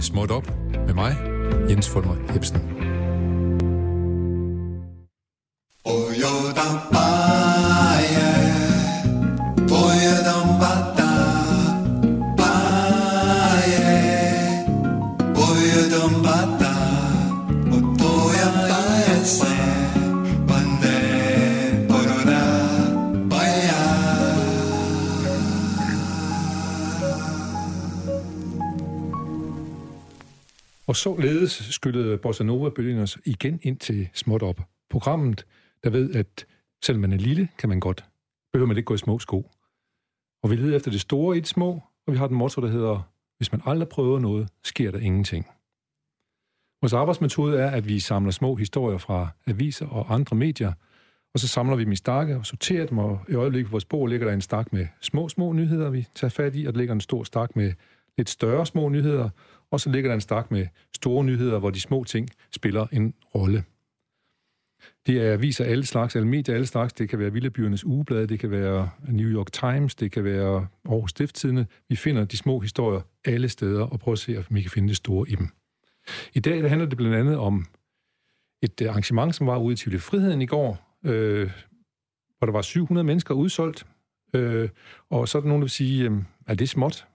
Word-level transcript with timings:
til 0.00 0.06
Småt 0.06 0.30
Op 0.30 0.50
med 0.86 0.94
mig, 0.94 1.16
Jens 1.70 1.88
Fulmer 1.88 2.16
Hebsen. 2.32 2.89
Således 31.00 31.50
skyllede 31.50 32.18
Bossa 32.18 32.44
Nova-bølgen 32.44 32.98
os 32.98 33.18
igen 33.24 33.60
ind 33.62 33.78
til 33.78 34.08
småt 34.14 34.42
op. 34.42 34.60
Programmet, 34.90 35.46
der 35.84 35.90
ved, 35.90 36.14
at 36.14 36.46
selvom 36.84 37.00
man 37.00 37.12
er 37.12 37.16
lille, 37.16 37.48
kan 37.58 37.68
man 37.68 37.80
godt. 37.80 38.04
Behøver 38.52 38.68
man 38.68 38.76
ikke 38.76 38.86
gå 38.86 38.94
i 38.94 38.98
små 38.98 39.18
sko. 39.18 39.50
Og 40.42 40.50
vi 40.50 40.56
leder 40.56 40.76
efter 40.76 40.90
det 40.90 41.00
store 41.00 41.36
i 41.36 41.40
det 41.40 41.48
små, 41.48 41.82
og 42.06 42.12
vi 42.12 42.18
har 42.18 42.26
den 42.26 42.36
motto, 42.36 42.60
der 42.60 42.68
hedder, 42.68 43.10
hvis 43.36 43.52
man 43.52 43.60
aldrig 43.64 43.88
prøver 43.88 44.18
noget, 44.18 44.48
sker 44.64 44.90
der 44.90 44.98
ingenting. 44.98 45.46
Vores 46.82 46.92
arbejdsmetode 46.92 47.58
er, 47.58 47.70
at 47.70 47.88
vi 47.88 48.00
samler 48.00 48.32
små 48.32 48.54
historier 48.54 48.98
fra 48.98 49.28
aviser 49.46 49.86
og 49.86 50.14
andre 50.14 50.36
medier, 50.36 50.72
og 51.34 51.40
så 51.40 51.48
samler 51.48 51.76
vi 51.76 51.84
dem 51.84 51.92
i 51.92 51.96
stakke 51.96 52.36
og 52.36 52.46
sorterer 52.46 52.86
dem, 52.86 52.98
og 52.98 53.20
i 53.28 53.34
øjeblikket 53.34 53.66
på 53.66 53.70
vores 53.70 53.84
bord 53.84 54.08
ligger 54.08 54.26
der 54.26 54.34
en 54.34 54.40
stak 54.40 54.72
med 54.72 54.86
små, 55.00 55.28
små 55.28 55.52
nyheder, 55.52 55.90
vi 55.90 56.06
tager 56.14 56.30
fat 56.30 56.56
i, 56.56 56.64
og 56.64 56.72
der 56.72 56.78
ligger 56.78 56.94
en 56.94 57.00
stor 57.00 57.24
stak 57.24 57.56
med 57.56 57.72
lidt 58.18 58.30
større 58.30 58.66
små 58.66 58.88
nyheder, 58.88 59.28
og 59.70 59.80
så 59.80 59.90
ligger 59.90 60.10
der 60.10 60.14
en 60.14 60.20
stak 60.20 60.50
med 60.50 60.66
store 60.94 61.24
nyheder, 61.24 61.58
hvor 61.58 61.70
de 61.70 61.80
små 61.80 62.04
ting 62.04 62.28
spiller 62.50 62.86
en 62.92 63.14
rolle. 63.34 63.64
Det 65.06 65.26
er 65.26 65.32
aviser 65.32 65.64
alle 65.64 65.86
slags, 65.86 66.16
alle 66.16 66.28
medier 66.28 66.54
alle 66.54 66.66
slags. 66.66 66.92
Det 66.92 67.08
kan 67.08 67.18
være 67.18 67.32
Villebyernes 67.32 67.84
Ugeblad, 67.84 68.26
det 68.26 68.38
kan 68.38 68.50
være 68.50 68.90
New 69.08 69.28
York 69.28 69.52
Times, 69.52 69.94
det 69.94 70.12
kan 70.12 70.24
være 70.24 70.66
Aarhus 70.84 71.10
Stifttidene. 71.10 71.66
Vi 71.88 71.96
finder 71.96 72.24
de 72.24 72.36
små 72.36 72.58
historier 72.60 73.00
alle 73.24 73.48
steder 73.48 73.82
og 73.82 74.00
prøver 74.00 74.14
at 74.14 74.18
se, 74.18 74.36
om 74.36 74.44
vi 74.50 74.62
kan 74.62 74.70
finde 74.70 74.88
det 74.88 74.96
store 74.96 75.30
i 75.30 75.34
dem. 75.34 75.48
I 76.34 76.40
dag 76.40 76.62
der 76.62 76.68
handler 76.68 76.86
det 76.86 76.96
blandt 76.96 77.16
andet 77.16 77.36
om 77.36 77.66
et 78.62 78.80
øh, 78.82 78.88
arrangement, 78.88 79.34
som 79.34 79.46
var 79.46 79.58
ude 79.58 79.72
i 79.72 79.76
Tivoli 79.76 79.98
Friheden 79.98 80.42
i 80.42 80.46
går, 80.46 80.98
øh, 81.04 81.50
hvor 82.38 82.46
der 82.46 82.52
var 82.52 82.62
700 82.62 83.04
mennesker 83.04 83.34
udsolgt. 83.34 83.86
Øh, 84.34 84.68
og 85.10 85.28
så 85.28 85.38
er 85.38 85.42
der 85.42 85.48
nogen, 85.48 85.60
der 85.60 85.64
vil 85.64 85.70
sige, 85.70 86.04
øh, 86.04 86.22
er 86.46 86.54
det 86.54 86.68
småt? 86.68 87.06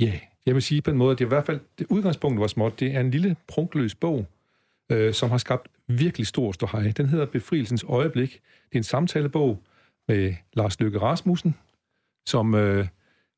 Ja, 0.00 0.06
yeah 0.06 0.20
jeg 0.50 0.54
vil 0.54 0.62
sige 0.62 0.82
på 0.82 0.90
en 0.90 0.96
måde, 0.96 1.12
at 1.12 1.18
det 1.18 1.24
i 1.24 1.28
hvert 1.28 1.46
fald 1.46 1.60
det 1.78 1.86
udgangspunkt 1.90 2.40
var 2.40 2.46
småt. 2.46 2.80
Det 2.80 2.94
er 2.94 3.00
en 3.00 3.10
lille 3.10 3.36
prunkløs 3.48 3.94
bog, 3.94 4.26
øh, 4.92 5.14
som 5.14 5.30
har 5.30 5.38
skabt 5.38 5.68
virkelig 5.88 6.26
stor 6.26 6.52
ståhej. 6.52 6.92
Den 6.96 7.06
hedder 7.06 7.26
Befrielsens 7.26 7.84
Øjeblik. 7.88 8.30
Det 8.32 8.74
er 8.74 8.78
en 8.78 8.82
samtalebog 8.82 9.62
med 10.08 10.34
Lars 10.52 10.80
Løkke 10.80 10.98
Rasmussen, 11.00 11.54
som 12.26 12.54
øh, 12.54 12.86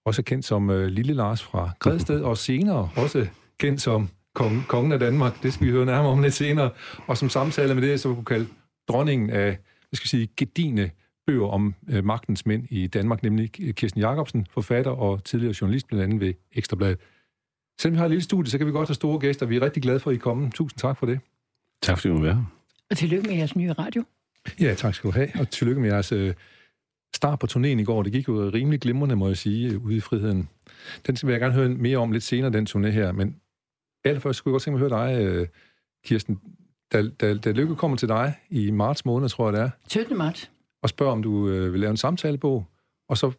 også 0.04 0.22
er 0.22 0.24
kendt 0.24 0.44
som 0.44 0.70
øh, 0.70 0.86
Lille 0.86 1.12
Lars 1.12 1.42
fra 1.42 1.70
Gredsted, 1.78 2.20
og 2.20 2.38
senere 2.38 2.90
også 2.96 3.26
kendt 3.58 3.80
som 3.80 4.08
Kong, 4.34 4.64
kongen 4.68 4.92
af 4.92 4.98
Danmark. 4.98 5.42
Det 5.42 5.52
skal 5.52 5.66
vi 5.66 5.72
høre 5.72 5.86
nærmere 5.86 6.12
om 6.12 6.22
lidt 6.22 6.34
senere. 6.34 6.70
Og 7.06 7.16
som 7.16 7.28
samtale 7.28 7.74
med 7.74 7.82
det, 7.82 8.00
så 8.00 8.08
vi 8.08 8.14
kunne 8.14 8.24
kalde 8.24 8.46
dronningen 8.88 9.30
af, 9.30 9.58
hvad 9.90 9.96
skal 9.96 10.08
sige, 10.08 10.28
gedine 10.36 10.90
bøger 11.26 11.46
om 11.46 11.74
øh, 11.88 12.04
magtens 12.04 12.46
mænd 12.46 12.66
i 12.70 12.86
Danmark, 12.86 13.22
nemlig 13.22 13.52
Kirsten 13.52 14.00
Jacobsen, 14.00 14.46
forfatter 14.50 14.90
og 14.90 15.24
tidligere 15.24 15.54
journalist, 15.60 15.86
blandt 15.86 16.04
andet 16.04 16.20
ved 16.20 16.34
Ekstrabladet. 16.52 16.98
Selvom 17.80 17.94
vi 17.94 17.98
har 17.98 18.04
et 18.04 18.10
lille 18.10 18.22
studie, 18.22 18.50
så 18.50 18.58
kan 18.58 18.66
vi 18.66 18.72
godt 18.72 18.88
have 18.88 18.94
store 18.94 19.18
gæster. 19.18 19.46
Vi 19.46 19.56
er 19.56 19.62
rigtig 19.62 19.82
glade 19.82 20.00
for, 20.00 20.10
at 20.10 20.14
I 20.14 20.18
kommer. 20.18 20.50
Tusind 20.50 20.78
tak 20.78 20.96
for 20.96 21.06
det. 21.06 21.20
Tak 21.82 21.98
fordi 21.98 22.14
du 22.14 22.20
var 22.20 22.32
her. 22.32 22.44
Og 22.90 22.96
tillykke 22.96 23.28
med 23.28 23.36
jeres 23.36 23.56
nye 23.56 23.72
radio. 23.72 24.04
Ja, 24.60 24.74
tak 24.74 24.94
skal 24.94 25.10
du 25.10 25.14
have. 25.14 25.28
Og 25.40 25.50
tillykke 25.50 25.80
med 25.80 25.90
jeres 25.90 26.12
øh, 26.12 26.34
start 27.14 27.38
på 27.38 27.46
turnéen 27.50 27.66
i 27.66 27.84
går. 27.84 28.02
Det 28.02 28.12
gik 28.12 28.28
jo 28.28 28.50
rimelig 28.54 28.80
glimrende, 28.80 29.16
må 29.16 29.28
jeg 29.28 29.36
sige, 29.36 29.78
ude 29.78 29.96
i 29.96 30.00
friheden. 30.00 30.48
Den 31.06 31.16
skal 31.16 31.30
jeg 31.30 31.40
gerne 31.40 31.54
høre 31.54 31.68
mere 31.68 31.98
om 31.98 32.12
lidt 32.12 32.22
senere, 32.22 32.52
den 32.52 32.66
turné 32.70 32.88
her. 32.88 33.12
Men 33.12 33.36
allerførst 34.04 34.36
skulle 34.36 34.52
jeg 34.52 34.54
godt 34.54 34.62
tænke 34.62 34.78
mig 34.78 34.86
at 34.86 34.92
høre 34.92 35.26
dig, 35.26 35.26
øh, 35.26 35.48
Kirsten. 36.04 36.40
Da, 36.92 37.08
da, 37.08 37.34
da 37.36 37.52
Lykke 37.52 37.76
kommer 37.76 37.96
til 37.96 38.08
dig 38.08 38.34
i 38.50 38.70
marts 38.70 39.04
måned, 39.04 39.28
tror 39.28 39.50
jeg 39.50 39.52
det 39.52 39.62
er. 39.62 39.70
17. 39.88 40.18
marts. 40.18 40.50
Og 40.82 40.88
spørger, 40.88 41.12
om 41.12 41.22
du 41.22 41.48
øh, 41.48 41.72
vil 41.72 41.80
lave 41.80 41.90
en 41.90 41.96
samtalebog. 41.96 42.66
Og 43.08 43.18
så 43.18 43.32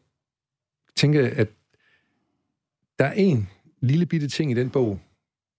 tænker 0.96 1.22
jeg, 1.22 1.32
at 1.32 1.50
der 3.00 3.06
er 3.06 3.14
en 3.14 3.50
lille 3.82 4.06
bitte 4.06 4.28
ting 4.28 4.52
i 4.52 4.54
den 4.54 4.70
bog, 4.70 5.00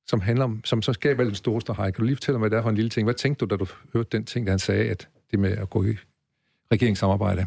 som 0.06 0.20
handler 0.20 0.44
om, 0.44 0.64
som 0.64 0.82
så 0.82 0.92
skaber 0.92 1.24
den 1.24 1.34
store 1.34 1.60
ståhej. 1.60 1.90
Kan 1.90 2.02
du 2.02 2.04
lige 2.04 2.16
fortælle 2.16 2.38
mig, 2.38 2.48
hvad 2.48 2.50
det 2.50 2.58
er 2.58 2.62
for 2.62 2.70
en 2.70 2.76
lille 2.76 2.90
ting? 2.90 3.06
Hvad 3.06 3.14
tænkte 3.14 3.46
du, 3.46 3.50
da 3.50 3.56
du 3.56 3.66
hørte 3.92 4.08
den 4.12 4.24
ting, 4.24 4.46
der 4.46 4.52
han 4.52 4.58
sagde, 4.58 4.90
at 4.90 5.08
det 5.30 5.38
med 5.38 5.50
at 5.50 5.70
gå 5.70 5.84
i 5.84 5.96
regeringssamarbejde? 6.72 7.46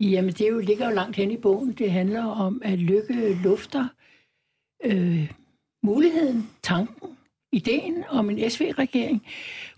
Jamen, 0.00 0.32
det 0.32 0.48
jo, 0.50 0.58
ligger 0.58 0.88
jo 0.88 0.94
langt 0.94 1.16
hen 1.16 1.30
i 1.30 1.36
bogen. 1.36 1.72
Det 1.72 1.92
handler 1.92 2.24
om, 2.24 2.62
at 2.64 2.78
Lykke 2.78 3.34
lufter 3.42 3.88
øh, 4.84 5.32
muligheden, 5.82 6.50
tanken, 6.62 7.17
ideen 7.52 8.04
om 8.08 8.30
en 8.30 8.50
SV-regering, 8.50 9.22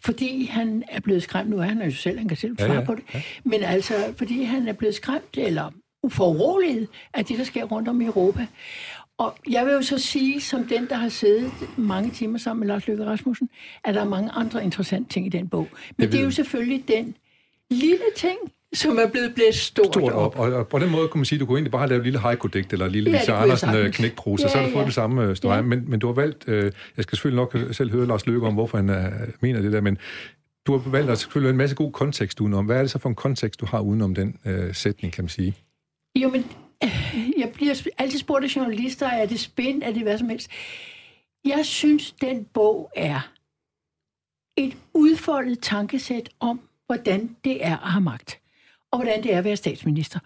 fordi 0.05 0.45
han 0.45 0.83
er 0.89 1.01
blevet 1.01 1.23
skræmt. 1.23 1.51
Nu 1.51 1.59
er 1.59 1.63
han 1.63 1.83
jo 1.83 1.91
selv, 1.91 2.19
han 2.19 2.29
kan 2.29 2.37
selv 2.37 2.57
svare 2.59 2.73
ja, 2.73 2.79
ja, 2.79 2.85
på 2.85 2.95
det. 2.95 3.03
Ja. 3.15 3.23
Men 3.45 3.63
altså, 3.63 4.15
fordi 4.17 4.43
han 4.43 4.69
er 4.69 4.73
blevet 4.73 4.95
skræmt, 4.95 5.37
eller 5.37 5.71
uforuroliget 6.03 6.89
af 7.15 7.25
det, 7.25 7.39
der 7.39 7.45
sker 7.45 7.65
rundt 7.65 7.89
om 7.89 8.01
i 8.01 8.05
Europa. 8.05 8.47
Og 9.19 9.37
jeg 9.51 9.67
vil 9.67 9.73
jo 9.73 9.83
så 9.83 9.99
sige, 9.99 10.41
som 10.41 10.65
den, 10.65 10.89
der 10.89 10.95
har 10.95 11.09
siddet 11.09 11.53
mange 11.77 12.11
timer 12.11 12.39
sammen 12.39 12.61
med 12.61 12.75
Lars 12.75 12.87
Løkke 12.87 13.07
Rasmussen, 13.07 13.49
at 13.85 13.95
der 13.95 14.01
er 14.01 14.09
mange 14.09 14.31
andre 14.31 14.65
interessante 14.65 15.13
ting 15.13 15.27
i 15.27 15.29
den 15.29 15.49
bog. 15.49 15.69
Men 15.97 16.07
det, 16.07 16.13
det 16.13 16.21
er 16.21 16.25
jo 16.25 16.31
selvfølgelig 16.31 16.89
den 16.89 17.17
lille 17.71 18.05
ting, 18.17 18.39
som 18.73 18.99
er 18.99 19.07
blevet 19.07 19.35
blæst 19.35 19.59
stort, 19.59 19.87
stort 19.87 20.13
op. 20.13 20.39
op. 20.39 20.39
Og, 20.39 20.53
og 20.53 20.69
på 20.69 20.79
den 20.79 20.91
måde 20.91 21.09
kunne 21.09 21.19
man 21.19 21.25
sige, 21.25 21.37
at 21.37 21.41
du 21.41 21.47
kunne 21.47 21.59
egentlig 21.59 21.73
bare 21.73 21.89
lavet 21.89 22.01
et 22.01 22.05
lille 22.05 22.19
haiku-digt, 22.19 22.73
eller 22.73 22.87
en 22.87 22.93
lille 22.93 23.11
ja, 23.11 23.19
Lise 23.19 23.33
Andersen 23.33 23.75
øh, 23.75 23.93
knækprosa, 23.93 24.43
ja, 24.43 24.49
så 24.49 24.59
har 24.59 24.67
du 24.67 24.73
fået 24.73 24.83
ja. 24.83 24.87
det 24.87 24.95
samme 24.95 25.25
øh, 25.25 25.37
støj. 25.37 25.55
Ja. 25.55 25.63
Men, 25.63 25.91
men 25.91 26.01
du 26.01 26.07
har 26.07 26.15
valgt, 26.15 26.49
øh, 26.49 26.73
jeg 26.97 27.03
skal 27.03 27.17
selvfølgelig 27.17 27.37
nok 27.37 27.57
selv 27.73 27.91
høre 27.91 28.07
Lars 28.07 28.27
Løkke 28.27 28.47
om, 28.47 28.55
hvorfor 28.55 28.77
han 28.77 28.91
øh, 28.91 29.13
mener 29.41 29.63
det 29.63 29.73
der, 29.73 29.81
men 29.81 29.99
du 30.67 30.79
har 30.79 30.91
valgt 30.91 31.11
at 31.11 31.19
selvfølgelig 31.19 31.51
en 31.51 31.57
masse 31.57 31.77
god 31.77 31.93
kontekst 31.93 32.41
udenom. 32.41 32.67
Hvad 32.67 32.77
er 32.77 32.81
det 32.81 32.91
så 32.91 32.99
for 32.99 33.09
en 33.09 33.15
kontekst, 33.15 33.61
du 33.61 33.67
har 33.67 33.81
udenom 33.81 34.15
den 34.15 34.37
øh, 34.45 34.75
sætning, 34.75 35.13
kan 35.13 35.25
man 35.25 35.29
sige? 35.29 35.57
Jo, 36.17 36.29
men 36.29 36.45
jeg 37.39 37.51
bliver 37.55 37.91
altid 37.99 38.19
spurgt 38.19 38.45
af 38.45 38.57
journalister, 38.57 39.07
er 39.07 39.27
det 39.27 39.41
spændt, 39.41 39.85
er 39.85 39.93
det 39.93 40.03
hvad 40.03 40.19
som 40.19 40.29
helst. 40.29 40.51
Jeg 41.45 41.61
synes, 41.65 42.13
den 42.13 42.45
bog 42.45 42.91
er 42.97 43.31
et 44.57 44.77
udfoldet 44.95 45.61
tankesæt 45.61 46.29
om, 46.41 46.61
hvordan 46.87 47.37
det 47.45 47.67
er 47.67 47.77
at 47.77 47.91
have 47.91 48.01
magt, 48.01 48.40
og 48.93 48.99
hvordan 48.99 49.23
det 49.23 49.35
er 49.35 49.39
at 49.39 49.45
være 49.45 49.57
statsminister. 49.57 50.19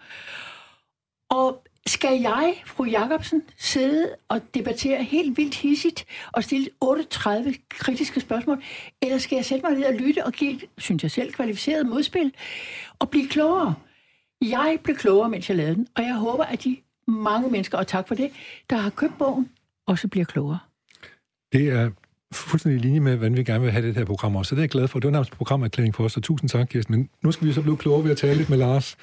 Og 1.29 1.63
skal 1.87 2.21
jeg, 2.21 2.61
fru 2.65 2.83
Jacobsen, 2.83 3.43
sidde 3.57 4.15
og 4.29 4.41
debattere 4.53 5.03
helt 5.03 5.37
vildt 5.37 5.55
hissigt 5.55 6.05
og 6.31 6.43
stille 6.43 6.69
38 6.81 7.53
kritiske 7.69 8.19
spørgsmål, 8.19 8.63
eller 9.01 9.17
skal 9.17 9.35
jeg 9.35 9.45
sætte 9.45 9.65
mig 9.69 9.77
ned 9.77 9.85
og 9.85 9.93
lytte 9.93 10.25
og 10.25 10.33
give, 10.33 10.59
synes 10.77 11.03
jeg 11.03 11.11
selv, 11.11 11.33
kvalificeret 11.33 11.85
modspil 11.85 12.33
og 12.99 13.09
blive 13.09 13.27
klogere? 13.27 13.75
Jeg 14.41 14.79
blev 14.83 14.95
klogere, 14.95 15.29
mens 15.29 15.49
jeg 15.49 15.57
lavede 15.57 15.75
den, 15.75 15.87
og 15.95 16.03
jeg 16.03 16.15
håber, 16.15 16.43
at 16.43 16.63
de 16.63 16.77
mange 17.07 17.49
mennesker, 17.49 17.77
og 17.77 17.87
tak 17.87 18.07
for 18.07 18.15
det, 18.15 18.31
der 18.69 18.75
har 18.75 18.89
købt 18.89 19.17
bogen, 19.17 19.49
også 19.87 20.07
bliver 20.07 20.25
klogere. 20.25 20.59
Det 21.51 21.69
er 21.69 21.91
fuldstændig 22.35 22.79
i 22.79 22.83
linje 22.83 22.99
med, 22.99 23.15
hvordan 23.15 23.37
vi 23.37 23.43
gerne 23.43 23.61
vil 23.61 23.71
have 23.71 23.87
det 23.87 23.95
her 23.97 24.05
program 24.05 24.35
også. 24.35 24.49
Så 24.49 24.55
det 24.55 24.59
er 24.59 24.63
jeg 24.63 24.69
glad 24.69 24.87
for. 24.87 24.99
Det 24.99 25.07
var 25.07 25.11
nærmest 25.11 25.31
programerklæring 25.31 25.95
for 25.95 26.03
os, 26.03 26.11
så 26.11 26.21
tusind 26.21 26.49
tak, 26.49 26.67
Kirsten. 26.67 26.95
Men 26.95 27.09
nu 27.23 27.31
skal 27.31 27.47
vi 27.47 27.53
så 27.53 27.61
blive 27.61 27.77
klogere 27.77 28.03
ved 28.03 28.11
at 28.11 28.17
tale 28.17 28.35
lidt 28.35 28.49
med 28.49 28.57
Lars. 28.57 28.97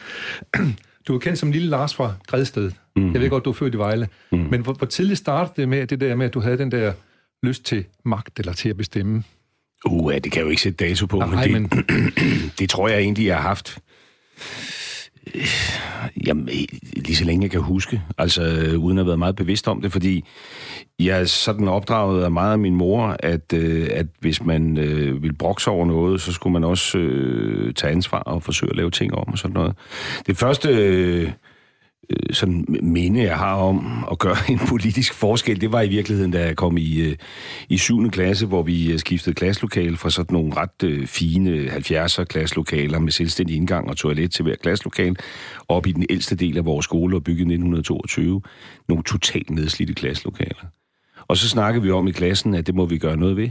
Du 1.09 1.15
er 1.15 1.19
kendt 1.19 1.39
som 1.39 1.53
lille 1.53 1.69
Lars 1.69 1.95
fra 1.95 2.15
Gredsted. 2.27 2.71
Mm. 2.97 3.13
Jeg 3.13 3.21
ved 3.21 3.31
godt, 3.31 3.45
du 3.45 3.51
er 3.51 3.55
født 3.55 3.75
i 3.75 3.79
Vejle. 3.79 4.09
Mm. 4.33 4.39
Men 4.39 4.61
hvor, 4.61 4.73
hvor 4.73 4.87
tidligt 4.87 5.19
startede 5.19 5.55
det 5.57 5.69
med 5.69 5.87
det 5.87 6.01
der 6.01 6.17
med, 6.17 6.27
at 6.27 6.35
du 6.35 6.41
havde 6.41 6.59
den 6.59 6.71
der 6.71 6.93
lyst 7.43 7.65
til 7.65 7.85
magt 8.05 8.39
eller 8.39 8.53
til 8.53 8.69
at 8.69 8.77
bestemme? 8.77 9.23
Uh, 9.87 10.15
det 10.15 10.23
kan 10.23 10.35
jeg 10.37 10.45
jo 10.45 10.49
ikke 10.51 10.63
sætte 10.63 10.85
dato 10.85 11.07
på, 11.07 11.19
Nej, 11.19 11.49
men, 11.49 11.69
det, 11.69 11.91
men... 11.91 12.13
det 12.59 12.71
tror 12.71 12.89
jeg 12.89 12.99
egentlig, 12.99 13.27
jeg 13.27 13.37
har 13.37 13.43
haft 13.43 13.79
Øh, 15.35 15.49
jamen, 16.27 16.49
lige 16.97 17.17
så 17.17 17.25
længe 17.25 17.43
jeg 17.43 17.51
kan 17.51 17.61
huske, 17.61 18.03
altså 18.19 18.43
øh, 18.43 18.79
uden 18.79 18.99
at 18.99 19.03
have 19.03 19.07
været 19.07 19.19
meget 19.19 19.37
bevidst 19.37 19.69
om 19.69 19.83
det, 19.83 19.93
fordi 19.93 20.25
jeg 20.99 21.21
er 21.21 21.25
sådan 21.25 21.69
opdraget 21.69 22.25
af 22.25 22.31
meget 22.31 22.53
af 22.53 22.59
min 22.59 22.75
mor, 22.75 23.17
at, 23.19 23.53
øh, 23.55 23.89
at 23.93 24.07
hvis 24.21 24.45
man 24.45 24.79
øh, 24.79 25.23
ville 25.23 25.37
brokse 25.37 25.71
over 25.71 25.87
noget, 25.87 26.21
så 26.21 26.33
skulle 26.33 26.53
man 26.53 26.65
også 26.65 26.99
øh, 26.99 27.75
tage 27.75 27.93
ansvar 27.93 28.19
og 28.19 28.43
forsøge 28.43 28.71
at 28.71 28.77
lave 28.77 28.91
ting 28.91 29.15
om 29.15 29.29
og 29.29 29.39
sådan 29.39 29.55
noget. 29.55 29.77
Det 30.27 30.37
første... 30.37 30.69
Øh, 30.69 31.31
Øh, 32.11 32.35
sådan 32.35 32.67
minde, 32.83 33.23
jeg 33.23 33.39
har 33.39 33.55
om 33.55 34.05
at 34.11 34.19
gøre 34.19 34.37
en 34.51 34.59
politisk 34.69 35.15
forskel, 35.15 35.61
det 35.61 35.73
var 35.73 35.83
i 35.83 35.89
virkeligheden, 35.89 36.31
da 36.31 36.47
jeg 36.47 36.57
kom 36.57 36.77
i, 36.77 37.01
øh, 37.01 37.17
i 37.69 37.77
7. 37.77 38.11
klasse, 38.11 38.47
hvor 38.47 38.63
vi 38.63 38.93
øh, 38.93 38.99
skiftede 38.99 39.35
klasselokale 39.35 39.97
fra 39.97 40.11
sådan 40.11 40.33
nogle 40.33 40.57
ret 40.57 40.83
øh, 40.85 41.07
fine 41.07 41.67
70'er 41.67 42.25
klasselokaler 42.25 42.99
med 42.99 43.13
selvstændig 43.13 43.57
indgang 43.57 43.89
og 43.89 43.97
toilet 43.97 44.33
til 44.33 44.43
hver 44.43 44.57
klasselokale, 44.57 45.17
op 45.69 45.87
i 45.87 45.93
den 45.93 46.07
ældste 46.11 46.35
del 46.35 46.59
af 46.59 46.65
vores 46.65 46.85
skole, 46.85 47.17
og 47.17 47.25
bygget 47.25 47.39
i 47.39 47.55
1922. 47.55 48.43
Nogle 48.89 49.05
totalt 49.05 49.51
nedslidte 49.51 49.95
klasselokaler. 49.95 50.67
Og 51.29 51.37
så 51.37 51.49
snakkede 51.49 51.83
vi 51.83 51.91
om 51.91 52.09
i 52.09 52.13
klassen, 52.13 52.55
at 52.55 52.67
det 52.67 52.75
må 52.75 52.87
vi 52.87 52.99
gøre 52.99 53.17
noget 53.17 53.37
ved. 53.37 53.49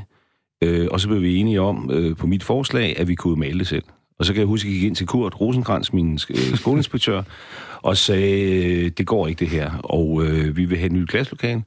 Øh, 0.63 0.87
og 0.91 0.99
så 0.99 1.07
blev 1.07 1.21
vi 1.21 1.35
enige 1.35 1.61
om, 1.61 1.91
øh, 1.93 2.15
på 2.15 2.27
mit 2.27 2.43
forslag, 2.43 2.99
at 2.99 3.07
vi 3.07 3.15
kunne 3.15 3.39
male 3.39 3.59
det 3.59 3.67
selv. 3.67 3.83
Og 4.21 4.25
så 4.25 4.33
kan 4.33 4.39
jeg 4.39 4.47
huske, 4.47 4.67
at 4.67 4.71
jeg 4.71 4.79
gik 4.79 4.87
ind 4.87 4.95
til 4.95 5.07
Kurt 5.07 5.41
Rosenkrantz, 5.41 5.93
min 5.93 6.19
øh, 6.29 6.57
skoleinspektør, 6.57 7.23
og 7.89 7.97
sagde, 7.97 8.65
øh, 8.65 8.91
det 8.97 9.07
går 9.07 9.27
ikke 9.27 9.39
det 9.39 9.47
her, 9.47 9.71
og 9.83 10.23
øh, 10.23 10.57
vi 10.57 10.65
vil 10.65 10.77
have 10.77 10.85
et 10.85 10.91
nyt 10.91 11.09
klasselokale. 11.09 11.63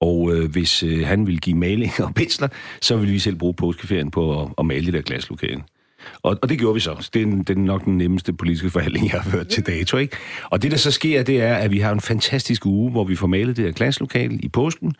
Og 0.00 0.34
øh, 0.34 0.50
hvis 0.50 0.82
øh, 0.82 1.06
han 1.06 1.26
ville 1.26 1.38
give 1.38 1.56
maling 1.56 1.92
og 1.98 2.14
pensler, 2.14 2.48
så 2.80 2.96
ville 2.96 3.12
vi 3.12 3.18
selv 3.18 3.36
bruge 3.36 3.54
påskeferien 3.54 4.10
på 4.10 4.42
at, 4.42 4.48
at 4.58 4.66
male 4.66 4.86
det 4.86 4.94
der 4.94 5.00
glaslokale. 5.02 5.62
Og, 6.22 6.38
og 6.42 6.48
det 6.48 6.58
gjorde 6.58 6.74
vi 6.74 6.80
så. 6.80 7.08
Det 7.14 7.22
er, 7.22 7.26
det 7.26 7.50
er 7.50 7.60
nok 7.60 7.84
den 7.84 7.98
nemmeste 7.98 8.32
politiske 8.32 8.70
forhandling, 8.70 9.12
jeg 9.12 9.20
har 9.20 9.30
hørt 9.30 9.48
til 9.48 9.66
dato. 9.66 9.96
Ikke? 9.96 10.16
Og 10.44 10.62
det, 10.62 10.70
der 10.70 10.76
så 10.76 10.90
sker, 10.90 11.22
det 11.22 11.42
er, 11.42 11.54
at 11.54 11.70
vi 11.70 11.78
har 11.78 11.92
en 11.92 12.00
fantastisk 12.00 12.66
uge, 12.66 12.90
hvor 12.90 13.04
vi 13.04 13.16
får 13.16 13.26
malet 13.26 13.56
det 13.56 13.64
her 13.64 13.72
glaslokale 13.72 14.38
i 14.38 14.48
påsken. 14.48 14.94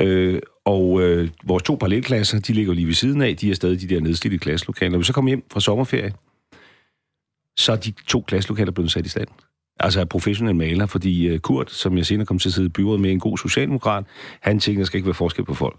Øh, 0.00 0.40
og 0.64 1.02
øh, 1.02 1.28
vores 1.44 1.62
to 1.62 1.74
parallelklasser, 1.74 2.40
de 2.40 2.52
ligger 2.52 2.74
lige 2.74 2.86
ved 2.86 2.94
siden 2.94 3.22
af. 3.22 3.36
De 3.36 3.50
er 3.50 3.54
stadig 3.54 3.80
de 3.80 3.94
der 3.94 4.00
nedslidte 4.00 4.38
klasselokaler. 4.38 4.90
Når 4.90 4.98
vi 4.98 5.04
så 5.04 5.12
kommer 5.12 5.28
hjem 5.28 5.44
fra 5.52 5.60
sommerferie, 5.60 6.12
så 7.62 7.72
er 7.72 7.76
de 7.76 7.92
to 8.06 8.24
klasselokaler 8.26 8.72
blevet 8.72 8.92
sat 8.92 9.06
i 9.06 9.08
stand. 9.08 9.28
Altså 9.80 10.00
af 10.00 10.08
professionel 10.08 10.56
maler, 10.56 10.86
fordi 10.86 11.34
uh, 11.34 11.38
Kurt, 11.38 11.70
som 11.70 11.96
jeg 11.96 12.06
senere 12.06 12.26
kom 12.26 12.38
til 12.38 12.48
at 12.48 12.52
sidde 12.52 12.66
i 12.66 12.70
byrådet 12.70 13.00
med, 13.00 13.10
en 13.10 13.20
god 13.20 13.38
socialdemokrat, 13.38 14.04
han 14.40 14.60
tænkte, 14.60 14.80
der 14.80 14.86
skal 14.86 14.98
ikke 14.98 15.06
være 15.06 15.14
forskel 15.14 15.44
på 15.44 15.54
folk. 15.54 15.76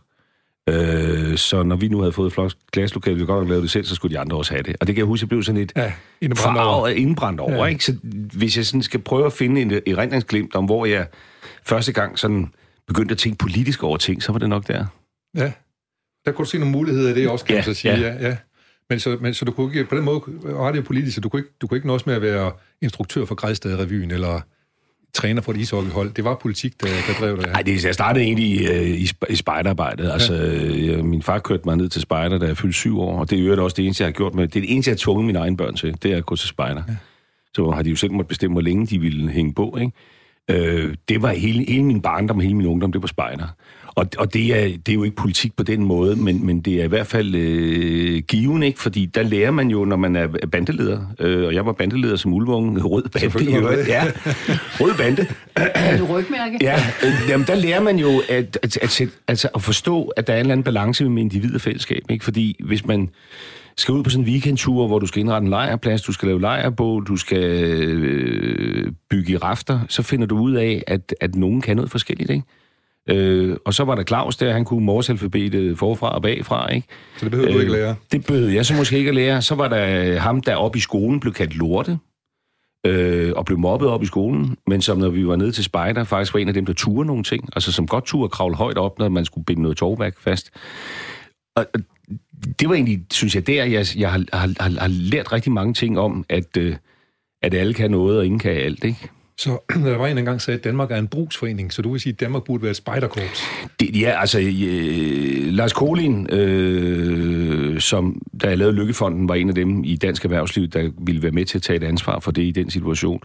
Øh, 0.69 1.37
så 1.37 1.63
når 1.63 1.75
vi 1.75 1.87
nu 1.87 1.99
havde 1.99 2.11
fået 2.11 2.27
et 2.27 2.33
flot 2.33 2.53
glaslokale, 2.71 3.19
vi 3.19 3.25
godt 3.25 3.45
have 3.45 3.49
lavet 3.49 3.61
det 3.61 3.71
selv, 3.71 3.85
så 3.85 3.95
skulle 3.95 4.15
de 4.15 4.19
andre 4.19 4.37
også 4.37 4.53
have 4.53 4.63
det. 4.63 4.75
Og 4.79 4.87
det 4.87 4.95
kan 4.95 4.97
jeg 4.97 5.05
huske, 5.05 5.23
jeg 5.23 5.29
blev 5.29 5.43
sådan 5.43 5.61
et 5.61 5.71
ja, 5.75 5.93
indbrændt 6.21 6.59
over. 6.59 6.87
indbrændt 6.87 7.39
over 7.39 7.55
ja. 7.55 7.65
ikke? 7.65 7.85
Så 7.85 7.95
hvis 8.33 8.57
jeg 8.57 8.65
sådan 8.65 8.81
skal 8.81 8.99
prøve 8.99 9.25
at 9.25 9.33
finde 9.33 9.61
en 9.61 9.71
erindringsglimt 9.71 10.55
om, 10.55 10.65
hvor 10.65 10.85
jeg 10.85 11.07
første 11.63 11.93
gang 11.93 12.19
sådan 12.19 12.53
begyndte 12.87 13.11
at 13.11 13.17
tænke 13.17 13.37
politisk 13.37 13.83
over 13.83 13.97
ting, 13.97 14.23
så 14.23 14.31
var 14.31 14.39
det 14.39 14.49
nok 14.49 14.67
der. 14.67 14.85
Ja, 15.37 15.51
der 16.25 16.31
kunne 16.31 16.45
du 16.45 16.49
se 16.49 16.57
nogle 16.57 16.71
muligheder 16.71 17.09
i 17.09 17.13
det 17.13 17.29
også, 17.29 17.45
kan 17.45 17.53
ja, 17.53 17.57
man 17.57 17.63
så 17.63 17.73
sige. 17.73 17.93
Ja. 17.93 18.13
Ja, 18.13 18.27
ja. 18.27 18.37
Men 18.93 18.99
så, 18.99 19.17
men 19.21 19.33
så 19.33 19.45
du 19.45 19.51
kunne 19.51 19.73
ikke, 19.73 19.89
på 19.89 19.95
den 19.95 20.05
måde, 20.05 20.21
var 20.43 20.71
det 20.71 20.85
politisk, 20.85 21.15
så 21.15 21.21
du 21.21 21.29
kunne 21.29 21.39
ikke, 21.39 21.51
du 21.61 21.67
kunne 21.67 21.77
ikke 21.77 21.87
nås 21.87 22.05
med 22.05 22.15
at 22.15 22.21
være 22.21 22.51
instruktør 22.81 23.25
for 23.25 23.35
Græsted-revyen, 23.35 24.11
eller 24.11 24.41
træner 25.13 25.41
for 25.41 25.51
et 25.51 25.57
ishockeyhold. 25.57 26.11
Det 26.13 26.23
var 26.23 26.35
politik, 26.41 26.81
der, 26.81 26.87
der 27.07 27.13
drev 27.19 27.37
det. 27.37 27.45
Nej, 27.45 27.61
det, 27.61 27.85
jeg 27.85 27.93
startede 27.93 28.25
egentlig 28.25 28.67
øh, 28.69 28.89
i, 28.89 29.09
i 29.29 29.35
spejderarbejdet. 29.35 30.11
Altså, 30.11 30.33
ja. 30.33 31.01
min 31.01 31.21
far 31.21 31.39
kørte 31.39 31.61
mig 31.65 31.77
ned 31.77 31.89
til 31.89 32.01
spejder, 32.01 32.37
da 32.37 32.45
jeg 32.45 32.57
fyldte 32.57 32.77
syv 32.77 32.99
år, 32.99 33.19
og 33.19 33.29
det 33.29 33.39
er 33.39 33.43
jo 33.43 33.63
også 33.63 33.75
det 33.75 33.85
eneste, 33.85 34.03
jeg 34.03 34.07
har 34.07 34.13
gjort 34.13 34.35
med. 34.35 34.47
Det 34.47 34.55
er 34.55 34.61
det 34.61 34.73
eneste, 34.73 34.89
jeg 34.89 34.93
har 34.93 34.97
tvunget 34.97 35.25
mine 35.25 35.39
egne 35.39 35.57
børn 35.57 35.75
til, 35.75 35.97
det 36.03 36.11
er 36.11 36.17
at 36.17 36.25
gå 36.25 36.35
til 36.35 36.49
spejder. 36.49 36.83
Ja. 36.87 36.95
Så 37.55 37.71
har 37.71 37.81
de 37.81 37.89
jo 37.89 37.95
selv 37.95 38.11
måtte 38.11 38.29
bestemme, 38.29 38.53
hvor 38.53 38.61
længe 38.61 38.87
de 38.87 38.99
ville 38.99 39.29
hænge 39.29 39.53
på, 39.53 39.77
ikke? 39.81 39.91
Øh, 40.49 40.95
det 41.09 41.21
var 41.21 41.31
hele, 41.31 41.65
hele 41.67 41.83
min 41.83 42.01
barndom, 42.01 42.39
hele 42.39 42.53
min 42.53 42.67
ungdom, 42.67 42.91
det 42.91 43.01
var 43.01 43.07
spejder. 43.07 43.47
Og, 43.95 44.07
og 44.17 44.33
det, 44.33 44.63
er, 44.63 44.77
det 44.77 44.89
er 44.89 44.93
jo 44.93 45.03
ikke 45.03 45.15
politik 45.15 45.55
på 45.55 45.63
den 45.63 45.83
måde, 45.83 46.15
men, 46.15 46.45
men 46.45 46.59
det 46.59 46.79
er 46.79 46.83
i 46.83 46.87
hvert 46.87 47.07
fald 47.07 47.35
øh, 47.35 48.21
given, 48.27 48.63
ikke? 48.63 48.79
Fordi 48.79 49.05
der 49.05 49.23
lærer 49.23 49.51
man 49.51 49.69
jo, 49.69 49.85
når 49.85 49.95
man 49.95 50.15
er 50.15 50.27
bandeleder. 50.51 50.99
Øh, 51.19 51.47
og 51.47 51.53
jeg 51.53 51.65
var 51.65 51.71
bandeleder 51.71 52.15
som 52.15 52.33
ulvunge, 52.33 52.81
rød 52.81 53.03
bande. 53.03 53.55
Jo, 53.55 53.69
ja, 53.87 54.03
rød 54.79 54.97
bande. 54.97 55.27
Er 55.55 55.97
du 55.97 56.05
rygmærke? 56.05 56.57
Ja, 56.61 56.75
øh, 57.03 57.29
jamen 57.29 57.47
der 57.47 57.55
lærer 57.55 57.81
man 57.81 57.97
jo 57.97 58.21
at, 58.29 58.57
at, 58.63 58.77
at, 58.81 59.01
at, 59.01 59.09
altså, 59.27 59.49
at 59.55 59.61
forstå, 59.61 60.03
at 60.07 60.27
der 60.27 60.33
er 60.33 60.37
en 60.37 60.39
eller 60.39 60.51
anden 60.51 60.63
balance 60.63 61.09
med 61.09 61.21
individ 61.21 61.55
og 61.55 61.61
fællesskab. 61.61 62.03
Ikke? 62.09 62.23
Fordi 62.23 62.55
hvis 62.65 62.85
man 62.85 63.09
skal 63.77 63.93
ud 63.93 64.03
på 64.03 64.09
sådan 64.09 64.25
en 64.25 64.29
weekendtur, 64.29 64.87
hvor 64.87 64.99
du 64.99 65.05
skal 65.05 65.19
indrette 65.19 65.45
en 65.45 65.49
lejrplads, 65.49 66.01
du 66.01 66.11
skal 66.11 66.27
lave 66.27 66.41
lejrbål, 66.41 67.05
du 67.05 67.17
skal 67.17 67.63
øh, 67.63 68.91
bygge 69.09 69.37
rafter, 69.37 69.79
så 69.89 70.03
finder 70.03 70.27
du 70.27 70.37
ud 70.39 70.53
af, 70.53 70.83
at, 70.87 71.15
at 71.21 71.35
nogen 71.35 71.61
kan 71.61 71.75
noget 71.75 71.91
forskelligt, 71.91 72.29
ikke? 72.29 72.43
Øh, 73.09 73.57
og 73.65 73.73
så 73.73 73.83
var 73.83 73.95
der 73.95 74.03
Claus 74.03 74.37
der, 74.37 74.53
han 74.53 74.65
kunne 74.65 74.85
morsalfabetet 74.85 75.77
forfra 75.77 76.15
og 76.15 76.21
bagfra, 76.21 76.71
ikke? 76.71 76.87
Så 77.17 77.25
det 77.25 77.31
behøvede 77.31 77.51
øh, 77.51 77.55
du 77.55 77.59
ikke 77.59 77.73
lære? 77.73 77.95
Det 78.11 78.25
behøvede 78.25 78.55
jeg 78.55 78.65
så 78.65 78.73
måske 78.73 78.97
ikke 78.97 79.09
at 79.09 79.15
lære. 79.15 79.41
Så 79.41 79.55
var 79.55 79.67
der 79.67 80.19
ham, 80.19 80.41
der 80.41 80.55
oppe 80.55 80.77
i 80.77 80.81
skolen 80.81 81.19
blev 81.19 81.33
kaldt 81.33 81.55
lorte, 81.55 81.97
øh, 82.85 83.33
og 83.35 83.45
blev 83.45 83.57
mobbet 83.57 83.89
op 83.89 84.03
i 84.03 84.05
skolen, 84.05 84.57
men 84.67 84.81
som 84.81 84.97
når 84.97 85.09
vi 85.09 85.27
var 85.27 85.35
nede 85.35 85.51
til 85.51 85.63
spejder, 85.63 86.03
faktisk 86.03 86.33
var 86.33 86.39
en 86.39 86.47
af 86.47 86.53
dem, 86.53 86.65
der 86.65 86.73
turde 86.73 87.07
nogle 87.07 87.23
ting. 87.23 87.49
Altså 87.55 87.71
som 87.71 87.87
godt 87.87 88.05
turde 88.05 88.29
kravle 88.29 88.55
højt 88.55 88.77
op, 88.77 88.99
når 88.99 89.09
man 89.09 89.25
skulle 89.25 89.45
binde 89.45 89.61
noget 89.61 89.77
tovværk 89.77 90.19
fast. 90.19 90.51
Og, 91.55 91.65
det 92.59 92.69
var 92.69 92.75
egentlig, 92.75 93.05
synes 93.11 93.35
jeg, 93.35 93.47
der, 93.47 93.65
jeg, 93.65 93.85
jeg 93.95 94.11
har, 94.11 94.23
har, 94.33 94.63
har, 94.63 94.79
har 94.79 94.87
lært 94.87 95.33
rigtig 95.33 95.51
mange 95.51 95.73
ting 95.73 95.99
om, 95.99 96.25
at, 96.29 96.57
øh, 96.57 96.75
at 97.41 97.53
alle 97.53 97.73
kan 97.73 97.91
noget, 97.91 98.17
og 98.17 98.25
ingen 98.25 98.39
kan 98.39 98.51
alt, 98.51 98.83
ikke? 98.83 99.09
Så 99.37 99.49
der 99.85 99.97
var 99.97 100.07
en 100.07 100.17
engang 100.17 100.41
sagde, 100.41 100.57
at 100.57 100.63
Danmark 100.63 100.91
er 100.91 100.97
en 100.97 101.07
brugsforening, 101.07 101.73
så 101.73 101.81
du 101.81 101.91
vil 101.91 102.01
sige, 102.01 102.13
at 102.13 102.19
Danmark 102.19 102.43
burde 102.43 102.63
være 102.63 102.71
et 102.71 102.75
spejderkorps? 102.75 103.43
Det, 103.79 104.01
ja, 104.01 104.19
altså, 104.19 104.39
øh, 104.39 105.53
Lars 105.53 105.73
Kolin, 105.73 106.33
øh, 106.33 107.79
som 107.79 108.21
da 108.41 108.47
jeg 108.47 108.57
lavede 108.57 108.75
Lykkefonden, 108.75 109.29
var 109.29 109.35
en 109.35 109.49
af 109.49 109.55
dem 109.55 109.83
i 109.83 109.95
dansk 109.95 110.25
erhvervsliv, 110.25 110.67
der 110.67 110.89
ville 110.97 111.21
være 111.21 111.31
med 111.31 111.45
til 111.45 111.57
at 111.57 111.61
tage 111.61 111.77
et 111.77 111.83
ansvar 111.83 112.19
for 112.19 112.31
det 112.31 112.41
i 112.41 112.51
den 112.51 112.69
situation. 112.69 113.21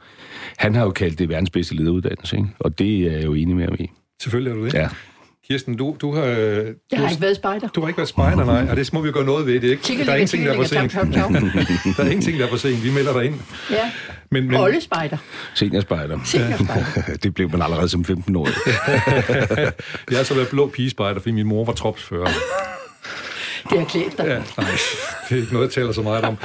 Han 0.57 0.75
har 0.75 0.85
jo 0.85 0.91
kaldt 0.91 1.19
det 1.19 1.29
verdens 1.29 1.51
bedste 1.51 1.75
lederuddannelse, 1.75 2.37
ikke? 2.37 2.49
og 2.59 2.79
det 2.79 3.07
er 3.07 3.13
jeg 3.13 3.25
jo 3.25 3.35
enig 3.35 3.57
med 3.57 3.65
ham 3.65 3.77
i. 3.79 3.91
Selvfølgelig 4.23 4.51
er 4.51 4.57
du 4.57 4.65
det. 4.65 4.75
Ja. 4.75 4.89
Kirsten, 5.49 5.77
du, 5.77 5.97
du 6.01 6.15
har... 6.15 6.23
Jeg 6.23 6.75
du, 6.93 6.97
har 6.97 7.09
ikke 7.09 7.23
været 7.23 7.37
spejder. 7.37 7.69
Du 7.69 7.81
har 7.81 7.89
ikke 7.89 7.99
været 7.99 8.09
spejder, 8.09 8.45
nej. 8.45 8.67
Og 8.71 8.77
det 8.77 8.93
må 8.93 9.01
vi 9.01 9.07
jo 9.07 9.15
gøre 9.15 9.25
noget 9.25 9.47
ved. 9.47 9.61
Det 9.61 9.69
er 9.69 9.91
ikke, 9.91 10.05
der 10.05 10.13
er 10.13 10.17
ingenting, 10.17 10.45
der 10.45 10.53
er 10.53 10.57
for 10.57 10.65
sent. 10.65 10.93
der 11.97 12.05
er 12.05 12.09
ingenting, 12.09 12.39
der 12.39 12.45
er 12.45 12.51
for 12.51 12.57
sent. 12.57 12.85
Vi 12.85 12.91
melder 12.91 13.13
dig 13.13 13.25
ind. 13.25 13.35
Ja. 13.71 13.91
Men, 14.31 14.47
men, 14.49 14.61
Olle 14.61 14.81
spejder. 14.81 15.17
Seniorspejder. 15.55 16.19
Seniorspejder. 16.25 17.17
det 17.23 17.35
blev 17.35 17.51
man 17.51 17.63
allerede 17.63 17.89
som 17.89 18.05
15-årig. 18.09 18.55
jeg 20.11 20.19
har 20.19 20.25
så 20.25 20.35
været 20.35 20.49
blå 20.49 20.69
pigespejder, 20.69 21.21
fordi 21.21 21.31
min 21.31 21.47
mor 21.47 21.65
var 21.65 21.73
tropsfører. 21.73 22.29
Det 23.71 23.79
er 23.79 23.85
klædt 23.85 24.19
dig. 24.19 24.25
Ja, 24.27 24.63
nej, 24.63 24.71
det 25.29 25.37
er 25.37 25.41
ikke 25.41 25.53
noget, 25.53 25.67
jeg 25.67 25.73
taler 25.73 25.93
så 25.93 26.03
meget 26.03 26.25
om. 26.25 26.37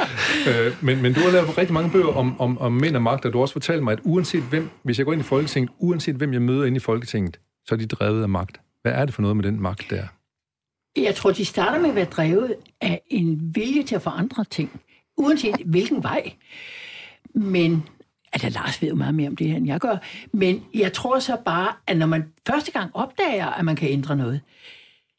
Øh, 0.47 0.73
men, 0.81 1.01
men 1.01 1.13
du 1.13 1.19
har 1.19 1.31
lavet 1.31 1.57
rigtig 1.57 1.73
mange 1.73 1.91
bøger 1.91 2.13
om, 2.13 2.41
om, 2.41 2.57
om 2.57 2.71
mænd 2.71 2.95
og 2.95 3.01
magt, 3.01 3.25
og 3.25 3.33
du 3.33 3.37
har 3.37 3.41
også 3.41 3.53
fortalt 3.53 3.83
mig, 3.83 3.91
at 3.91 3.99
uanset 4.03 4.43
hvem, 4.43 4.69
hvis 4.83 4.97
jeg 4.97 5.05
går 5.05 5.13
ind 5.13 5.21
i 5.21 5.25
Folketinget, 5.25 5.71
uanset 5.79 6.15
hvem 6.15 6.33
jeg 6.33 6.41
møder 6.41 6.65
ind 6.65 6.75
i 6.75 6.79
Folketinget, 6.79 7.39
så 7.65 7.75
er 7.75 7.79
de 7.79 7.85
drevet 7.85 8.23
af 8.23 8.29
magt. 8.29 8.59
Hvad 8.81 8.91
er 8.91 9.05
det 9.05 9.13
for 9.13 9.21
noget 9.21 9.37
med 9.37 9.43
den 9.45 9.61
magt 9.61 9.85
der? 9.89 10.03
Jeg 10.95 11.15
tror, 11.15 11.31
de 11.31 11.45
starter 11.45 11.79
med 11.79 11.89
at 11.89 11.95
være 11.95 12.05
drevet 12.05 12.55
af 12.81 13.01
en 13.09 13.51
vilje 13.55 13.83
til 13.83 13.95
at 13.95 14.01
forandre 14.01 14.45
ting, 14.51 14.81
uanset 15.17 15.55
hvilken 15.65 16.03
vej. 16.03 16.33
Men, 17.33 17.83
altså 18.33 18.49
Lars 18.49 18.81
ved 18.81 18.89
jo 18.89 18.95
meget 18.95 19.15
mere 19.15 19.27
om 19.27 19.35
det 19.35 19.47
her, 19.47 19.57
end 19.57 19.67
jeg 19.67 19.79
gør, 19.79 19.97
men 20.31 20.63
jeg 20.73 20.93
tror 20.93 21.19
så 21.19 21.37
bare, 21.45 21.73
at 21.87 21.97
når 21.97 22.05
man 22.05 22.23
første 22.47 22.71
gang 22.71 22.91
opdager, 22.93 23.47
at 23.47 23.65
man 23.65 23.75
kan 23.75 23.89
ændre 23.89 24.15
noget, 24.15 24.41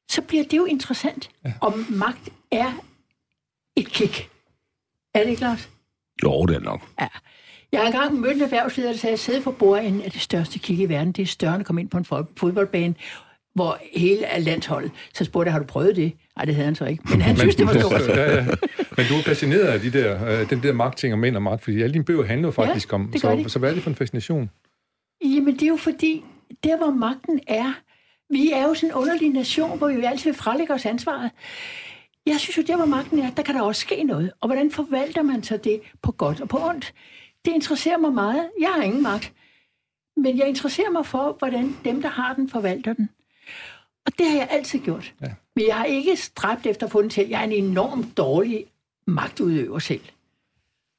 så 0.08 0.22
bliver 0.22 0.44
det 0.44 0.56
jo 0.56 0.64
interessant, 0.64 1.30
ja. 1.44 1.52
om 1.60 1.86
magt 1.90 2.28
er 2.50 2.72
et 3.76 3.88
kick. 3.88 4.30
Er 5.14 5.22
det 5.22 5.30
ikke, 5.30 5.42
Lars? 5.42 5.68
Jo, 6.22 6.46
det 6.46 6.56
er 6.56 6.60
nok. 6.60 6.82
Ja. 7.00 7.08
Jeg 7.72 7.80
har 7.80 7.86
engang 7.86 8.20
mødt 8.20 8.36
en 8.36 8.42
erhvervsleder, 8.42 8.90
der 8.90 8.98
sagde, 8.98 9.12
at 9.12 9.20
sidde 9.20 9.42
for 9.42 9.50
bordenden 9.50 10.02
er 10.02 10.08
det 10.08 10.20
største 10.20 10.58
kick 10.58 10.80
i 10.80 10.84
verden. 10.84 11.12
Det 11.12 11.22
er 11.22 11.26
større 11.26 11.54
end 11.54 11.60
at 11.60 11.66
komme 11.66 11.80
ind 11.80 11.90
på 11.90 11.98
en 11.98 12.04
fodboldbane 12.36 12.94
hvor 13.54 13.78
hele 13.94 14.24
er 14.24 14.38
landsholdet. 14.38 14.90
Så 15.14 15.24
spurgte 15.24 15.48
jeg, 15.48 15.52
har 15.52 15.58
du 15.60 15.66
prøvet 15.66 15.96
det? 15.96 16.12
Nej, 16.36 16.44
det 16.44 16.54
havde 16.54 16.64
han 16.64 16.74
så 16.74 16.84
ikke. 16.84 17.02
Men 17.10 17.20
han 17.20 17.36
synes, 17.38 17.56
det 17.56 17.66
var 17.66 17.78
stort. 17.80 18.08
ja, 18.08 18.34
ja. 18.34 18.46
Men 18.96 19.06
du 19.06 19.14
er 19.14 19.22
fascineret 19.22 19.66
af 19.66 19.80
de 19.80 19.92
der, 19.92 20.40
øh, 20.40 20.50
den 20.50 20.62
der 20.62 20.72
magtting 20.72 21.12
og 21.12 21.18
mænd 21.18 21.36
og 21.36 21.42
magt, 21.42 21.64
fordi 21.64 21.82
alle 21.82 21.92
dine 21.92 22.04
bøger 22.04 22.24
handler 22.24 22.48
jo 22.48 22.52
faktisk 22.52 22.92
ja, 22.92 22.94
om. 22.94 23.12
Så, 23.16 23.36
de. 23.36 23.50
så 23.50 23.58
hvad 23.58 23.70
er 23.70 23.74
det 23.74 23.82
for 23.82 23.90
en 23.90 23.96
fascination? 23.96 24.50
Jamen, 25.24 25.54
det 25.54 25.62
er 25.62 25.66
jo 25.66 25.76
fordi, 25.76 26.24
der 26.64 26.76
hvor 26.76 26.90
magten 26.90 27.40
er, 27.46 27.72
vi 28.30 28.52
er 28.52 28.62
jo 28.62 28.74
sådan 28.74 28.88
en 28.88 28.94
underlig 28.94 29.28
nation, 29.28 29.78
hvor 29.78 29.88
vi 29.88 30.04
altid 30.04 30.24
vil 30.30 30.34
frelægge 30.34 30.74
os 30.74 30.86
ansvaret. 30.86 31.30
Jeg 32.26 32.40
synes 32.40 32.56
jo, 32.56 32.62
der 32.62 32.76
hvor 32.76 32.86
magten 32.86 33.18
er, 33.18 33.30
der 33.30 33.42
kan 33.42 33.54
der 33.54 33.62
også 33.62 33.80
ske 33.80 34.04
noget. 34.04 34.32
Og 34.40 34.48
hvordan 34.48 34.70
forvalter 34.70 35.22
man 35.22 35.42
så 35.42 35.56
det 35.56 35.80
på 36.02 36.12
godt 36.12 36.40
og 36.40 36.48
på 36.48 36.58
ondt? 36.68 36.94
Det 37.44 37.52
interesserer 37.52 37.98
mig 37.98 38.12
meget. 38.12 38.48
Jeg 38.60 38.68
har 38.68 38.82
ingen 38.82 39.02
magt. 39.02 39.32
Men 40.16 40.38
jeg 40.38 40.48
interesserer 40.48 40.90
mig 40.90 41.06
for, 41.06 41.36
hvordan 41.38 41.76
dem, 41.84 42.02
der 42.02 42.08
har 42.08 42.34
den, 42.34 42.48
forvalter 42.48 42.92
den. 42.92 43.08
Og 44.06 44.12
det 44.18 44.30
har 44.30 44.36
jeg 44.36 44.48
altid 44.50 44.78
gjort. 44.78 45.14
Ja. 45.22 45.26
Men 45.56 45.66
jeg 45.66 45.76
har 45.76 45.84
ikke 45.84 46.16
stræbt 46.16 46.66
efter 46.66 46.86
at 46.86 46.92
få 46.92 47.02
den 47.02 47.10
til. 47.10 47.28
Jeg 47.28 47.40
er 47.40 47.44
en 47.44 47.52
enormt 47.52 48.16
dårlig 48.16 48.66
magtudøver 49.06 49.78
selv. 49.78 50.00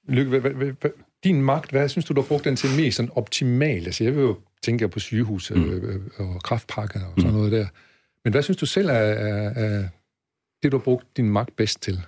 Lykke, 0.08 0.40
hvad, 0.40 0.52
hvad, 0.52 0.72
hvad, 0.82 0.92
din 1.24 1.42
magt, 1.42 1.72
hvad 1.72 1.90
synes 1.90 2.06
du, 2.06 2.14
du 2.14 2.22
har 2.22 2.28
brugt 2.28 2.46
den 2.46 2.56
til 2.56 2.70
mest 2.78 2.98
sådan 2.98 3.12
optimalt? 3.16 3.86
Altså, 3.86 4.04
jeg 4.04 4.16
vil 4.16 4.22
jo 4.22 4.38
tænke 4.62 4.88
på 4.88 5.00
sygehus 5.00 5.52
mm. 5.52 5.70
øh, 5.70 6.02
og 6.18 6.44
kraftpakker 6.44 7.06
og 7.06 7.14
sådan 7.18 7.32
mm. 7.32 7.38
noget 7.38 7.52
der. 7.52 7.68
Men 8.24 8.34
hvad 8.34 8.42
synes 8.42 8.58
du 8.58 8.66
selv 8.66 8.90
er, 8.90 8.94
er, 8.94 9.50
er 9.50 9.88
det, 10.64 10.72
du 10.72 10.78
har 10.78 10.84
brugt 10.84 11.18
din 11.18 11.30
magt 11.30 11.56
bedst 11.56 11.82
til? 11.82 12.02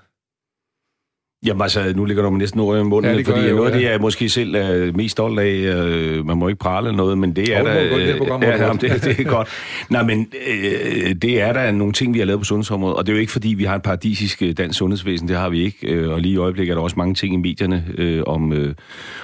Jamen 1.45 1.61
altså, 1.61 1.93
nu 1.95 2.05
ligger 2.05 2.23
der 2.23 2.29
mig 2.29 2.39
næsten 2.39 2.59
ord 2.59 2.79
i 2.79 2.83
munden, 2.83 3.11
Ja, 3.11 3.17
det 3.17 3.25
fordi 3.25 3.39
jeg 3.39 3.51
jo, 3.51 3.55
noget 3.55 3.71
af 3.71 3.79
det, 3.79 3.85
jeg 3.87 4.01
måske 4.01 4.29
selv 4.29 4.55
er 4.55 4.91
mest 4.91 5.11
stolt 5.11 5.39
af, 5.39 5.53
øh, 5.53 6.25
man 6.25 6.37
må 6.37 6.47
ikke 6.47 6.59
prale 6.59 6.87
eller 6.87 6.97
noget, 6.97 7.17
men 7.17 7.35
det 7.35 7.55
er 7.55 7.59
Jo, 7.59 7.65
der... 7.65 7.97
det 7.97 8.17
program 8.17 8.43
ja, 8.43 8.65
jamen, 8.65 8.81
det, 8.81 9.03
det 9.03 9.19
er 9.19 9.23
godt. 9.23 9.47
Nej, 9.89 10.03
men 10.03 10.27
øh, 10.47 11.15
det 11.15 11.41
er 11.41 11.53
der 11.53 11.71
nogle 11.71 11.93
ting, 11.93 12.13
vi 12.13 12.19
har 12.19 12.25
lavet 12.25 12.39
på 12.39 12.45
sundhedsområdet, 12.45 12.97
og 12.97 13.05
det 13.05 13.11
er 13.11 13.15
jo 13.15 13.19
ikke, 13.19 13.31
fordi 13.31 13.49
vi 13.49 13.63
har 13.63 13.75
et 13.75 13.81
paradisisk 13.81 14.41
øh, 14.41 14.53
dansk 14.57 14.79
sundhedsvæsen, 14.79 15.27
det 15.27 15.35
har 15.35 15.49
vi 15.49 15.63
ikke, 15.63 15.87
øh, 15.87 16.13
og 16.13 16.21
lige 16.21 16.33
i 16.33 16.37
øjeblikket 16.37 16.71
er 16.71 16.75
der 16.75 16.83
også 16.83 16.95
mange 16.97 17.15
ting 17.15 17.33
i 17.33 17.37
medierne 17.37 17.85
øh, 17.97 18.23
om, 18.27 18.53
øh, 18.53 18.75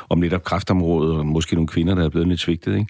om 0.10 0.17
netop 0.17 0.43
kræftområdet, 0.43 1.15
og 1.15 1.25
måske 1.25 1.55
nogle 1.55 1.67
kvinder, 1.67 1.96
der 1.96 2.05
er 2.05 2.10
blevet 2.10 2.27
lidt 2.27 2.39
svigtet, 2.39 2.74
ikke? 2.74 2.88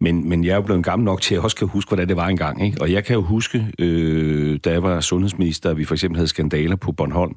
Men, 0.00 0.28
men 0.28 0.44
jeg 0.44 0.50
er 0.50 0.56
jo 0.56 0.62
blevet 0.62 0.84
gammel 0.84 1.04
nok 1.04 1.20
til, 1.20 1.34
at 1.34 1.36
jeg 1.36 1.44
også 1.44 1.56
kan 1.56 1.68
huske, 1.68 1.88
hvordan 1.88 2.08
det 2.08 2.16
var 2.16 2.26
engang, 2.26 2.64
ikke? 2.64 2.76
Og 2.80 2.92
jeg 2.92 3.04
kan 3.04 3.14
jo 3.14 3.22
huske, 3.22 3.66
øh, 3.78 4.58
da 4.64 4.70
jeg 4.70 4.82
var 4.82 5.00
sundhedsminister, 5.00 5.70
at 5.70 5.78
vi 5.78 5.84
for 5.84 5.94
eksempel 5.94 6.16
havde 6.16 6.28
skandaler 6.28 6.76
på 6.76 6.92
Bornholm, 6.92 7.36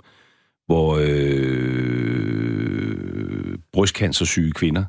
hvor 0.68 1.00
øh, 1.02 2.48
brystcancersyge 3.74 4.52
kvinder 4.52 4.84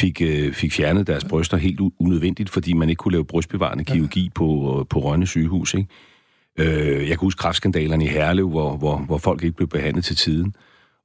fik, 0.00 0.22
øh, 0.22 0.52
fik 0.52 0.72
fjernet 0.72 1.06
deres 1.06 1.24
bryster 1.24 1.56
helt 1.56 1.80
unødvendigt, 1.98 2.50
fordi 2.50 2.72
man 2.72 2.88
ikke 2.88 2.98
kunne 2.98 3.12
lave 3.12 3.24
brystbevarende 3.24 3.84
kirurgi 3.84 4.30
på, 4.34 4.86
på 4.90 4.98
Rønne 4.98 5.26
sygehus. 5.26 5.74
Ikke? 5.74 5.88
Øh, 6.58 7.00
jeg 7.00 7.08
kan 7.08 7.18
huske 7.18 7.38
kraftskandalerne 7.38 8.04
i 8.04 8.08
Herlev, 8.08 8.48
hvor, 8.48 8.76
hvor, 8.76 8.96
hvor 8.96 9.18
folk 9.18 9.42
ikke 9.42 9.56
blev 9.56 9.68
behandlet 9.68 10.04
til 10.04 10.16
tiden. 10.16 10.54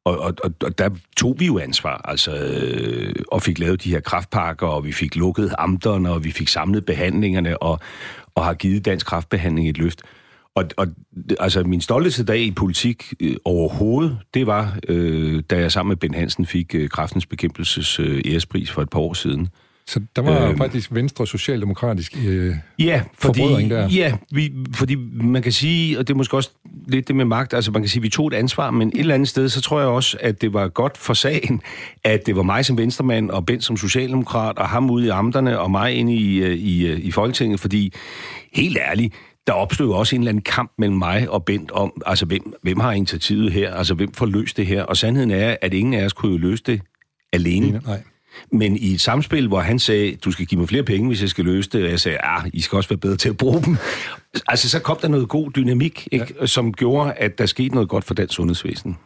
Og, 0.06 0.20
og, 0.20 0.34
og, 0.44 0.54
og 0.64 0.78
der 0.78 0.90
tog 1.18 1.36
vi 1.40 1.46
jo 1.46 1.60
ansvar, 1.60 2.02
altså, 2.06 2.36
øh, 2.36 3.16
og 3.32 3.42
fik 3.42 3.60
lavet 3.60 3.84
de 3.84 3.92
her 3.92 4.00
kraftpakker, 4.00 4.68
og 4.68 4.86
vi 4.86 4.92
fik 4.92 5.16
lukket 5.16 5.56
amterne, 5.58 6.12
og 6.12 6.24
vi 6.24 6.32
fik 6.32 6.48
samlet 6.48 6.86
behandlingerne, 6.86 7.64
og, 7.64 7.80
og 8.36 8.46
har 8.46 8.54
givet 8.54 8.86
dansk 8.86 9.06
kraftbehandling 9.06 9.70
et 9.70 9.78
løft. 9.78 10.02
Og, 10.60 10.66
og 10.78 10.88
altså, 11.40 11.64
min 11.64 11.82
stolteste 11.82 12.24
dag 12.24 12.40
i 12.40 12.52
politik 12.52 13.14
øh, 13.20 13.36
overhovedet, 13.46 14.18
det 14.34 14.48
var, 14.48 14.78
øh, 14.88 15.44
da 15.50 15.58
jeg 15.60 15.72
sammen 15.72 15.90
med 15.90 15.98
Ben 15.98 16.14
Hansen 16.14 16.46
fik 16.46 16.76
øh, 16.76 16.90
kraftens 16.90 17.26
bekæmpelses 17.26 18.00
øh, 18.00 18.22
ærespris 18.26 18.72
for 18.72 18.82
et 18.82 18.90
par 18.90 19.00
år 19.00 19.14
siden. 19.14 19.48
Så 19.88 20.00
der 20.16 20.22
var 20.22 20.48
Øhm. 20.48 20.58
faktisk 20.58 20.90
venstre 20.94 21.28
socialdemokratisk... 21.28 22.18
Øh, 22.28 22.56
Ja, 22.80 23.02
fordi, 23.20 23.40
der. 23.70 23.90
ja 23.90 24.18
vi, 24.32 24.54
fordi 24.74 24.96
man 25.22 25.42
kan 25.42 25.52
sige, 25.52 26.00
og 26.00 26.08
det 26.08 26.14
er 26.14 26.18
måske 26.18 26.38
også 26.38 26.50
lidt 26.88 27.08
det 27.08 27.16
med 27.16 27.26
magt, 27.26 27.54
altså 27.54 27.72
man 27.72 27.82
kan 27.82 27.90
sige, 27.90 28.00
at 28.00 28.04
vi 28.04 28.10
tog 28.10 28.28
et 28.28 28.34
ansvar, 28.34 28.72
men 28.72 28.88
et 28.88 29.00
eller 29.00 29.14
andet 29.16 29.30
sted, 29.30 29.50
så 29.50 29.62
tror 29.62 29.80
jeg 29.80 29.88
også, 29.90 30.18
at 30.20 30.42
det 30.42 30.54
var 30.54 30.68
godt 30.68 30.98
for 30.98 31.14
sagen, 31.14 31.62
at 32.04 32.26
det 32.26 32.36
var 32.36 32.44
mig 32.44 32.66
som 32.66 32.78
venstremand, 32.78 33.30
og 33.30 33.46
Bent 33.46 33.64
som 33.64 33.78
socialdemokrat, 33.78 34.58
og 34.58 34.68
ham 34.70 34.90
ude 34.90 35.06
i 35.06 35.10
amterne, 35.10 35.60
og 35.60 35.72
mig 35.72 35.94
inde 35.94 36.14
i, 36.16 36.38
øh, 36.38 36.56
i, 36.56 36.88
øh, 36.88 37.00
i 37.00 37.12
Folketinget, 37.12 37.60
fordi 37.60 37.94
helt 38.54 38.78
ærligt, 38.78 39.14
der 39.50 39.56
opstod 39.56 39.94
også 39.94 40.16
en 40.16 40.22
eller 40.22 40.30
anden 40.30 40.44
kamp 40.44 40.72
mellem 40.78 40.98
mig 40.98 41.30
og 41.30 41.46
Bent 41.46 41.72
om, 41.72 42.02
altså 42.06 42.26
hvem, 42.26 42.54
hvem 42.62 42.80
har 42.80 42.92
initiativet 42.92 43.52
her, 43.52 43.74
altså 43.74 43.94
hvem 43.94 44.14
får 44.14 44.26
løst 44.26 44.58
det 44.58 44.66
her, 44.66 44.84
og 44.84 44.98
sandheden 44.98 45.32
er, 45.32 45.56
at 45.62 45.74
ingen 45.74 45.94
af 45.94 46.06
os 46.06 46.14
kunne 46.14 46.32
jo 46.32 46.38
løse 46.38 46.64
det 46.64 46.82
alene. 47.34 47.82
nej. 47.86 48.04
Men 48.52 48.78
i 48.78 48.92
et 48.92 49.02
samspil, 49.02 49.48
hvor 49.48 49.60
han 49.60 49.80
sagde, 49.80 50.16
du 50.16 50.32
skal 50.32 50.46
give 50.46 50.60
mig 50.60 50.70
flere 50.70 50.84
penge, 50.84 51.08
hvis 51.08 51.22
jeg 51.22 51.30
skal 51.30 51.46
løse 51.46 51.70
det, 51.70 51.84
og 51.84 51.90
jeg 51.90 52.00
sagde, 52.00 52.18
ah, 52.18 52.50
I 52.54 52.62
skal 52.62 52.76
også 52.76 52.90
være 52.90 52.98
bedre 52.98 53.16
til 53.16 53.30
at 53.30 53.38
bruge 53.38 53.62
dem. 53.62 53.78
Altså, 54.48 54.70
så 54.70 54.80
kom 54.80 54.98
der 55.02 55.08
noget 55.08 55.30
god 55.30 55.52
dynamik, 55.52 56.08
ikke? 56.12 56.34
Ja. 56.42 56.46
som 56.46 56.74
gjorde, 56.74 57.14
at 57.14 57.38
der 57.38 57.46
skete 57.46 57.74
noget 57.74 57.90
godt 57.90 58.04
for 58.04 58.14
dansk 58.14 58.34
sundhedsvæsen. 58.36 58.98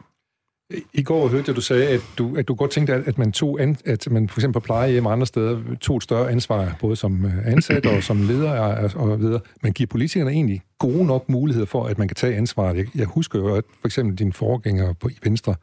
I 0.94 1.04
går 1.04 1.28
hørte 1.28 1.44
jeg, 1.48 1.56
du 1.56 1.62
sagde, 1.62 1.88
at 1.88 2.02
du, 2.18 2.36
at 2.36 2.48
du 2.48 2.54
godt 2.56 2.72
tænkte, 2.72 2.94
at, 2.94 3.18
man 3.18 3.32
tog 3.32 3.62
an, 3.62 3.78
at 3.86 4.08
man 4.12 4.30
for 4.30 4.40
eksempel 4.40 4.54
på 4.62 4.66
plejehjem 4.66 5.06
og 5.06 5.12
andre 5.12 5.26
steder 5.28 5.76
tog 5.82 5.98
et 5.98 6.04
større 6.04 6.32
ansvar, 6.32 6.78
både 6.80 6.96
som 6.96 7.26
øh, 7.26 7.48
ansat 7.48 7.86
og 7.86 8.04
som 8.04 8.22
leder 8.22 8.52
og, 8.60 8.92
og 9.12 9.20
videre. 9.20 9.40
Men 9.64 9.74
giver 9.74 9.88
politikerne 9.88 10.32
egentlig 10.32 10.62
gode 10.80 11.06
nok 11.06 11.30
muligheder 11.30 11.66
for, 11.66 11.86
at 11.86 11.98
man 11.98 12.08
kan 12.08 12.16
tage 12.16 12.36
ansvaret? 12.36 12.78
Jeg, 12.78 12.86
jeg 12.96 13.06
husker 13.06 13.40
jo, 13.40 13.56
at 13.56 13.64
for 13.82 13.88
eksempel 13.88 14.18
din 14.18 14.34
forgænger 14.34 14.94
på 14.94 15.10
i 15.10 15.18
Venstre, 15.24 15.56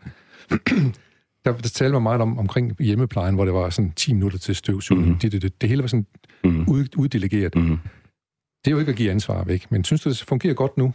der, 1.44 1.52
der 1.52 1.68
talte 1.68 1.92
man 1.92 2.02
meget 2.02 2.20
om, 2.20 2.38
omkring 2.38 2.76
hjemmeplejen, 2.80 3.34
hvor 3.34 3.44
det 3.44 3.54
var 3.54 3.70
sådan 3.70 3.92
10 3.92 4.12
minutter 4.12 4.38
til 4.38 4.54
støvsugning. 4.56 5.06
Mhm. 5.06 5.10
Mm-hmm. 5.10 5.20
Det, 5.20 5.32
det, 5.32 5.42
det, 5.42 5.60
det 5.60 5.68
hele 5.68 5.82
var 5.82 5.88
sådan 5.88 6.06
Mhm. 6.44 6.64
ud, 6.68 6.86
uddelegeret. 6.96 7.54
Mhm. 7.54 7.78
Det 8.64 8.66
er 8.66 8.70
jo 8.70 8.78
ikke 8.78 8.90
at 8.90 8.96
give 8.96 9.10
ansvar 9.10 9.44
væk, 9.44 9.66
men 9.72 9.84
synes 9.84 10.00
du, 10.00 10.08
det 10.08 10.18
fungerer 10.28 10.54
godt 10.54 10.78
nu? 10.78 10.92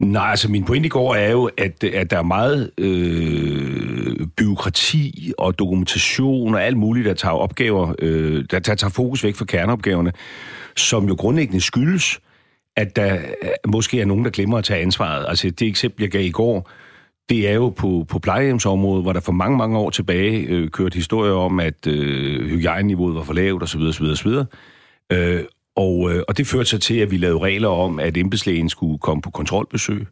Nej, 0.00 0.30
altså 0.30 0.50
min 0.50 0.64
pointe 0.64 0.86
i 0.86 0.88
går 0.88 1.14
er 1.14 1.30
jo, 1.30 1.50
at, 1.56 1.84
at 1.84 2.10
der 2.10 2.18
er 2.18 2.22
meget 2.22 2.70
øh, 2.78 4.26
byråkrati 4.36 5.32
og 5.38 5.58
dokumentation 5.58 6.54
og 6.54 6.64
alt 6.64 6.76
muligt, 6.76 7.06
der 7.06 7.14
tager 7.14 7.34
opgaver, 7.34 7.94
øh, 7.98 8.44
der, 8.50 8.58
der 8.58 8.74
tager 8.74 8.90
fokus 8.90 9.24
væk 9.24 9.34
fra 9.36 9.44
kerneopgaverne, 9.44 10.12
som 10.76 11.08
jo 11.08 11.14
grundlæggende 11.14 11.60
skyldes, 11.60 12.20
at 12.76 12.96
der 12.96 13.14
øh, 13.14 13.48
måske 13.66 14.00
er 14.00 14.04
nogen, 14.04 14.24
der 14.24 14.30
glemmer 14.30 14.58
at 14.58 14.64
tage 14.64 14.82
ansvaret. 14.82 15.26
Altså 15.28 15.50
det 15.50 15.68
eksempel, 15.68 16.02
jeg 16.02 16.10
gav 16.10 16.24
i 16.24 16.30
går, 16.30 16.70
det 17.28 17.48
er 17.48 17.54
jo 17.54 17.68
på, 17.68 18.06
på 18.08 18.18
plejehjemsområdet, 18.18 19.04
hvor 19.04 19.12
der 19.12 19.20
for 19.20 19.32
mange, 19.32 19.56
mange 19.56 19.78
år 19.78 19.90
tilbage 19.90 20.40
øh, 20.40 20.68
kørte 20.68 20.94
historier 20.94 21.32
om, 21.32 21.60
at 21.60 21.86
øh, 21.86 22.46
hygiejneniveauet 22.48 23.14
var 23.14 23.22
for 23.22 23.32
lavt 23.32 23.62
osv. 23.62 23.80
osv., 23.80 24.04
osv. 24.04 24.28
Øh, 25.12 25.44
og, 25.78 26.10
øh, 26.12 26.22
og 26.28 26.38
det 26.38 26.46
førte 26.46 26.70
sig 26.70 26.80
til, 26.80 26.94
at 26.94 27.10
vi 27.10 27.16
lavede 27.16 27.38
regler 27.38 27.68
om, 27.68 28.00
at 28.00 28.16
embedslægen 28.16 28.68
skulle 28.68 28.98
komme 28.98 29.22
på 29.22 29.30
kontrolbesøg. 29.30 30.06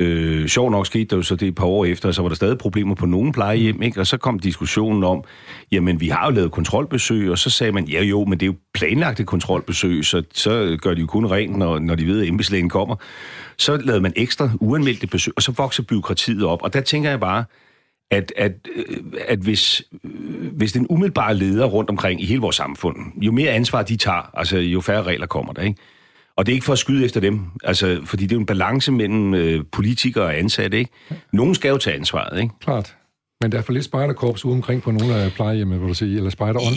Øh, 0.00 0.48
sjov 0.48 0.70
nok 0.70 0.86
skete 0.86 1.04
der 1.04 1.16
jo 1.16 1.22
så 1.22 1.36
det 1.36 1.48
et 1.48 1.54
par 1.54 1.66
år 1.66 1.84
efter, 1.84 2.08
og 2.08 2.14
så 2.14 2.22
var 2.22 2.28
der 2.28 2.36
stadig 2.36 2.58
problemer 2.58 2.94
på 2.94 3.06
nogle 3.06 3.32
plejehjem, 3.32 3.82
ikke? 3.82 4.00
og 4.00 4.06
så 4.06 4.16
kom 4.16 4.38
diskussionen 4.38 5.04
om, 5.04 5.24
jamen 5.72 6.00
vi 6.00 6.08
har 6.08 6.26
jo 6.26 6.30
lavet 6.30 6.50
kontrolbesøg, 6.50 7.30
og 7.30 7.38
så 7.38 7.50
sagde 7.50 7.72
man, 7.72 7.84
ja 7.84 8.02
jo, 8.02 8.24
men 8.24 8.40
det 8.40 8.42
er 8.42 8.46
jo 8.46 8.54
planlagte 8.74 9.24
kontrolbesøg, 9.24 10.04
så, 10.04 10.22
så 10.34 10.78
gør 10.82 10.94
de 10.94 11.00
jo 11.00 11.06
kun 11.06 11.26
rent, 11.26 11.56
når, 11.56 11.78
når 11.78 11.94
de 11.94 12.06
ved, 12.06 12.22
at 12.22 12.28
embedslægen 12.28 12.68
kommer. 12.68 12.96
Så 13.58 13.76
lavede 13.76 14.02
man 14.02 14.12
ekstra 14.16 14.50
uanmeldte 14.60 15.06
besøg, 15.06 15.32
og 15.36 15.42
så 15.42 15.52
vokser 15.52 15.82
byråkratiet 15.82 16.44
op. 16.44 16.62
Og 16.62 16.72
der 16.72 16.80
tænker 16.80 17.10
jeg 17.10 17.20
bare, 17.20 17.44
at, 18.10 18.32
at, 18.36 18.52
øh, 18.76 18.96
at 19.28 19.38
hvis, 19.38 19.82
øh, 20.04 20.56
hvis 20.56 20.72
den 20.72 20.86
umiddelbare 20.90 21.34
leder 21.34 21.66
rundt 21.66 21.90
omkring 21.90 22.22
i 22.22 22.26
hele 22.26 22.40
vores 22.40 22.56
samfund, 22.56 22.96
jo 23.22 23.32
mere 23.32 23.50
ansvar 23.50 23.82
de 23.82 23.96
tager, 23.96 24.30
altså 24.34 24.58
jo 24.58 24.80
færre 24.80 25.02
regler 25.02 25.26
kommer 25.26 25.52
der, 25.52 25.62
ikke? 25.62 25.80
Og 26.36 26.46
det 26.46 26.52
er 26.52 26.54
ikke 26.54 26.66
for 26.66 26.72
at 26.72 26.78
skyde 26.78 27.04
efter 27.04 27.20
dem, 27.20 27.40
altså, 27.64 28.00
fordi 28.04 28.22
det 28.22 28.32
er 28.32 28.36
jo 28.36 28.40
en 28.40 28.46
balance 28.46 28.92
mellem 28.92 29.34
øh, 29.34 29.64
politikere 29.72 30.24
og 30.24 30.38
ansatte, 30.38 30.78
ikke? 30.78 30.90
Nogen 31.32 31.54
skal 31.54 31.68
jo 31.68 31.76
tage 31.76 31.96
ansvaret, 31.96 32.40
ikke? 32.40 32.54
Klart. 32.60 32.94
Men 33.40 33.52
der 33.52 33.58
er 33.58 33.62
for 33.62 33.72
lidt 33.72 33.84
spejderkorps 33.84 34.44
ude 34.44 34.54
omkring 34.54 34.82
på 34.82 34.90
nogle 34.90 35.14
af 35.14 35.32
plejehjemmene, 35.32 35.80
vil 35.80 35.88
du 35.88 35.94
sige, 35.94 36.16
eller 36.16 36.30
spejderånd. 36.30 36.74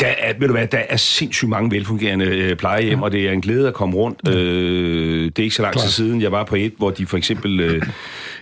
Der 0.00 0.06
er, 0.06 0.32
ved 0.38 0.48
du 0.48 0.54
hvad, 0.54 0.66
der 0.66 0.82
er 0.88 0.96
sindssygt 0.96 1.48
mange 1.48 1.70
velfungerende 1.70 2.24
øh, 2.24 2.56
plejehjem, 2.56 2.98
ja. 2.98 3.04
og 3.04 3.12
det 3.12 3.28
er 3.28 3.32
en 3.32 3.40
glæde 3.40 3.68
at 3.68 3.74
komme 3.74 3.96
rundt. 3.96 4.28
Øh, 4.28 5.24
det 5.24 5.38
er 5.38 5.42
ikke 5.42 5.56
så 5.56 5.62
lang 5.62 5.78
tid 5.78 5.88
siden, 5.88 6.22
jeg 6.22 6.32
var 6.32 6.44
på 6.44 6.56
et, 6.56 6.74
hvor 6.78 6.90
de 6.90 7.06
for 7.06 7.16
eksempel, 7.16 7.60
øh, 7.60 7.82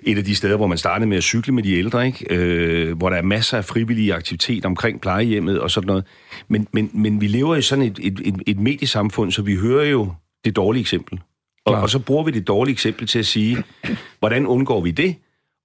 et 0.06 0.18
af 0.18 0.24
de 0.24 0.34
steder, 0.34 0.56
hvor 0.56 0.66
man 0.66 0.78
startede 0.78 1.08
med 1.08 1.16
at 1.16 1.22
cykle 1.22 1.54
med 1.54 1.62
de 1.62 1.78
ældre, 1.78 2.06
ikke? 2.06 2.34
Øh, 2.34 2.96
hvor 2.96 3.10
der 3.10 3.16
er 3.16 3.22
masser 3.22 3.58
af 3.58 3.64
frivillige 3.64 4.14
aktivitet 4.14 4.64
omkring 4.64 5.00
plejehjemmet 5.00 5.60
og 5.60 5.70
sådan 5.70 5.86
noget. 5.86 6.04
Men, 6.48 6.66
men, 6.72 6.90
men 6.92 7.20
vi 7.20 7.26
lever 7.26 7.56
i 7.56 7.62
sådan 7.62 7.84
et, 7.84 7.98
et, 8.02 8.20
et, 8.24 8.34
et 8.46 8.58
mediesamfund, 8.58 9.32
så 9.32 9.42
vi 9.42 9.56
hører 9.56 9.84
jo 9.84 10.12
det 10.44 10.56
dårlige 10.56 10.80
eksempel. 10.80 11.20
Og, 11.66 11.74
og 11.74 11.90
så 11.90 11.98
bruger 11.98 12.24
vi 12.24 12.30
det 12.30 12.48
dårlige 12.48 12.72
eksempel 12.72 13.06
til 13.06 13.18
at 13.18 13.26
sige, 13.26 13.64
hvordan 14.18 14.46
undgår 14.46 14.80
vi 14.80 14.90
det? 14.90 15.16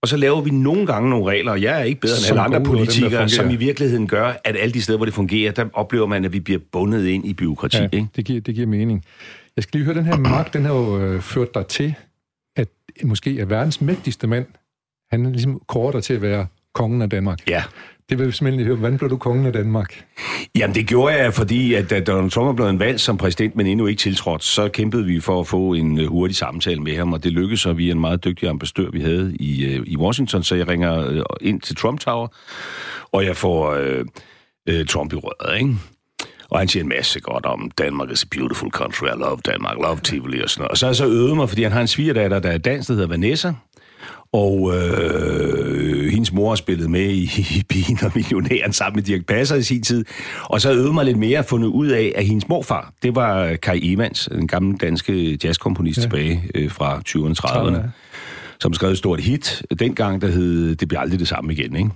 Og 0.01 0.07
så 0.07 0.17
laver 0.17 0.41
vi 0.41 0.49
nogle 0.49 0.85
gange 0.85 1.09
nogle 1.09 1.25
regler, 1.25 1.51
og 1.51 1.61
jeg 1.61 1.79
er 1.79 1.83
ikke 1.83 2.01
bedre 2.01 2.13
end 2.13 2.23
Som 2.23 2.37
alle 2.37 2.41
andre 2.41 2.57
over 2.57 2.65
dem, 2.65 2.77
politikere, 2.77 3.29
som 3.29 3.49
i 3.49 3.55
virkeligheden 3.55 4.07
gør, 4.07 4.33
at 4.43 4.55
alle 4.59 4.73
de 4.73 4.81
steder, 4.81 4.97
hvor 4.97 5.05
det 5.05 5.13
fungerer, 5.13 5.51
der 5.51 5.65
oplever 5.73 6.07
man, 6.07 6.25
at 6.25 6.33
vi 6.33 6.39
bliver 6.39 6.59
bundet 6.71 7.05
ind 7.05 7.25
i 7.25 7.33
byråkrati. 7.33 7.77
Ja. 7.77 7.87
Ikke? 7.93 8.07
det 8.15 8.25
giver, 8.25 8.41
det 8.41 8.55
giver 8.55 8.67
mening. 8.67 9.03
Jeg 9.55 9.63
skal 9.63 9.77
lige 9.77 9.85
høre, 9.85 9.95
den 9.95 10.05
her 10.05 10.17
magt, 10.17 10.53
den 10.53 10.65
har 10.65 10.73
jo 10.73 10.99
øh, 10.99 11.21
ført 11.21 11.53
dig 11.53 11.67
til, 11.67 11.93
at 12.59 12.67
måske 13.03 13.39
er 13.39 13.45
verdens 13.45 13.81
mægtigste 13.81 14.27
mand, 14.27 14.45
han 15.11 15.25
er 15.25 15.29
ligesom 15.29 15.61
dig 15.93 16.03
til 16.03 16.13
at 16.13 16.21
være 16.21 16.47
kongen 16.73 17.01
af 17.01 17.09
Danmark. 17.09 17.49
Ja. 17.49 17.63
Det 18.09 18.19
vil 18.19 18.27
vi 18.27 18.31
simpelthen 18.31 18.65
høre. 18.65 18.75
Hvordan 18.75 18.97
blev 18.97 19.09
du 19.09 19.17
kongen 19.17 19.45
af 19.45 19.53
Danmark? 19.53 20.03
Jamen, 20.55 20.75
det 20.75 20.87
gjorde 20.87 21.15
jeg, 21.15 21.33
fordi 21.33 21.73
at 21.73 21.89
da 21.89 21.99
Donald 21.99 22.31
Trump 22.31 22.47
er 22.47 22.53
blevet 22.53 22.69
en 22.69 22.79
valgt 22.79 23.01
som 23.01 23.17
præsident, 23.17 23.55
men 23.55 23.67
endnu 23.67 23.87
ikke 23.87 23.99
tiltrådt, 23.99 24.43
så 24.43 24.69
kæmpede 24.69 25.05
vi 25.05 25.19
for 25.19 25.39
at 25.39 25.47
få 25.47 25.73
en 25.73 25.99
øh, 25.99 26.07
hurtig 26.07 26.35
samtale 26.35 26.81
med 26.81 26.97
ham, 26.97 27.13
og 27.13 27.23
det 27.23 27.31
lykkedes 27.31 27.61
så 27.61 27.73
via 27.73 27.91
en 27.91 27.99
meget 27.99 28.23
dygtig 28.23 28.49
ambassadør, 28.49 28.89
vi 28.89 29.01
havde 29.01 29.35
i, 29.35 29.65
øh, 29.65 29.83
i 29.87 29.97
Washington, 29.97 30.43
så 30.43 30.55
jeg 30.55 30.67
ringer 30.67 31.07
øh, 31.07 31.23
ind 31.41 31.61
til 31.61 31.75
Trump 31.75 31.99
Tower, 31.99 32.27
og 33.11 33.25
jeg 33.25 33.35
får 33.35 33.73
øh, 33.73 34.05
øh, 34.69 34.85
Trump 34.85 35.13
i 35.13 35.15
røret, 35.15 35.59
ikke? 35.59 35.75
Og 36.49 36.59
han 36.59 36.67
siger 36.67 36.83
en 36.83 36.89
masse 36.89 37.19
godt 37.19 37.45
om, 37.45 37.71
Danmark 37.77 38.11
is 38.11 38.23
a 38.23 38.27
beautiful 38.31 38.71
country, 38.71 39.05
I 39.05 39.19
love 39.19 39.37
Denmark, 39.45 39.77
I 39.77 39.81
love 39.81 39.97
Tivoli 40.03 40.41
og 40.41 40.49
sådan 40.49 40.61
noget. 40.61 40.71
Og 40.71 40.77
så 40.77 40.85
har 40.85 40.89
jeg 40.89 40.95
så 40.95 41.05
øvet 41.05 41.35
mig, 41.35 41.49
fordi 41.49 41.63
han 41.63 41.71
har 41.71 41.81
en 41.81 41.87
svigerdatter, 41.87 42.39
der 42.39 42.51
er 42.51 42.57
dansk, 42.57 42.87
der 42.87 42.93
hedder 42.93 43.07
Vanessa, 43.07 43.53
og 44.33 44.73
øh, 44.75 46.11
hendes 46.11 46.33
mor 46.33 46.49
har 46.49 46.55
spillet 46.55 46.89
med 46.89 47.09
i, 47.09 47.23
i 47.57 47.63
Pigen 47.69 47.99
og 48.03 48.11
Millionæren 48.15 48.73
sammen 48.73 48.97
med 48.97 49.03
Dirk 49.03 49.25
Passer 49.25 49.55
i 49.55 49.63
sin 49.63 49.83
tid. 49.83 50.05
Og 50.43 50.61
så 50.61 50.73
øvet 50.73 50.93
mig 50.93 51.05
lidt 51.05 51.17
mere 51.17 51.39
og 51.39 51.45
fundet 51.45 51.67
ud 51.67 51.87
af, 51.87 52.13
at 52.15 52.25
hendes 52.25 52.47
morfar, 52.47 52.93
det 53.03 53.15
var 53.15 53.55
Kai 53.55 53.93
Evans, 53.93 54.27
en 54.27 54.47
gammel 54.47 54.77
danske 54.77 55.39
jazzkomponist 55.43 55.97
ja. 55.97 56.01
tilbage 56.01 56.43
øh, 56.55 56.71
fra 56.71 57.01
20'erne 57.09 57.33
30'erne, 57.47 57.77
ja. 57.77 57.81
som 58.59 58.73
skrev 58.73 58.89
et 58.89 58.97
stort 58.97 59.19
hit 59.19 59.63
dengang, 59.79 60.21
der 60.21 60.27
hed 60.27 60.75
Det 60.75 60.87
bliver 60.87 61.01
aldrig 61.01 61.19
det 61.19 61.27
samme 61.27 61.53
igen, 61.53 61.75
ikke? 61.75 61.89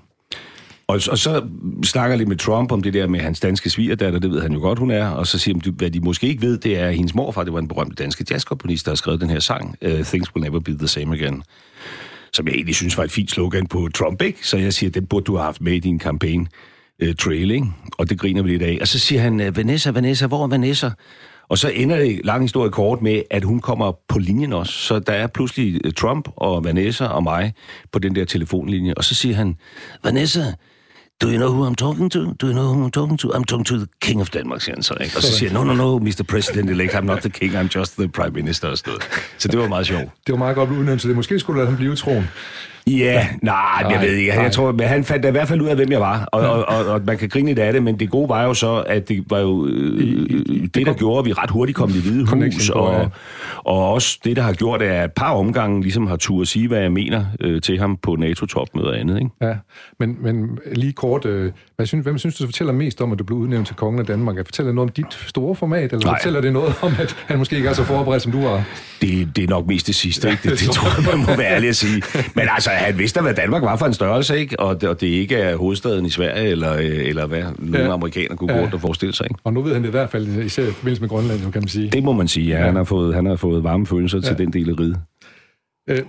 Og, 0.87 0.99
og 1.11 1.17
så 1.17 1.43
snakker 1.83 2.11
jeg 2.11 2.17
lidt 2.17 2.29
med 2.29 2.37
Trump 2.37 2.71
om 2.71 2.81
det 2.81 2.93
der 2.93 3.07
med 3.07 3.19
hans 3.19 3.39
danske 3.39 3.69
svigerdatter, 3.69 4.19
det 4.19 4.31
ved 4.31 4.41
han 4.41 4.53
jo 4.53 4.59
godt, 4.59 4.79
hun 4.79 4.91
er, 4.91 5.07
og 5.07 5.27
så 5.27 5.39
siger 5.39 5.59
han, 5.63 5.73
hvad 5.73 5.91
de 5.91 5.99
måske 5.99 6.27
ikke 6.27 6.41
ved, 6.41 6.57
det 6.57 6.79
er, 6.79 6.87
at 6.87 6.95
hendes 6.95 7.15
morfar, 7.15 7.43
det 7.43 7.53
var 7.53 7.59
en 7.59 7.67
berømt 7.67 7.99
danske 7.99 8.25
jazzkomponist, 8.31 8.85
der 8.85 8.91
har 8.91 8.95
skrevet 8.95 9.21
den 9.21 9.29
her 9.29 9.39
sang, 9.39 9.75
uh, 9.85 9.91
Things 9.91 10.35
Will 10.35 10.43
Never 10.43 10.59
Be 10.59 10.77
The 10.77 10.87
Same 10.87 11.15
Again, 11.15 11.43
som 12.33 12.47
jeg 12.47 12.55
egentlig 12.55 12.75
synes 12.75 12.97
var 12.97 13.03
et 13.03 13.11
fint 13.11 13.31
slogan 13.31 13.67
på 13.67 13.89
Trump, 13.95 14.21
ikke? 14.21 14.47
Så 14.47 14.57
jeg 14.57 14.73
siger, 14.73 14.89
den 14.89 15.05
burde 15.05 15.23
du 15.23 15.35
have 15.35 15.45
haft 15.45 15.61
med 15.61 15.73
i 15.73 15.79
din 15.79 15.99
kampagne. 15.99 16.47
Øh, 16.99 17.09
uh, 17.09 17.15
trailing, 17.15 17.75
og 17.97 18.09
det 18.09 18.19
griner 18.19 18.43
vi 18.43 18.49
lidt 18.49 18.61
af. 18.61 18.77
Og 18.81 18.87
så 18.87 18.99
siger 18.99 19.21
han, 19.21 19.47
uh, 19.47 19.57
Vanessa, 19.57 19.91
Vanessa, 19.91 20.27
hvor 20.27 20.43
er 20.43 20.47
Vanessa? 20.47 20.89
Og 21.49 21.57
så 21.57 21.69
ender 21.69 21.97
det 21.97 22.21
lang 22.23 22.41
historie 22.41 22.71
kort 22.71 23.01
med, 23.01 23.21
at 23.31 23.43
hun 23.43 23.59
kommer 23.59 23.91
på 24.07 24.19
linjen 24.19 24.53
også. 24.53 24.73
Så 24.73 24.99
der 24.99 25.13
er 25.13 25.27
pludselig 25.27 25.85
uh, 25.85 25.91
Trump 25.93 26.29
og 26.35 26.63
Vanessa 26.63 27.05
og 27.05 27.23
mig 27.23 27.53
på 27.91 27.99
den 27.99 28.15
der 28.15 28.25
telefonlinje. 28.25 28.93
Og 28.93 29.03
så 29.03 29.15
siger 29.15 29.35
han, 29.35 29.55
Vanessa, 30.03 30.43
do 31.24 31.30
you 31.30 31.38
know 31.38 31.51
who 31.56 31.63
I'm 31.63 31.75
talking 31.75 32.10
to? 32.10 32.34
Do 32.42 32.48
you 32.48 32.53
know 32.53 32.68
who 32.74 32.84
I'm 32.84 32.92
talking 32.92 33.18
to? 33.18 33.34
I'm 33.36 33.46
talking 33.46 33.65
to 33.65 33.77
the 33.77 33.88
king 34.01 34.22
of 34.22 34.30
Denmark, 34.30 34.62
siger 34.62 34.75
han 34.75 34.84
så. 34.84 34.94
Ikke? 35.01 35.18
Og 35.18 35.24
så 35.24 35.34
siger 35.34 35.50
han, 35.50 35.68
no, 35.68 35.74
no, 35.74 35.74
no, 35.74 36.00
Mr. 36.00 36.24
President-elect, 36.32 36.94
I'm 36.94 37.06
not 37.06 37.20
the 37.20 37.30
king, 37.30 37.56
I'm 37.56 37.70
just 37.75 37.98
the 37.98 38.08
prime 38.08 38.34
minister. 38.34 38.68
Og 38.68 38.77
sådan 38.77 38.92
noget. 38.92 39.03
Så 39.38 39.48
det 39.48 39.60
var 39.60 39.68
meget 39.68 39.88
sjovt. 39.88 40.10
Det 40.27 40.32
var 40.34 40.38
meget 40.38 40.56
godt 40.56 40.70
udnævnt 40.70 41.01
så 41.01 41.08
det. 41.08 41.15
Måske 41.15 41.39
skulle 41.39 41.58
lade 41.58 41.68
ham 41.70 41.77
blive 41.77 41.94
i 41.94 41.96
troen. 41.96 42.30
Ja, 42.87 43.27
nej, 43.41 43.85
jeg 43.89 44.01
ved 44.01 44.15
ikke. 44.15 44.33
Jeg, 44.33 44.43
jeg 44.43 44.51
tror, 44.51 44.71
men 44.71 44.87
han 44.87 45.03
fandt 45.03 45.25
i 45.25 45.29
hvert 45.29 45.47
fald 45.47 45.61
ud 45.61 45.67
af, 45.67 45.75
hvem 45.75 45.91
jeg 45.91 45.99
var. 45.99 46.29
Og, 46.31 46.41
og, 46.41 46.65
og, 46.67 46.85
og 46.85 47.01
man 47.05 47.17
kan 47.17 47.29
grine 47.29 47.47
lidt 47.47 47.59
af 47.59 47.73
det, 47.73 47.83
men 47.83 47.99
det 47.99 48.09
gode 48.09 48.29
var 48.29 48.43
jo 48.43 48.53
så, 48.53 48.83
at 48.87 49.09
det 49.09 49.23
var 49.29 49.39
jo 49.39 49.67
øh, 49.67 50.39
det, 50.73 50.85
der 50.85 50.93
gjorde, 50.93 51.19
at 51.19 51.25
vi 51.25 51.33
ret 51.33 51.49
hurtigt 51.49 51.75
kom 51.75 51.89
i 51.89 51.99
hvide 52.01 52.25
hus. 52.25 52.69
Og, 52.69 53.11
og 53.57 53.91
også 53.93 54.19
det, 54.23 54.35
der 54.35 54.41
har 54.41 54.53
gjort, 54.53 54.81
at 54.81 55.05
et 55.05 55.11
par 55.11 55.31
omgange 55.33 55.81
ligesom 55.81 56.07
har 56.07 56.15
tur 56.15 56.41
at 56.41 56.47
sige, 56.47 56.67
hvad 56.67 56.79
jeg 56.79 56.91
mener 56.91 57.25
øh, 57.39 57.61
til 57.61 57.79
ham 57.79 57.97
på 57.97 58.15
NATO-topmøder 58.15 58.87
og 58.87 58.99
andet. 58.99 59.17
Ikke? 59.17 59.29
Ja, 59.41 59.53
men, 59.99 60.17
men 60.21 60.59
lige 60.71 60.93
kort, 60.93 61.25
øh, 61.25 61.51
hvad 61.75 61.85
synes, 61.85 62.03
hvem 62.03 62.17
synes 62.17 62.35
du 62.35 62.45
fortæller 62.45 62.73
mest 62.73 63.01
om, 63.01 63.11
at 63.11 63.19
du 63.19 63.23
blev 63.23 63.37
udnævnt 63.37 63.67
til 63.67 63.75
kongen 63.75 63.99
af 63.99 64.05
Danmark? 64.05 64.35
Fortæller 64.45 64.69
det 64.69 64.75
noget 64.75 64.89
om 64.89 64.93
dit 64.93 65.13
store 65.27 65.55
format, 65.55 65.91
eller 65.93 66.05
Nej. 66.05 66.19
fortæller 66.19 66.41
det 66.41 66.53
noget 66.53 66.73
om, 66.81 66.93
at 66.99 67.15
han 67.27 67.37
måske 67.37 67.55
ikke 67.55 67.69
er 67.69 67.73
så 67.73 67.83
forberedt, 67.83 68.23
som 68.23 68.31
du 68.31 68.41
var? 68.41 68.63
Det, 69.01 69.35
det 69.35 69.43
er 69.43 69.47
nok 69.47 69.67
mest 69.67 69.87
det 69.87 69.95
sidste, 69.95 70.29
ikke? 70.29 70.39
Det, 70.43 70.51
det, 70.51 70.59
det 70.59 70.69
tror 70.69 71.11
jeg, 71.11 71.17
man 71.17 71.25
må 71.25 71.35
være 71.37 71.51
ærlig 71.55 71.69
at 71.69 71.75
sige. 71.75 72.01
Men 72.35 72.47
altså, 72.51 72.69
han 72.74 72.98
vidste, 72.98 73.22
hvad 73.22 73.34
Danmark 73.34 73.63
var 73.63 73.75
for 73.75 73.86
en 73.86 73.94
størrelse, 73.94 74.39
ikke? 74.39 74.60
Og 74.60 74.82
det, 74.82 74.89
og 74.89 75.01
det 75.01 75.08
ikke 75.08 75.36
er 75.36 75.56
hovedstaden 75.56 76.06
i 76.06 76.10
Sverige, 76.10 76.50
eller, 76.50 76.74
øh, 76.74 76.82
eller 76.84 77.25
hvad 77.25 77.44
nogle 77.60 77.80
ja. 77.80 77.94
amerikanere 77.94 78.38
kunne 78.38 78.53
gå 78.53 78.60
rundt 78.60 78.74
og 78.74 78.82
forestille 78.82 79.15
sig, 79.15 79.25
ikke? 79.25 79.36
Og 79.44 79.53
nu 79.53 79.62
ved 79.62 79.74
han 79.74 79.82
det 79.82 79.88
i 79.88 79.92
hvert 79.92 80.10
fald, 80.10 80.27
især 80.27 80.63
i 80.63 80.72
forbindelse 80.72 81.01
med 81.01 81.10
Grønland, 81.10 81.39
kan 81.39 81.62
man 81.62 81.68
sige. 81.68 81.89
Det 81.89 82.03
må 82.03 82.12
man 82.12 82.27
sige, 82.27 82.48
ja. 82.48 82.60
ja. 82.60 82.65
Han, 82.65 82.75
har 82.75 82.84
fået, 82.84 83.15
han 83.15 83.25
har 83.25 83.36
fået 83.36 83.63
varme 83.63 83.86
følelser 83.86 84.18
ja. 84.18 84.27
til 84.27 84.38
den 84.38 84.53
del 84.53 84.70
af 84.70 84.80
riget. 84.80 85.01
Øh, 85.89 86.01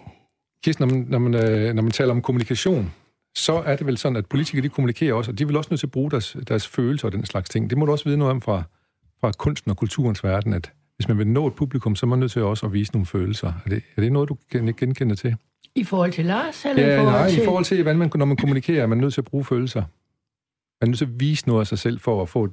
Kirsten, 0.65 0.89
når 0.89 0.95
man, 0.95 1.07
når, 1.09 1.19
man, 1.19 1.35
øh, 1.35 1.75
når 1.75 1.83
man 1.83 1.93
taler 1.93 2.11
om 2.11 2.23
kommunikation, 2.23 2.93
så 3.37 3.63
er 3.67 3.77
det 3.77 3.87
vel 3.87 3.99
sådan, 3.99 4.17
at 4.17 4.27
politikere 4.27 4.63
de 4.63 4.69
kommunikerer 4.69 5.15
også, 5.15 5.31
og 5.31 5.39
de 5.39 5.47
vil 5.47 5.57
også 5.57 5.69
nødt 5.71 5.81
til 5.81 5.87
at 5.87 5.91
bruge 5.91 6.11
deres, 6.11 6.37
deres 6.49 6.69
følelser 6.69 7.09
og 7.09 7.13
den 7.13 7.27
slags 7.27 7.51
ting. 7.51 7.71
Det 7.71 7.79
må 7.79 7.87
du 7.87 7.93
også 7.93 8.05
vide 8.05 8.17
noget 8.17 8.31
om 8.31 8.41
fra, 8.41 8.63
fra 9.21 9.33
kunsten 9.33 9.71
og 9.71 9.77
kulturens 9.77 10.25
verden, 10.25 10.53
at 10.53 10.73
hvis 10.97 11.09
man 11.09 11.19
vil 11.19 11.27
nå 11.27 11.47
et 11.47 11.55
publikum, 11.55 11.97
så 11.97 12.07
er 12.07 12.09
man 12.09 12.19
nødt 12.19 12.33
til 12.33 12.43
også 12.43 12.67
at 12.67 12.73
vise 12.73 12.93
nogle 12.93 13.07
følelser. 13.07 13.53
Er 13.65 13.69
det, 13.69 13.83
er 13.97 14.01
det 14.01 14.13
noget, 14.13 14.29
du 14.29 14.37
kan 14.53 14.75
genkende 14.77 15.17
til? 15.17 15.37
I 15.75 15.85
forhold 15.85 16.13
til 16.13 16.25
Lars? 16.25 16.65
Eller 16.65 16.87
ja, 16.87 16.95
i 16.95 16.97
forhold 16.97 17.13
nej, 17.13 17.31
til... 17.31 17.43
i 17.43 17.45
forhold 17.45 17.65
til, 17.65 17.83
hvordan 17.83 17.99
man, 17.99 18.11
når 18.15 18.25
man 18.25 18.37
kommunikerer, 18.37 18.83
er 18.83 18.87
man 18.87 18.99
nødt 18.99 19.15
til 19.15 19.21
at 19.21 19.25
bruge 19.25 19.45
følelser. 19.45 19.81
Man 19.81 19.87
er 20.81 20.87
nødt 20.87 20.99
til 20.99 21.05
at 21.05 21.21
vise 21.21 21.49
noget 21.49 21.61
af 21.61 21.67
sig 21.67 21.79
selv 21.79 22.01
for 22.01 22.23
at 22.23 22.29
få 22.29 22.49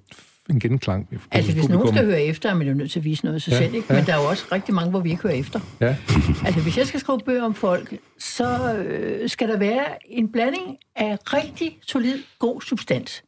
en 0.50 0.60
genklang. 0.60 1.20
Altså, 1.32 1.54
hvis 1.54 1.70
nogen 1.70 1.88
skal 1.88 2.06
høre 2.06 2.22
efter, 2.22 2.50
er 2.50 2.54
man 2.54 2.68
jo 2.68 2.74
nødt 2.74 2.92
til 2.92 3.00
at 3.00 3.06
vise 3.06 3.26
noget 3.26 3.36
af 3.36 3.42
sig 3.42 3.52
ja, 3.52 3.58
selv, 3.58 3.76
ikke? 3.76 3.86
Men 3.90 3.98
ja. 3.98 4.04
der 4.04 4.14
er 4.14 4.22
jo 4.22 4.30
også 4.30 4.46
rigtig 4.52 4.74
mange, 4.74 4.90
hvor 4.90 5.00
vi 5.00 5.10
ikke 5.10 5.24
hører 5.24 5.34
efter. 5.34 5.60
Ja. 5.82 5.98
altså, 6.46 6.62
hvis 6.62 6.78
jeg 6.78 6.88
skal 6.88 7.00
skrive 7.00 7.20
bøger 7.26 7.44
om 7.44 7.54
folk, 7.54 7.94
så 8.20 8.76
øh, 8.76 9.30
skal 9.30 9.50
der 9.50 9.58
være 9.58 9.86
en 10.06 10.32
blanding 10.32 10.78
af 10.96 11.18
rigtig 11.34 11.80
solid, 11.88 12.20
god 12.40 12.62
substans. 12.62 13.24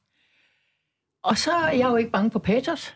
Og 1.24 1.38
så 1.38 1.52
er 1.52 1.72
jeg 1.72 1.88
jo 1.90 1.96
ikke 1.96 2.12
bange 2.12 2.32
for 2.32 2.40
patos. 2.40 2.96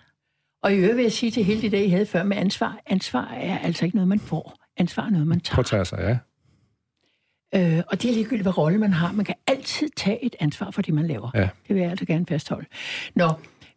Og 0.64 0.74
i 0.74 0.76
øvrigt 0.76 0.96
vil 0.96 1.04
jeg 1.04 1.12
sige 1.12 1.32
til 1.32 1.44
hele 1.44 1.62
det 1.62 1.72
dag, 1.72 1.86
I 1.86 1.90
havde 1.90 2.06
før 2.06 2.24
med 2.24 2.38
ansvar. 2.38 2.80
Ansvar 2.86 3.28
er 3.28 3.58
altså 3.58 3.86
ikke 3.86 3.96
noget, 3.96 4.08
man 4.08 4.20
får. 4.20 4.56
Ansvar 4.78 5.04
er 5.04 5.10
noget, 5.10 5.28
man 5.28 5.40
tager. 5.40 5.56
Påtager 5.56 5.84
sig, 5.84 6.00
ja. 6.00 6.18
Øh, 7.58 7.84
og 7.88 8.02
det 8.02 8.10
er 8.10 8.14
ligegyldigt, 8.14 8.42
hvad 8.42 8.58
rolle 8.58 8.78
man 8.78 8.94
har. 8.94 9.12
Man 9.12 9.26
kan 9.26 9.36
altid 9.48 9.90
tage 9.96 10.26
et 10.26 10.36
ansvar 10.40 10.72
for 10.72 10.82
det, 10.82 10.94
man 10.94 11.08
laver. 11.08 11.32
Ja. 11.36 11.50
Det 11.68 11.76
vil 11.76 11.78
jeg 11.78 11.90
altså 11.90 12.06
gerne 12.06 12.26
fastholde. 12.26 12.68
Nå, 13.16 13.30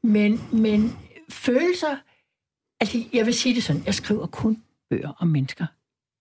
men, 0.02 0.40
men 0.52 0.96
følelser... 1.28 1.96
Altså, 2.80 2.99
jeg 3.12 3.26
vil 3.26 3.34
sige 3.34 3.54
det 3.54 3.62
sådan. 3.62 3.82
Jeg 3.87 3.94
skriver 3.94 4.26
kun 4.26 4.62
bøger 4.90 5.12
om 5.18 5.28
mennesker, 5.28 5.66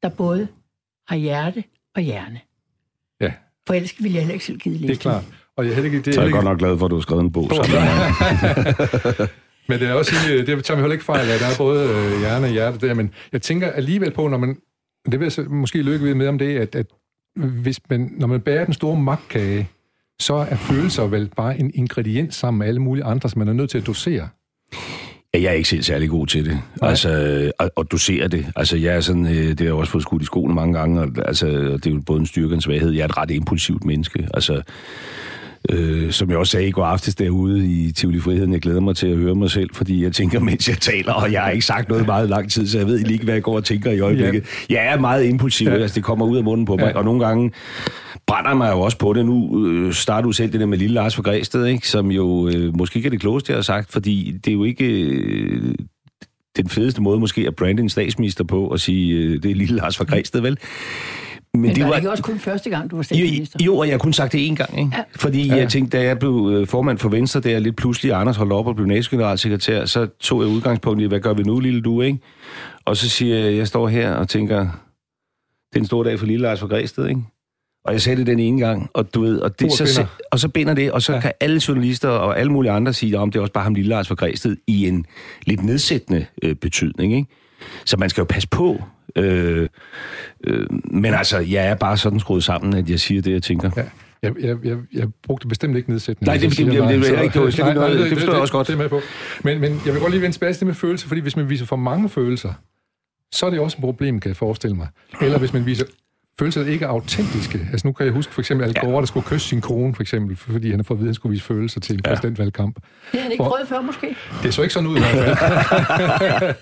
der 0.03 0.09
både 0.09 0.47
har 1.07 1.15
hjerte 1.15 1.63
og 1.95 2.01
hjerne. 2.01 2.39
Ja. 3.21 3.33
For 3.67 3.73
ellers 3.73 4.03
ville 4.03 4.15
jeg 4.15 4.21
heller 4.21 4.33
ikke 4.33 4.45
selv 4.45 4.57
give 4.57 4.75
læse 4.75 4.87
Det 4.87 4.97
er 4.97 5.01
klart. 5.01 5.23
Og 5.55 5.65
jeg 5.65 5.73
er 5.73 5.83
ikke, 5.83 5.97
det 5.97 6.07
er 6.07 6.13
så 6.13 6.19
er 6.19 6.23
jeg 6.23 6.27
ikke... 6.27 6.35
godt 6.35 6.45
nok 6.45 6.59
glad 6.59 6.77
for, 6.77 6.85
at 6.85 6.89
du 6.89 6.95
har 6.95 7.01
skrevet 7.01 7.23
en 7.23 7.31
bog. 7.31 7.49
Sammen 7.51 7.71
men 9.69 9.79
det 9.79 9.87
er 9.87 9.93
også, 9.93 10.11
det 10.27 10.65
tager 10.65 10.75
vi 10.75 10.81
heller 10.81 10.93
ikke 10.93 11.05
fejl 11.05 11.29
af. 11.29 11.39
Der 11.39 11.45
er 11.45 11.57
både 11.57 11.89
øh, 11.89 12.19
hjerne 12.19 12.45
og 12.45 12.51
hjerte 12.51 12.87
der, 12.87 12.93
men 12.93 13.13
jeg 13.31 13.41
tænker 13.41 13.71
alligevel 13.71 14.11
på, 14.11 14.27
når 14.27 14.37
man, 14.37 14.57
det 15.11 15.19
vil 15.19 15.25
jeg 15.25 15.31
så 15.31 15.43
måske 15.43 15.81
lykke 15.81 16.05
ved 16.05 16.15
med 16.15 16.27
om 16.27 16.37
det, 16.37 16.57
at, 16.57 16.75
at 16.75 16.85
hvis 17.35 17.79
man, 17.89 18.13
når 18.17 18.27
man 18.27 18.41
bærer 18.41 18.65
den 18.65 18.73
store 18.73 18.99
magtkage, 18.99 19.69
så 20.19 20.33
er 20.33 20.55
følelser 20.55 21.07
vel 21.07 21.29
bare 21.37 21.59
en 21.59 21.71
ingrediens 21.73 22.35
sammen 22.35 22.59
med 22.59 22.67
alle 22.67 22.79
mulige 22.79 23.03
andre, 23.03 23.29
som 23.29 23.39
man 23.39 23.47
er 23.47 23.53
nødt 23.53 23.69
til 23.69 23.77
at 23.77 23.87
dosere. 23.87 24.29
Ja, 25.33 25.41
jeg 25.41 25.49
er 25.49 25.53
ikke 25.53 25.69
selv 25.69 25.83
særlig 25.83 26.09
god 26.09 26.27
til 26.27 26.45
det. 26.45 26.59
Nej. 26.81 26.89
Altså, 26.89 27.09
at, 27.59 27.69
at 27.77 27.91
dosere 27.91 28.27
det. 28.27 28.45
Altså, 28.55 28.77
jeg 28.77 28.95
er 28.95 29.01
sådan, 29.01 29.25
øh, 29.25 29.49
det 29.49 29.59
har 29.59 29.65
jeg 29.65 29.73
også 29.73 29.91
fået 29.91 30.01
skudt 30.01 30.21
i 30.21 30.25
skoene 30.25 30.53
mange 30.53 30.79
gange, 30.79 31.01
og 31.01 31.07
altså, 31.25 31.47
det 31.47 31.87
er 31.87 31.91
jo 31.91 32.01
både 32.05 32.19
en 32.19 32.25
styrke 32.25 32.47
og 32.47 32.53
en 32.53 32.61
svaghed. 32.61 32.91
Jeg 32.91 33.01
er 33.01 33.05
et 33.05 33.17
ret 33.17 33.31
impulsivt 33.31 33.85
menneske. 33.85 34.27
Altså, 34.33 34.61
Øh, 35.71 36.11
som 36.11 36.29
jeg 36.29 36.37
også 36.37 36.51
sagde 36.51 36.67
i 36.67 36.71
går 36.71 36.85
aftes 36.85 37.15
derude 37.15 37.67
i 37.67 37.91
Tivoli 37.91 38.19
Friheden, 38.19 38.53
jeg 38.53 38.61
glæder 38.61 38.79
mig 38.79 38.95
til 38.95 39.07
at 39.07 39.17
høre 39.17 39.35
mig 39.35 39.51
selv, 39.51 39.69
fordi 39.73 40.03
jeg 40.03 40.13
tænker, 40.13 40.39
mens 40.49 40.69
jeg 40.69 40.77
taler, 40.77 41.13
og 41.13 41.31
jeg 41.31 41.41
har 41.41 41.49
ikke 41.49 41.65
sagt 41.65 41.89
noget 41.89 42.05
meget 42.05 42.29
lang 42.29 42.51
tid, 42.51 42.67
så 42.67 42.77
jeg 42.77 42.87
ved 42.87 42.99
ikke, 42.99 43.23
hvad 43.23 43.33
jeg 43.33 43.43
går 43.43 43.55
og 43.55 43.63
tænker 43.63 43.91
i 43.91 43.99
øjeblikket. 43.99 44.43
Ja. 44.69 44.75
Jeg 44.75 44.93
er 44.93 44.99
meget 44.99 45.25
impulsiv, 45.25 45.67
ja. 45.67 45.73
altså 45.73 45.95
det 45.95 46.03
kommer 46.03 46.25
ud 46.25 46.37
af 46.37 46.43
munden 46.43 46.65
på 46.65 46.75
mig, 46.75 46.91
ja. 46.93 46.97
og 46.97 47.05
nogle 47.05 47.25
gange 47.25 47.51
brænder 48.27 48.53
mig 48.53 48.71
jo 48.71 48.79
også 48.79 48.97
på 48.97 49.13
det. 49.13 49.25
Nu 49.25 49.67
øh, 49.67 49.93
starter 49.93 50.25
du 50.25 50.31
selv 50.31 50.51
det 50.51 50.59
der 50.59 50.65
med 50.65 50.77
lille 50.77 50.93
Lars 50.93 51.15
fra 51.15 51.21
Græsted, 51.21 51.65
ikke? 51.65 51.87
som 51.87 52.11
jo 52.11 52.47
øh, 52.47 52.77
måske 52.77 52.97
ikke 52.97 53.07
er 53.07 53.11
det 53.11 53.19
klogeste, 53.19 53.51
jeg 53.51 53.57
har 53.57 53.63
sagt, 53.63 53.91
fordi 53.91 54.31
det 54.45 54.51
er 54.51 54.55
jo 54.55 54.63
ikke... 54.63 54.85
Øh, 54.85 55.75
den 56.57 56.69
fedeste 56.69 57.01
måde 57.01 57.19
måske 57.19 57.47
at 57.47 57.55
brande 57.55 57.83
en 57.83 57.89
statsminister 57.89 58.43
på 58.43 58.67
og 58.67 58.79
sige, 58.79 59.15
øh, 59.15 59.43
det 59.43 59.51
er 59.51 59.55
lille 59.55 59.75
Lars 59.75 59.97
fra 59.97 60.03
Græsted, 60.03 60.41
vel? 60.41 60.57
Men, 61.53 61.61
Men 61.61 61.75
det 61.75 61.83
var, 61.83 61.89
var 61.89 61.95
ikke 61.95 62.11
også 62.11 62.23
kun 62.23 62.39
første 62.39 62.69
gang, 62.69 62.91
du 62.91 62.95
var 62.95 63.03
statsminister? 63.03 63.59
Jo, 63.65 63.77
og 63.77 63.87
jeg 63.87 63.93
har 63.93 63.99
kun 63.99 64.13
sagt 64.13 64.33
det 64.33 64.49
én 64.49 64.55
gang. 64.55 64.79
Ikke? 64.79 64.91
Ja. 64.97 65.03
Fordi 65.15 65.47
ja. 65.47 65.55
jeg 65.55 65.69
tænkte, 65.69 65.97
da 65.97 66.03
jeg 66.03 66.19
blev 66.19 66.49
øh, 66.53 66.67
formand 66.67 66.97
for 66.97 67.09
Venstre, 67.09 67.39
der 67.39 67.59
lidt 67.59 67.75
pludselig 67.75 68.13
Anders 68.13 68.35
holdt 68.35 68.51
op 68.51 68.67
og 68.67 68.75
blev 68.75 68.87
næstgeneralsekretær, 68.87 69.85
så 69.85 70.07
tog 70.19 70.41
jeg 70.41 70.49
udgangspunkt 70.49 71.01
i, 71.01 71.05
hvad 71.05 71.19
gør 71.19 71.33
vi 71.33 71.43
nu, 71.43 71.59
lille 71.59 71.81
du, 71.81 72.01
ikke? 72.01 72.19
Og 72.85 72.97
så 72.97 73.09
siger 73.09 73.37
jeg, 73.37 73.57
jeg 73.57 73.67
står 73.67 73.87
her 73.87 74.11
og 74.11 74.27
tænker, 74.27 74.59
det 74.59 75.75
er 75.75 75.79
en 75.79 75.85
stor 75.85 76.03
dag 76.03 76.19
for 76.19 76.25
lille 76.25 76.41
Lars 76.41 76.59
for 76.59 76.67
Græsted, 76.67 77.07
ikke? 77.07 77.21
Og 77.85 77.93
jeg 77.93 78.01
sagde 78.01 78.17
det 78.17 78.27
den 78.27 78.39
ene 78.39 78.59
gang, 78.59 78.89
og 78.93 79.13
du 79.13 79.21
ved, 79.21 79.39
og, 79.39 79.59
det, 79.59 79.71
så, 79.71 80.05
og 80.31 80.39
så 80.39 80.49
binder 80.49 80.73
det, 80.73 80.91
og 80.91 81.01
så 81.01 81.13
ja. 81.13 81.19
kan 81.19 81.31
alle 81.39 81.61
journalister 81.67 82.09
og 82.09 82.39
alle 82.39 82.51
mulige 82.51 82.71
andre 82.71 82.93
sige, 82.93 83.19
om 83.19 83.31
det 83.31 83.39
er 83.39 83.41
også 83.41 83.53
bare 83.53 83.63
ham 83.63 83.73
lille 83.73 83.89
Lars 83.89 84.07
for 84.07 84.15
Græsted, 84.15 84.55
i 84.67 84.87
en 84.87 85.05
lidt 85.45 85.63
nedsættende 85.63 86.25
øh, 86.43 86.55
betydning, 86.55 87.13
ikke? 87.13 87.27
Så 87.85 87.97
man 87.97 88.09
skal 88.09 88.21
jo 88.21 88.25
passe 88.25 88.47
på. 88.47 88.81
Øh, 89.15 89.67
øh, 90.43 90.67
men 90.91 91.13
altså, 91.13 91.37
jeg 91.37 91.67
er 91.67 91.75
bare 91.75 91.97
sådan 91.97 92.19
skruet 92.19 92.43
sammen, 92.43 92.73
at 92.73 92.89
jeg 92.89 92.99
siger 92.99 93.21
det, 93.21 93.31
jeg 93.31 93.43
tænker. 93.43 93.71
Ja. 93.77 93.83
Jeg, 94.23 94.33
jeg, 94.41 94.57
jeg, 94.63 94.77
jeg 94.93 95.07
brugte 95.23 95.47
bestemt 95.47 95.77
ikke 95.77 95.89
nedsættende. 95.89 96.29
Nej, 96.29 96.37
det, 96.37 96.49
det, 96.49 96.57
det, 96.57 96.65
det, 96.65 96.73
det, 96.73 96.89
det, 96.89 96.93
ikke, 97.23 97.39
det, 97.39 97.57
nej, 97.59 97.73
nej, 97.73 97.87
det, 97.89 97.99
det 97.99 98.13
forstår 98.13 98.33
jeg 98.33 98.41
også 98.41 98.53
godt. 98.53 98.67
Det 98.67 98.73
er 98.73 98.77
med 98.77 98.89
på. 98.89 99.01
Men, 99.43 99.59
men 99.59 99.81
jeg 99.85 99.93
vil 99.93 100.01
godt 100.01 100.11
lige 100.11 100.21
vende 100.21 100.35
tilbage 100.35 100.53
til 100.53 100.59
det 100.59 100.67
med 100.67 100.75
følelser, 100.75 101.07
fordi 101.07 101.21
hvis 101.21 101.35
man 101.35 101.49
viser 101.49 101.65
for 101.65 101.75
mange 101.75 102.09
følelser, 102.09 102.53
så 103.31 103.45
er 103.45 103.49
det 103.49 103.59
også 103.59 103.77
et 103.77 103.81
problem, 103.81 104.19
kan 104.19 104.29
jeg 104.29 104.35
forestille 104.35 104.75
mig. 104.75 104.87
Eller 105.21 105.39
hvis 105.39 105.53
man 105.53 105.65
viser 105.65 105.85
følelser 106.39 106.65
ikke 106.65 106.85
er 106.85 106.89
autentiske. 106.89 107.59
Altså 107.71 107.87
nu 107.87 107.93
kan 107.93 108.05
jeg 108.05 108.13
huske 108.13 108.33
for 108.33 108.41
eksempel 108.41 108.67
Al 108.67 108.73
Gore, 108.73 108.91
ja. 108.91 108.99
der 108.99 109.05
skulle 109.05 109.25
kysse 109.25 109.47
sin 109.47 109.61
kone, 109.61 109.95
for 109.95 110.01
eksempel, 110.01 110.35
fordi 110.35 110.69
han 110.69 110.79
har 110.79 110.83
fået 110.83 110.97
at 110.97 110.99
vide, 110.99 111.07
at 111.07 111.09
han 111.09 111.15
skulle 111.15 111.31
vise 111.31 111.43
følelser 111.43 111.79
til 111.79 111.93
en 111.93 112.01
ja. 112.05 112.09
præsidentvalgkamp. 112.09 112.75
Det 112.75 113.19
har 113.19 113.21
han 113.21 113.31
ikke 113.31 113.43
prøvet 113.43 113.67
før, 113.67 113.81
måske? 113.81 114.15
Det 114.43 114.53
så 114.53 114.61
ikke 114.61 114.73
sådan 114.73 114.89
ud 114.89 114.97
i 114.97 114.99
hvert 114.99 115.37
fald. 115.37 116.55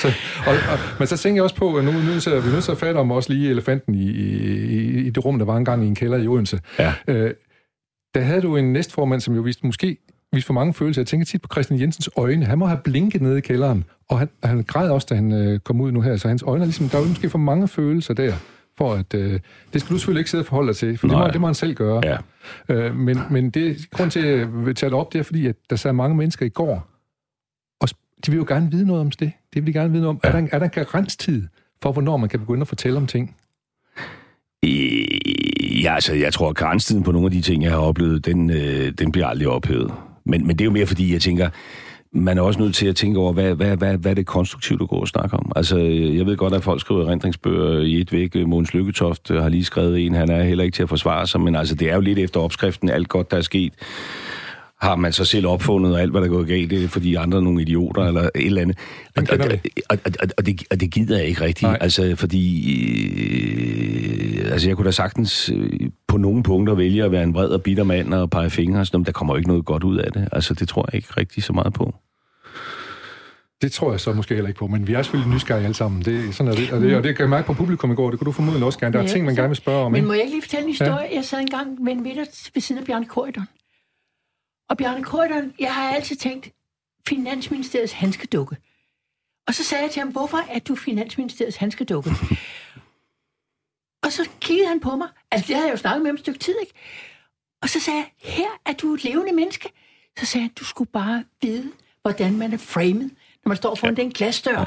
så, 0.02 0.08
og, 0.46 0.52
og, 0.72 0.78
men 0.98 1.08
så 1.08 1.16
tænker 1.16 1.36
jeg 1.36 1.42
også 1.42 1.56
på, 1.56 1.76
at 1.76 1.84
nu, 1.84 1.92
nu 1.92 2.20
så, 2.20 2.40
vi 2.40 2.50
nødt 2.50 2.64
til 2.64 2.72
at 2.72 2.78
fatte 2.78 2.98
om 2.98 3.10
også 3.10 3.32
lige 3.32 3.50
elefanten 3.50 3.94
i, 3.94 4.10
i, 4.10 5.06
i 5.06 5.10
det 5.10 5.24
rum, 5.24 5.38
der 5.38 5.46
var 5.46 5.56
engang 5.56 5.84
i 5.84 5.86
en 5.86 5.94
kælder 5.94 6.18
i 6.18 6.26
Odense. 6.26 6.60
Ja. 6.78 6.92
Øh, 7.08 7.34
der 8.14 8.20
havde 8.20 8.40
du 8.40 8.56
en 8.56 8.72
næstformand, 8.72 9.20
som 9.20 9.34
jo 9.34 9.42
viste 9.42 9.66
måske 9.66 9.96
viste 10.32 10.46
for 10.46 10.54
mange 10.54 10.74
følelser. 10.74 11.02
Jeg 11.02 11.06
tænker 11.06 11.24
tit 11.24 11.42
på 11.42 11.48
Christian 11.52 11.80
Jensens 11.80 12.10
øjne. 12.16 12.44
Han 12.44 12.58
må 12.58 12.66
have 12.66 12.80
blinket 12.84 13.22
nede 13.22 13.38
i 13.38 13.40
kælderen, 13.40 13.84
og 14.08 14.18
han, 14.18 14.28
han 14.44 14.62
græd 14.62 14.90
også, 14.90 15.06
da 15.10 15.14
han 15.14 15.32
øh, 15.32 15.60
kom 15.60 15.80
ud 15.80 15.92
nu 15.92 16.00
her. 16.00 16.16
Så 16.16 16.28
hans 16.28 16.42
øjne 16.46 16.62
er 16.62 16.66
ligesom, 16.66 16.88
der 16.88 16.98
er 16.98 17.08
måske 17.08 17.30
for 17.30 17.38
mange 17.38 17.68
følelser 17.68 18.14
der 18.14 18.34
for 18.80 18.94
at... 18.94 19.14
Øh, 19.14 19.40
det 19.72 19.80
skal 19.80 19.94
du 19.94 19.98
selvfølgelig 19.98 20.20
ikke 20.20 20.30
sidde 20.30 20.42
og 20.42 20.46
forholde 20.46 20.68
dig 20.68 20.76
til, 20.76 20.98
for 20.98 21.08
det 21.08 21.18
må, 21.18 21.28
det 21.28 21.40
må 21.40 21.46
han 21.46 21.54
selv 21.54 21.74
gøre. 21.74 22.02
Ja. 22.04 22.16
Øh, 22.68 22.96
men, 22.96 23.18
men 23.30 23.50
det, 23.50 23.90
grund 23.90 24.10
til, 24.10 24.20
at 24.20 24.38
jeg 24.38 24.66
vil 24.66 24.74
tage 24.74 24.90
det 24.90 24.98
op, 24.98 25.12
det 25.12 25.18
er, 25.18 25.22
fordi 25.22 25.46
at 25.46 25.56
der 25.70 25.76
sad 25.76 25.92
mange 25.92 26.16
mennesker 26.16 26.46
i 26.46 26.48
går, 26.48 26.88
og 27.80 27.88
de 28.26 28.30
vil 28.30 28.38
jo 28.38 28.44
gerne 28.48 28.70
vide 28.70 28.86
noget 28.86 29.00
om 29.00 29.10
det. 29.10 29.32
Det 29.54 29.66
vil 29.66 29.66
de 29.66 29.78
gerne 29.78 29.90
vide 29.90 30.02
noget 30.02 30.16
om. 30.16 30.20
Ja. 30.24 30.28
Er, 30.28 30.32
der 30.32 30.38
en, 30.38 30.48
er 30.52 30.58
der 30.58 30.66
en 30.66 30.84
karenstid 30.84 31.46
for, 31.82 31.92
hvornår 31.92 32.16
man 32.16 32.28
kan 32.28 32.40
begynde 32.40 32.60
at 32.60 32.68
fortælle 32.68 32.96
om 32.96 33.06
ting? 33.06 33.36
Ja, 35.82 35.94
altså, 35.94 36.14
jeg 36.14 36.32
tror, 36.32 36.50
at 36.50 36.56
karenstiden 36.56 37.02
på 37.02 37.12
nogle 37.12 37.26
af 37.26 37.30
de 37.30 37.40
ting, 37.40 37.62
jeg 37.62 37.70
har 37.70 37.78
oplevet, 37.78 38.26
den, 38.26 38.50
øh, 38.50 38.92
den 38.98 39.12
bliver 39.12 39.26
aldrig 39.26 39.48
ophævet. 39.48 39.92
Men, 40.24 40.46
men 40.46 40.58
det 40.58 40.60
er 40.60 40.66
jo 40.66 40.70
mere, 40.70 40.86
fordi 40.86 41.12
jeg 41.12 41.20
tænker, 41.20 41.48
man 42.12 42.38
er 42.38 42.42
også 42.42 42.60
nødt 42.60 42.74
til 42.74 42.86
at 42.86 42.96
tænke 42.96 43.18
over, 43.18 43.32
hvad, 43.32 43.54
hvad, 43.54 43.76
hvad, 43.76 43.96
hvad 43.96 44.10
er 44.10 44.14
det 44.14 44.26
konstruktivt 44.26 44.82
at 44.82 44.88
gå 44.88 44.96
og 44.96 45.08
snakke 45.08 45.36
om? 45.36 45.52
Altså, 45.56 45.78
øh, 45.78 46.16
jeg 46.16 46.26
ved 46.26 46.36
godt, 46.36 46.54
at 46.54 46.62
folk 46.62 46.80
skriver 46.80 47.06
erindringsbøger 47.06 47.80
i 47.80 48.00
et 48.00 48.12
væk. 48.12 48.36
Øh, 48.36 48.48
Mogens 48.48 48.74
Lykketoft 48.74 49.30
øh, 49.30 49.42
har 49.42 49.48
lige 49.48 49.64
skrevet 49.64 50.06
en, 50.06 50.14
han 50.14 50.30
er 50.30 50.42
heller 50.42 50.64
ikke 50.64 50.74
til 50.74 50.82
at 50.82 50.88
forsvare 50.88 51.26
sig, 51.26 51.40
men 51.40 51.56
altså, 51.56 51.74
det 51.74 51.90
er 51.90 51.94
jo 51.94 52.00
lidt 52.00 52.18
efter 52.18 52.40
opskriften, 52.40 52.88
alt 52.88 53.08
godt, 53.08 53.30
der 53.30 53.36
er 53.36 53.40
sket 53.40 53.72
har 54.80 54.96
man 54.96 55.12
så 55.12 55.24
selv 55.24 55.46
opfundet, 55.46 55.94
og 55.94 56.00
alt, 56.00 56.10
hvad 56.10 56.20
der 56.20 56.28
går 56.28 56.42
galt, 56.42 56.70
det 56.70 56.84
er 56.84 56.88
fordi 56.88 57.14
andre 57.14 57.38
er 57.38 57.42
nogle 57.42 57.62
idioter, 57.62 58.02
eller 58.02 58.22
et 58.22 58.30
eller 58.34 58.62
andet. 58.62 58.78
Og, 59.16 59.22
og, 59.30 59.38
og, 59.90 59.98
og, 60.20 60.28
og, 60.38 60.46
det, 60.46 60.62
og 60.70 60.80
det 60.80 60.90
gider 60.90 61.18
jeg 61.18 61.26
ikke 61.26 61.40
rigtigt, 61.40 61.68
Nej. 61.68 61.78
altså, 61.80 62.14
fordi 62.16 62.44
øh, 64.44 64.52
altså, 64.52 64.68
jeg 64.68 64.76
kunne 64.76 64.86
da 64.86 64.90
sagtens 64.90 65.50
øh, 65.54 65.70
på 66.08 66.16
nogle 66.16 66.42
punkter 66.42 66.74
vælge 66.74 67.04
at 67.04 67.12
være 67.12 67.22
en 67.22 67.34
vred 67.34 67.48
og 67.48 67.62
bitter 67.62 67.84
mand 67.84 68.14
og 68.14 68.30
pege 68.30 68.50
fingre, 68.50 68.86
så 68.86 69.02
der 69.06 69.12
kommer 69.12 69.34
jo 69.34 69.36
ikke 69.36 69.48
noget 69.48 69.64
godt 69.64 69.84
ud 69.84 69.96
af 69.96 70.12
det. 70.12 70.28
Altså, 70.32 70.54
det 70.54 70.68
tror 70.68 70.88
jeg 70.88 70.94
ikke 70.94 71.08
rigtig 71.16 71.42
så 71.42 71.52
meget 71.52 71.72
på. 71.72 71.94
Det 73.62 73.72
tror 73.72 73.90
jeg 73.90 74.00
så 74.00 74.12
måske 74.12 74.34
heller 74.34 74.48
ikke 74.48 74.58
på, 74.58 74.66
men 74.66 74.86
vi 74.86 74.92
er 74.92 75.02
selvfølgelig 75.02 75.34
nysgerrige 75.34 75.64
alle 75.64 75.74
sammen. 75.74 76.02
Det, 76.02 76.34
sådan 76.34 76.52
er 76.52 76.56
det, 76.56 76.72
og, 76.72 76.80
det, 76.80 76.96
og 76.96 77.02
det 77.02 77.16
kan 77.16 77.22
jeg 77.22 77.30
mærke 77.30 77.46
på 77.46 77.52
publikum 77.52 77.92
i 77.92 77.94
går, 77.94 78.10
det 78.10 78.18
kunne 78.18 78.26
du 78.26 78.32
formodentlig 78.32 78.66
også 78.66 78.78
gerne. 78.78 78.92
Der 78.92 79.02
er 79.02 79.06
ting, 79.06 79.24
man 79.24 79.34
gerne 79.34 79.48
vil 79.48 79.56
spørge 79.56 79.84
om. 79.84 79.92
Men 79.92 80.06
må 80.06 80.12
jeg 80.12 80.22
ikke 80.22 80.34
lige 80.34 80.42
fortælle 80.42 80.64
en 80.64 80.70
historie? 80.70 81.06
Ja. 81.10 81.16
Jeg 81.16 81.24
sad 81.24 81.40
engang 81.40 81.68
ved 81.84 81.92
en 81.92 82.02
middag 82.02 82.26
ved 82.54 82.62
siden 82.62 82.80
af 82.80 82.86
Bjarne 82.86 83.06
Korydon. 83.06 83.46
Og 84.70 84.76
Bjarne 84.76 85.04
Korydon, 85.04 85.54
jeg 85.58 85.74
har 85.74 85.94
altid 85.94 86.16
tænkt, 86.16 86.50
Finansministeriets 87.08 87.92
handskedukke. 87.92 88.56
Og 89.48 89.54
så 89.54 89.64
sagde 89.64 89.84
jeg 89.84 89.90
til 89.90 90.00
ham, 90.00 90.08
hvorfor 90.12 90.36
er 90.36 90.58
du 90.58 90.74
Finansministeriets 90.74 91.56
handskedukke? 91.56 92.10
og 94.04 94.12
så 94.12 94.30
kiggede 94.40 94.68
han 94.68 94.80
på 94.80 94.96
mig. 94.96 95.08
Altså, 95.30 95.46
det 95.46 95.56
havde 95.56 95.66
jeg 95.66 95.72
jo 95.72 95.78
snakket 95.78 96.02
med 96.02 96.10
om 96.10 96.14
et 96.14 96.20
stykke 96.20 96.38
tid, 96.38 96.54
ikke? 96.60 96.72
Og 97.62 97.68
så 97.68 97.80
sagde 97.80 97.98
jeg, 97.98 98.10
her 98.18 98.50
er 98.66 98.72
du 98.72 98.94
et 98.94 99.04
levende 99.04 99.32
menneske. 99.32 99.68
Så 100.18 100.26
sagde 100.26 100.42
han, 100.42 100.52
du 100.52 100.64
skulle 100.64 100.90
bare 100.90 101.24
vide, 101.42 101.72
hvordan 102.02 102.38
man 102.38 102.52
er 102.52 102.58
framed, 102.58 103.10
når 103.44 103.48
man 103.48 103.56
står 103.56 103.74
foran 103.74 103.94
ja. 103.94 104.02
den 104.02 104.12
glasdør. 104.12 104.66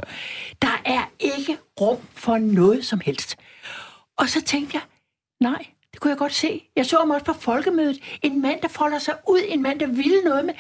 Der 0.61 0.81
er 0.85 1.09
ikke 1.19 1.57
rum 1.81 1.97
for 2.11 2.37
noget 2.37 2.85
som 2.85 2.99
helst. 2.99 3.35
Og 4.17 4.29
så 4.29 4.41
tænkte 4.41 4.75
jeg, 4.77 4.83
nej, 5.39 5.72
det 5.93 5.99
kunne 5.99 6.09
jeg 6.09 6.17
godt 6.17 6.33
se. 6.33 6.61
Jeg 6.75 6.85
så 6.85 6.97
ham 6.99 7.09
også 7.09 7.25
på 7.25 7.33
folkemødet. 7.33 7.99
En 8.21 8.41
mand, 8.41 8.61
der 8.61 8.67
folder 8.67 8.99
sig 8.99 9.13
ud. 9.29 9.41
En 9.47 9.61
mand, 9.61 9.79
der 9.79 9.87
ville 9.87 10.21
noget 10.25 10.45
med... 10.45 10.53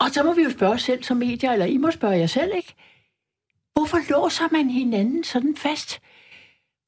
Og 0.00 0.10
så 0.10 0.22
må 0.22 0.34
vi 0.34 0.42
jo 0.42 0.50
spørge 0.50 0.74
os 0.74 0.82
selv 0.82 1.02
som 1.02 1.16
medier, 1.16 1.52
eller 1.52 1.66
I 1.66 1.76
må 1.76 1.90
spørge 1.90 2.18
jer 2.18 2.26
selv, 2.26 2.52
ikke? 2.56 2.74
Hvorfor 3.72 3.98
låser 4.10 4.44
man 4.52 4.70
hinanden 4.70 5.24
sådan 5.24 5.56
fast? 5.56 6.00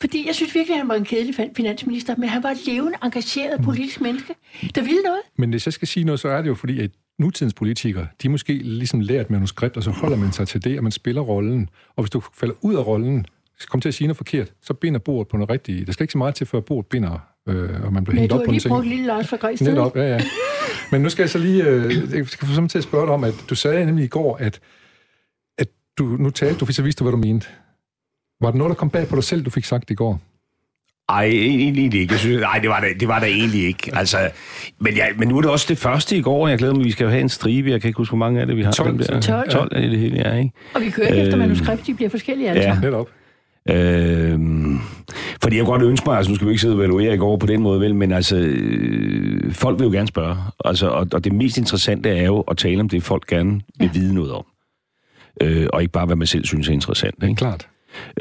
Fordi 0.01 0.27
jeg 0.27 0.35
synes 0.35 0.55
virkelig, 0.55 0.75
at 0.75 0.79
han 0.79 0.89
var 0.89 0.95
en 0.95 1.05
kedelig 1.05 1.51
finansminister, 1.57 2.17
men 2.17 2.29
han 2.29 2.43
var 2.43 2.51
et 2.51 2.67
levende, 2.67 2.99
engageret 3.03 3.59
mm. 3.61 3.65
politisk 3.65 4.01
menneske, 4.01 4.35
der 4.75 4.83
ville 4.83 5.03
noget. 5.03 5.21
Men 5.39 5.51
hvis 5.51 5.67
jeg 5.67 5.73
skal 5.73 5.89
sige 5.89 6.05
noget, 6.05 6.21
så 6.21 6.29
er 6.29 6.43
det 6.43 6.49
jo 6.49 6.55
fordi, 6.55 6.81
at 6.81 6.91
nutidens 7.19 7.55
politikere, 7.55 8.07
de 8.23 8.29
måske 8.29 8.53
ligesom 8.53 9.01
lærer 9.01 9.21
et 9.21 9.31
manuskript, 9.31 9.77
og 9.77 9.83
så 9.83 9.91
holder 9.91 10.17
man 10.17 10.33
sig 10.33 10.49
til 10.49 10.65
det, 10.65 10.77
og 10.79 10.83
man 10.83 10.93
spiller 10.93 11.21
rollen. 11.21 11.69
Og 11.97 12.03
hvis 12.03 12.11
du 12.11 12.21
falder 12.35 12.55
ud 12.63 12.75
af 12.75 12.87
rollen, 12.87 13.27
kommer 13.67 13.81
til 13.81 13.89
at 13.89 13.95
sige 13.95 14.09
noget 14.09 14.17
forkert, 14.17 14.53
så 14.63 14.75
binder 14.75 14.99
bordet 14.99 15.29
på 15.29 15.37
noget 15.37 15.51
rigtigt. 15.51 15.87
Der 15.87 15.93
skal 15.93 16.05
ikke 16.05 16.13
så 16.13 16.19
meget 16.19 16.35
til, 16.35 16.47
før 16.47 16.61
bordet 16.61 16.87
binder, 16.87 17.21
øh, 17.49 17.85
og 17.85 17.93
man 17.93 18.05
bliver 18.05 18.21
hængt 18.21 18.33
op 18.33 18.41
på 18.47 18.51
en 18.51 18.59
ting. 18.59 18.73
Men 18.73 18.73
du 18.73 18.75
har 18.75 18.83
lige 18.83 18.87
brugt 18.87 18.87
lille 18.87 19.07
Lars 19.07 19.29
fra 19.29 19.37
Græsted. 19.37 19.69
Netop, 19.69 19.97
ja, 19.97 20.03
ja. 20.03 20.21
Men 20.93 21.03
nu 21.03 21.09
skal 21.09 21.23
jeg 21.23 21.31
så 21.31 21.39
lige, 21.39 21.65
øh, 21.65 22.15
jeg 22.15 22.27
skal 22.27 22.49
få 22.49 22.67
til 22.67 22.79
at 22.79 22.85
spørge 22.85 23.07
dig 23.07 23.15
om, 23.15 23.25
at 23.25 23.35
du 23.51 23.55
sagde 23.55 23.87
nemlig 23.87 24.05
i 24.05 24.09
går, 24.09 24.37
at, 24.37 24.61
at 25.59 25.69
du, 25.99 26.05
nu 26.05 26.31
talte 26.31 26.59
du, 26.59 26.73
så 26.73 26.83
vidste 26.83 26.99
du, 26.99 27.05
hvad 27.05 27.13
du 27.13 27.27
mente. 27.27 27.47
Var 28.41 28.51
det 28.51 28.59
noget, 28.59 28.71
der 28.71 28.75
kom 28.75 28.91
bag 28.91 29.09
på 29.09 29.17
dig 29.17 29.25
selv, 29.25 29.45
du 29.45 29.51
fik 29.51 29.65
sagt 29.65 29.91
i 29.91 29.95
går? 29.95 30.21
Ej, 31.09 31.25
egentlig 31.25 32.01
ikke. 32.01 32.13
Jeg 32.13 32.21
synes, 32.21 32.41
nej, 32.41 32.59
det 32.59 32.71
var, 32.71 32.81
det, 32.81 33.01
det 33.01 33.09
var 33.09 33.19
der 33.19 33.27
egentlig 33.27 33.67
ikke. 33.67 33.91
Altså, 33.97 34.31
men, 34.79 34.95
ja, 34.95 35.07
men 35.17 35.29
nu 35.29 35.37
er 35.37 35.41
det 35.41 35.51
også 35.51 35.67
det 35.69 35.79
første 35.79 36.17
i 36.17 36.23
går. 36.23 36.49
Jeg 36.49 36.59
glæder 36.59 36.75
mig, 36.75 36.85
vi 36.85 36.91
skal 36.91 37.05
jo 37.05 37.11
have 37.11 37.21
en 37.21 37.29
stribe. 37.29 37.71
Jeg 37.71 37.81
kan 37.81 37.89
ikke 37.89 37.97
huske, 37.97 38.11
hvor 38.11 38.19
mange 38.19 38.41
af 38.41 38.47
det 38.47 38.57
vi 38.57 38.63
har. 38.63 38.73
12. 38.73 38.99
Der. 38.99 39.21
12. 39.21 39.51
12 39.51 39.69
er 39.73 39.81
det 39.81 39.99
hele, 39.99 40.17
ja, 40.17 40.37
ikke? 40.37 40.51
Og 40.75 40.81
vi 40.81 40.91
kører 40.91 41.07
ikke 41.07 41.21
øh, 41.21 41.27
efter 41.27 41.39
manuskript, 41.39 41.87
de 41.87 41.95
bliver 41.95 42.11
forskellige 42.11 42.51
altså. 42.51 42.69
Ja, 42.69 42.81
netop. 42.81 43.09
Øh, 43.69 44.41
fordi 45.43 45.57
jeg 45.57 45.65
godt 45.65 45.83
ønske 45.83 46.05
mig, 46.09 46.17
altså 46.17 46.31
nu 46.31 46.35
skal 46.35 46.47
vi 46.47 46.53
ikke 46.53 46.61
sidde 46.61 46.75
og 46.75 46.79
evaluere 46.79 47.15
i 47.15 47.19
går 47.19 47.37
på 47.37 47.47
den 47.47 47.63
måde, 47.63 47.81
vel, 47.81 47.95
men 47.95 48.13
altså, 48.13 48.37
øh, 48.37 49.53
folk 49.53 49.79
vil 49.79 49.85
jo 49.85 49.93
gerne 49.93 50.09
spørge. 50.09 50.37
Altså, 50.65 50.89
og, 50.89 51.07
og 51.13 51.25
det 51.25 51.33
mest 51.33 51.59
interessante 51.59 52.09
er 52.11 52.25
jo 52.25 52.41
at 52.41 52.57
tale 52.57 52.81
om 52.81 52.89
det, 52.89 53.03
folk 53.03 53.27
gerne 53.27 53.61
vil 53.79 53.91
ja. 53.95 54.01
vide 54.01 54.15
noget 54.15 54.33
om. 54.33 54.45
Øh, 55.41 55.67
og 55.73 55.83
ikke 55.83 55.93
bare, 55.93 56.07
hvad 56.07 56.17
man 56.17 56.27
selv 56.27 56.45
synes 56.45 56.69
er 56.69 56.73
interessant. 56.73 57.23
Ikke? 57.23 57.35
Klart. 57.35 57.69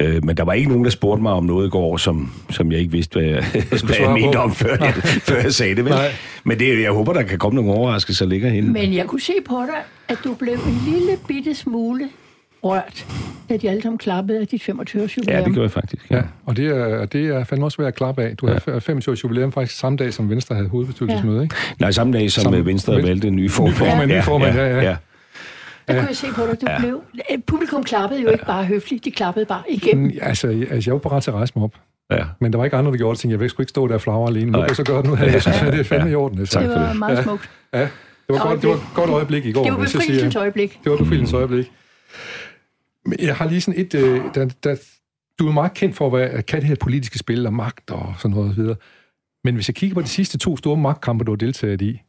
Øh, 0.00 0.24
men 0.24 0.36
der 0.36 0.44
var 0.44 0.52
ikke 0.52 0.68
nogen, 0.68 0.84
der 0.84 0.90
spurgte 0.90 1.22
mig 1.22 1.32
om 1.32 1.44
noget 1.44 1.66
i 1.66 1.70
går, 1.70 1.96
som, 1.96 2.32
som 2.50 2.72
jeg 2.72 2.80
ikke 2.80 2.92
vidste, 2.92 3.12
hvad 3.20 3.24
jeg, 3.24 3.44
hvad 3.84 3.96
jeg 4.00 4.12
mente 4.12 4.36
om, 4.36 4.54
før 4.54 4.76
jeg, 4.80 4.94
før 5.28 5.40
jeg 5.40 5.54
sagde 5.54 5.74
det. 5.74 5.84
Vel? 5.84 5.92
Nej. 5.92 6.12
Men 6.44 6.58
det, 6.58 6.82
jeg 6.82 6.92
håber, 6.92 7.12
der 7.12 7.22
kan 7.22 7.38
komme 7.38 7.56
nogle 7.56 7.78
overraskelser 7.78 8.26
ligger 8.26 8.48
henne. 8.48 8.72
Men 8.72 8.94
jeg 8.94 9.06
kunne 9.06 9.20
se 9.20 9.32
på 9.46 9.62
dig, 9.66 9.82
at 10.08 10.18
du 10.24 10.34
blev 10.34 10.52
en 10.54 10.92
lille 10.92 11.16
bitte 11.28 11.54
smule 11.54 12.08
rørt, 12.64 13.06
da 13.48 13.56
de 13.56 13.70
alle 13.70 13.82
sammen 13.82 13.98
klappede 13.98 14.40
af 14.40 14.46
dit 14.46 14.62
25-års 14.62 15.16
jubilæum. 15.16 15.38
Ja, 15.38 15.44
det 15.44 15.52
gjorde 15.52 15.62
jeg 15.62 15.70
faktisk. 15.70 16.10
Ja. 16.10 16.16
ja 16.16 16.22
og 16.46 16.56
det 16.56 16.66
er, 16.66 17.06
det 17.06 17.26
er 17.26 17.44
fandme 17.44 17.66
også 17.66 17.78
værd 17.78 17.88
at 17.88 17.94
klappe 17.94 18.22
af. 18.22 18.36
Du 18.36 18.48
ja. 18.48 18.58
havde 18.64 18.80
25-års 18.88 19.24
jubilæum 19.24 19.52
faktisk 19.52 19.80
samme 19.80 19.98
dag, 19.98 20.14
som 20.14 20.30
Venstre 20.30 20.54
havde 20.54 20.68
hovedbestyrelsesmøde, 20.68 21.36
ja. 21.36 21.42
ikke? 21.42 21.54
Nej, 21.78 21.90
samme 21.90 22.12
dag, 22.12 22.30
som 22.30 22.42
samme, 22.42 22.66
Venstre 22.66 23.02
valgte 23.02 23.28
en 23.28 23.36
ny 23.36 23.50
formand. 23.50 23.74
Ny 23.74 23.78
formand, 23.78 24.10
ja, 24.10 24.18
ny 24.18 24.22
formand, 24.22 24.56
ja, 24.56 24.66
ja. 24.66 24.76
ja. 24.76 24.82
ja. 24.82 24.96
Der 25.88 25.94
kunne 25.94 26.08
jeg 26.08 26.16
se 26.16 26.26
på 26.34 26.42
dig, 26.46 26.60
du 26.60 26.66
ja. 26.70 26.78
blev... 26.78 27.02
Publikum 27.46 27.84
klappede 27.84 28.22
jo 28.22 28.28
ikke 28.28 28.46
bare 28.46 28.64
høfligt, 28.64 29.04
de 29.04 29.10
klappede 29.10 29.46
bare 29.46 29.62
igennem. 29.68 30.04
Mm, 30.04 30.12
altså, 30.22 30.48
altså, 30.48 30.90
jeg 30.90 30.92
var 30.92 30.98
parat 30.98 31.22
til 31.22 31.30
at 31.30 31.34
rejse 31.34 31.52
mig 31.56 31.64
op. 31.64 31.74
Ja. 32.10 32.24
Men 32.40 32.52
der 32.52 32.58
var 32.58 32.64
ikke 32.64 32.76
andre, 32.76 32.90
der 32.90 32.96
gjorde 32.96 33.18
det. 33.22 33.30
Jeg 33.30 33.40
vil 33.40 33.50
sgu 33.50 33.62
ikke 33.62 33.70
stå 33.70 33.88
der 33.88 33.94
og 33.94 34.00
flagre 34.00 34.28
alene. 34.28 34.50
Nu 34.50 34.58
kan 34.58 34.68
jeg 34.68 34.76
så 34.76 34.84
gøre 34.84 35.02
det 35.02 35.10
nu 35.10 35.14
her. 35.14 35.30
Jeg 35.30 35.42
synes, 35.42 35.62
at 35.62 35.72
det 35.72 35.80
er 35.80 35.84
fandme 35.84 36.10
i 36.10 36.14
orden. 36.14 36.38
Altså. 36.38 36.60
Det 36.60 36.68
var 36.68 36.92
meget 36.92 37.22
smukt. 37.22 37.50
Ja. 37.72 37.80
ja. 37.80 37.84
Det 37.84 38.38
var, 38.38 38.48
godt, 38.48 38.62
det 38.62 38.68
var 38.68 38.74
et 38.74 38.82
godt 38.94 39.10
øjeblik 39.10 39.46
i 39.46 39.52
går. 39.52 39.62
Det 39.62 39.72
var 39.72 39.78
befrielsens 39.78 40.36
øjeblik. 40.36 40.80
Det 40.84 40.92
var 40.92 40.98
befrielsens 40.98 41.32
øjeblik. 41.32 41.72
Jeg 43.18 43.36
har 43.36 43.48
lige 43.48 43.60
sådan 43.60 43.80
et... 43.80 43.94
Øh, 43.94 44.20
der, 44.34 44.50
der, 44.64 44.76
du 45.38 45.48
er 45.48 45.52
meget 45.52 45.74
kendt 45.74 45.96
for, 45.96 46.10
hvad 46.10 46.42
kan 46.42 46.60
det 46.60 46.68
her 46.68 46.76
politiske 46.80 47.18
spil 47.18 47.46
og 47.46 47.52
magt 47.52 47.90
og 47.90 48.14
sådan 48.18 48.36
noget 48.36 48.56
videre. 48.56 48.76
Men 49.44 49.54
hvis 49.54 49.68
jeg 49.68 49.74
kigger 49.74 49.94
på 49.94 50.02
de 50.02 50.08
sidste 50.08 50.38
to 50.38 50.56
store 50.56 50.76
magtkampe, 50.76 51.24
du 51.24 51.30
har 51.30 51.36
deltaget 51.36 51.82
i, 51.82 52.00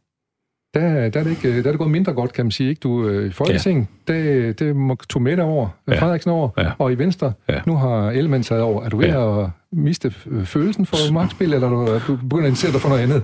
der, 0.73 1.09
der, 1.09 1.19
er 1.19 1.23
det 1.23 1.29
ikke, 1.29 1.51
der 1.51 1.67
er 1.67 1.71
det 1.71 1.77
gået 1.77 1.91
mindre 1.91 2.13
godt, 2.13 2.33
kan 2.33 2.45
man 2.45 2.51
sige. 2.51 2.69
Ikke? 2.69 2.79
Du, 2.79 3.07
øh, 3.07 3.27
I 3.27 3.31
Folketinget, 3.31 3.87
ja. 4.09 4.13
det, 4.13 4.59
det 4.59 4.99
tog 5.09 5.21
Mette 5.21 5.41
over, 5.41 5.69
ja. 5.87 6.01
Frederiksen 6.01 6.31
over, 6.31 6.49
ja. 6.57 6.71
og 6.79 6.91
i 6.91 6.95
Venstre, 6.95 7.33
ja. 7.49 7.61
nu 7.67 7.75
har 7.75 8.11
Ellemann 8.11 8.43
taget 8.43 8.63
over. 8.63 8.83
Er 8.83 8.89
du 8.89 8.97
ved 8.97 9.07
ja. 9.07 9.43
at 9.43 9.49
miste 9.73 10.13
følelsen 10.45 10.85
for 10.85 11.11
magtspil, 11.11 11.53
eller 11.53 11.67
er 11.67 11.99
du, 12.07 12.15
begynder 12.15 12.43
at 12.43 12.49
interessere 12.49 12.71
dig 12.71 12.81
for 12.81 12.89
noget 12.89 13.01
andet? 13.01 13.23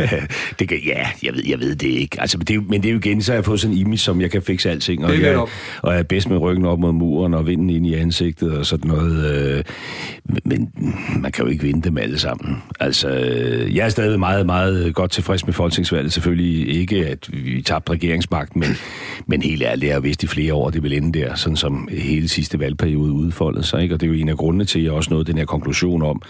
det 0.58 0.68
kan, 0.68 0.78
ja, 0.86 1.06
jeg 1.22 1.34
ved, 1.34 1.42
jeg 1.48 1.60
ved 1.60 1.76
det 1.76 1.88
ikke. 1.88 2.20
Altså, 2.20 2.38
men, 2.38 2.46
det, 2.46 2.68
men 2.68 2.82
det 2.82 2.88
er 2.88 2.92
jo 2.92 2.98
igen, 2.98 3.22
så 3.22 3.32
har 3.32 3.36
jeg 3.36 3.44
fået 3.44 3.60
sådan 3.60 3.76
en 3.76 3.80
image, 3.80 3.98
som 3.98 4.20
jeg 4.20 4.30
kan 4.30 4.42
fikse 4.42 4.70
alting, 4.70 5.04
og, 5.04 5.12
det 5.12 5.20
jeg, 5.20 5.38
og 5.82 5.92
jeg 5.92 5.98
er 5.98 6.02
bedst 6.02 6.28
med 6.28 6.38
ryggen 6.38 6.64
op 6.64 6.78
mod 6.78 6.92
muren 6.92 7.34
og 7.34 7.46
vinden 7.46 7.70
ind 7.70 7.86
i 7.86 7.94
ansigtet 7.94 8.58
og 8.58 8.66
sådan 8.66 8.90
noget. 8.90 9.34
Øh, 9.34 9.64
men 10.44 10.72
man 11.20 11.32
kan 11.32 11.44
jo 11.44 11.50
ikke 11.50 11.62
vinde 11.62 11.82
dem 11.82 11.98
alle 11.98 12.18
sammen. 12.18 12.62
Altså, 12.80 13.08
jeg 13.72 13.84
er 13.84 13.88
stadig 13.88 14.18
meget, 14.18 14.46
meget 14.46 14.94
godt 14.94 15.10
tilfreds 15.10 15.46
med 15.46 15.54
folketingsvalget. 15.54 16.12
Selvfølgelig 16.12 16.68
ikke, 16.68 17.06
at 17.06 17.28
vi 17.32 17.62
tabte 17.62 17.92
regeringsmagten, 17.92 18.60
men, 18.60 18.70
men 19.26 19.42
helt 19.42 19.62
ærligt, 19.62 19.86
jeg 19.86 19.94
har 19.94 20.00
vidst 20.00 20.22
i 20.22 20.26
flere 20.26 20.54
år, 20.54 20.70
det 20.70 20.82
vil 20.82 20.92
ende 20.92 21.18
der, 21.18 21.34
sådan 21.34 21.56
som 21.56 21.88
hele 21.92 22.28
sidste 22.28 22.60
valgperiode 22.60 23.12
udfoldede 23.12 23.64
sig. 23.64 23.82
Ikke? 23.82 23.94
Og 23.94 24.00
det 24.00 24.06
er 24.06 24.10
jo 24.10 24.18
en 24.18 24.28
af 24.28 24.36
grundene 24.36 24.64
til, 24.64 24.78
at 24.78 24.84
jeg 24.84 24.92
også 24.92 25.10
nåede 25.10 25.24
den 25.24 25.38
her 25.38 25.44
konklusion 25.44 25.83
diskussion 25.84 26.02
om, 26.02 26.22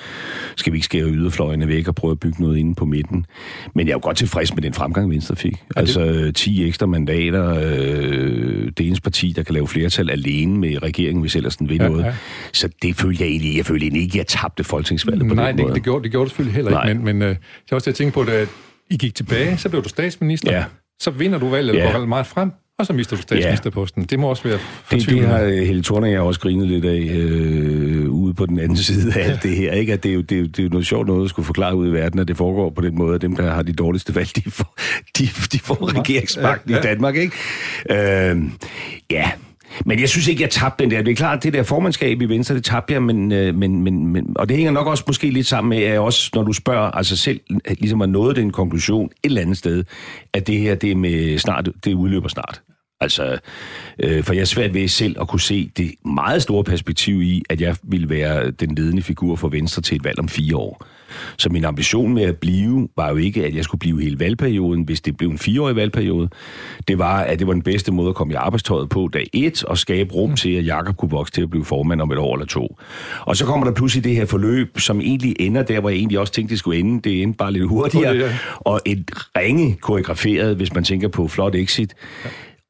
skal 0.57 0.73
vi 0.73 0.77
ikke 0.77 0.85
skære 0.85 1.05
yderfløjene 1.05 1.69
væk 1.69 1.89
og 1.89 1.95
prøve 1.95 2.13
at 2.13 2.21
bygge 2.21 2.43
noget 2.43 2.57
inde 2.57 2.75
på 2.75 2.85
midten. 2.85 3.27
Men 3.75 3.87
jeg 3.87 3.93
er 3.93 3.97
jo 3.97 4.01
godt 4.03 4.17
tilfreds 4.17 4.55
med 4.55 4.63
den 4.63 4.75
fremgang, 4.75 5.11
Venstre 5.11 5.37
fik. 5.37 5.53
Ja, 5.77 5.81
altså 5.81 6.33
10 6.35 6.69
ekstra 6.69 6.87
mandater, 6.87 7.55
øh, 7.55 8.73
det 8.79 8.87
eneste 8.87 9.03
parti, 9.03 9.33
der 9.37 9.43
kan 9.43 9.55
lave 9.55 9.69
flertal 9.69 10.11
alene 10.11 10.59
med 10.59 10.83
regeringen, 10.83 11.21
hvis 11.21 11.37
ellers 11.37 11.57
den 11.57 11.69
vil 11.69 11.77
ja, 11.77 11.89
noget. 11.89 12.05
Ja. 12.05 12.15
Så 12.53 12.69
det 12.83 12.97
følte 12.97 13.23
jeg 13.23 13.31
egentlig, 13.31 13.57
jeg 13.57 13.67
følte 13.67 13.85
egentlig 13.85 14.03
ikke, 14.03 14.15
at 14.15 14.19
jeg 14.19 14.27
tabte 14.27 14.65
folketingsvalget 14.65 15.29
på 15.29 15.35
Nej, 15.35 15.47
den 15.47 15.59
det, 15.59 15.65
måde. 15.65 15.75
det 15.75 15.83
gjorde 15.83 16.03
det 16.03 16.11
gjorde 16.11 16.25
det 16.25 16.31
selvfølgelig 16.31 16.55
heller 16.55 16.83
ikke, 16.83 16.95
men, 16.95 17.19
men 17.19 17.23
øh, 17.23 17.29
jeg 17.29 17.37
har 17.71 17.77
også 17.77 17.93
tænkt 17.93 18.15
på, 18.15 18.21
at 18.21 18.49
I 18.91 18.97
gik 18.97 19.15
tilbage, 19.15 19.57
så 19.57 19.69
blev 19.69 19.83
du 19.83 19.89
statsminister, 19.89 20.53
ja. 20.53 20.65
så 21.01 21.11
vinder 21.11 21.39
du 21.39 21.49
valget, 21.49 21.75
ja. 21.75 21.93
går 21.93 22.07
meget 22.07 22.27
frem, 22.27 22.51
og 22.79 22.87
så 22.87 22.93
mister 22.93 23.17
du 23.17 23.23
statsministerposten. 23.23 24.03
Ja. 24.03 24.07
Det 24.07 24.19
må 24.19 24.29
også 24.29 24.43
være 24.43 24.59
Det, 24.91 25.09
det 25.09 25.27
har 25.27 25.65
Helle 25.65 25.83
Thorne 25.83 26.09
jeg 26.09 26.21
også 26.21 26.41
grinet 26.41 26.69
lidt 26.69 26.85
af 26.85 27.11
øh, 27.15 28.04
ude 28.35 28.37
på 28.37 28.47
den 28.47 28.59
anden 28.59 28.77
side 28.77 29.13
af 29.21 29.31
alt 29.31 29.43
det 29.43 29.57
her. 29.57 29.73
Ikke? 29.73 29.93
At 29.93 30.03
det, 30.03 30.11
er 30.11 30.15
jo, 30.15 30.21
det, 30.21 30.37
er 30.37 30.41
jo, 30.41 30.47
det 30.47 30.59
er 30.59 30.63
jo 30.63 30.69
noget 30.69 30.87
sjovt 30.87 31.07
noget 31.07 31.25
at 31.25 31.31
skulle 31.31 31.47
forklare 31.47 31.77
ud 31.77 31.89
i 31.89 31.93
verden, 31.93 32.21
at 32.21 32.29
det 32.29 32.37
foregår 32.37 32.71
på 32.71 32.81
den 32.81 32.99
måde, 32.99 33.15
at 33.15 33.23
dem, 33.23 33.37
der 33.37 33.51
har 33.51 33.63
de 33.63 33.73
dårligste 33.73 34.15
valg, 34.15 34.37
de 34.37 34.51
får, 34.51 34.75
de, 35.19 35.29
de 35.53 35.59
får 35.59 35.99
regeringsmagten 35.99 36.71
ja, 36.71 36.77
ja. 36.77 36.83
i 36.83 36.83
Danmark. 36.83 37.17
Ikke? 37.17 37.37
Øh, 37.91 38.43
ja, 39.11 39.31
men 39.85 40.01
jeg 40.01 40.09
synes 40.09 40.29
ikke, 40.29 40.43
jeg 40.43 40.51
tabte 40.51 40.85
den 40.85 40.91
der. 40.91 41.03
Det 41.03 41.11
er 41.11 41.17
klart, 41.17 41.43
det 41.43 41.53
der 41.53 41.63
formandskab 41.63 42.23
i 42.23 42.25
Venstre, 42.25 42.55
det 42.55 42.65
tabte 42.65 42.93
jeg, 42.93 43.03
men, 43.03 43.33
øh, 43.33 43.55
men, 43.55 43.83
men, 43.83 44.07
men, 44.07 44.27
og 44.37 44.49
det 44.49 44.57
hænger 44.57 44.73
nok 44.73 44.87
også 44.87 45.05
måske 45.07 45.31
lidt 45.31 45.47
sammen 45.47 45.69
med, 45.69 45.87
at 45.87 45.99
også, 45.99 46.31
når 46.35 46.43
du 46.43 46.53
spørger, 46.53 46.91
altså 46.91 47.17
selv 47.17 47.41
ligesom 47.69 48.01
har 48.01 48.07
nået 48.07 48.37
den 48.37 48.51
konklusion 48.51 49.07
et 49.07 49.11
eller 49.25 49.41
andet 49.41 49.57
sted, 49.57 49.85
at 50.33 50.47
det 50.47 50.59
her, 50.59 50.75
det 50.75 50.91
er 50.91 50.97
med 50.97 51.39
snart, 51.39 51.69
det 51.85 51.95
udløber 51.95 52.29
snart. 52.29 52.63
Altså, 53.01 53.39
øh, 53.99 54.25
for 54.25 54.33
jeg 54.33 54.41
er 54.41 54.45
svært 54.45 54.75
ved 54.75 54.89
selv 54.89 55.17
at 55.21 55.29
kunne 55.29 55.41
se 55.41 55.71
det 55.77 55.95
meget 56.05 56.43
store 56.43 56.65
perspektiv 56.65 57.23
i, 57.23 57.43
at 57.51 57.61
jeg 57.61 57.77
ville 57.83 58.09
være 58.09 58.51
den 58.51 58.75
ledende 58.75 59.03
figur 59.03 59.37
for 59.37 59.49
Venstre 59.49 59.83
til 59.83 59.97
et 59.97 60.05
valg 60.05 60.19
om 60.19 60.29
fire 60.29 60.57
år. 60.57 60.87
Så 61.39 61.49
min 61.49 61.65
ambition 61.65 62.15
med 62.15 62.23
at 62.23 62.37
blive, 62.37 62.89
var 62.97 63.11
jo 63.11 63.17
ikke, 63.17 63.45
at 63.45 63.55
jeg 63.55 63.65
skulle 63.65 63.79
blive 63.79 64.03
hele 64.03 64.19
valgperioden, 64.19 64.83
hvis 64.83 65.01
det 65.01 65.17
blev 65.17 65.31
en 65.31 65.39
fireårig 65.39 65.77
valgperiode. 65.77 66.29
Det 66.89 66.99
var, 66.99 67.21
at 67.21 67.39
det 67.39 67.47
var 67.47 67.53
den 67.53 67.63
bedste 67.63 67.93
måde 67.93 68.09
at 68.09 68.15
komme 68.15 68.33
i 68.33 68.37
arbejdstøjet 68.37 68.89
på 68.89 69.09
dag 69.13 69.31
et, 69.33 69.65
og 69.65 69.79
skabe 69.79 70.15
rum 70.15 70.37
til, 70.37 70.51
at 70.51 70.67
Jakob 70.67 70.97
kunne 70.97 71.11
vokse 71.11 71.33
til 71.33 71.43
at 71.43 71.51
blive 71.51 71.65
formand 71.65 72.01
om 72.01 72.11
et 72.13 72.19
år 72.19 72.35
eller 72.35 72.47
to. 72.47 72.79
Og 73.21 73.37
så 73.37 73.45
kommer 73.45 73.67
der 73.67 73.75
pludselig 73.75 74.05
det 74.05 74.17
her 74.17 74.27
forløb, 74.27 74.81
som 74.81 75.01
egentlig 75.01 75.37
ender 75.41 75.63
der, 75.63 75.81
hvor 75.81 75.89
jeg 75.89 75.99
egentlig 75.99 76.19
også 76.19 76.33
tænkte, 76.33 76.51
det 76.51 76.59
skulle 76.59 76.79
ende. 76.79 77.01
Det 77.01 77.23
endte 77.23 77.37
bare 77.37 77.53
lidt 77.53 77.69
hurtigere. 77.69 78.31
Og 78.57 78.81
et 78.87 79.11
ringe 79.37 79.77
koreograferet, 79.81 80.57
hvis 80.57 80.75
man 80.75 80.85
tænker 80.85 81.09
på 81.09 81.29
flot 81.29 81.55
exit. 81.55 81.95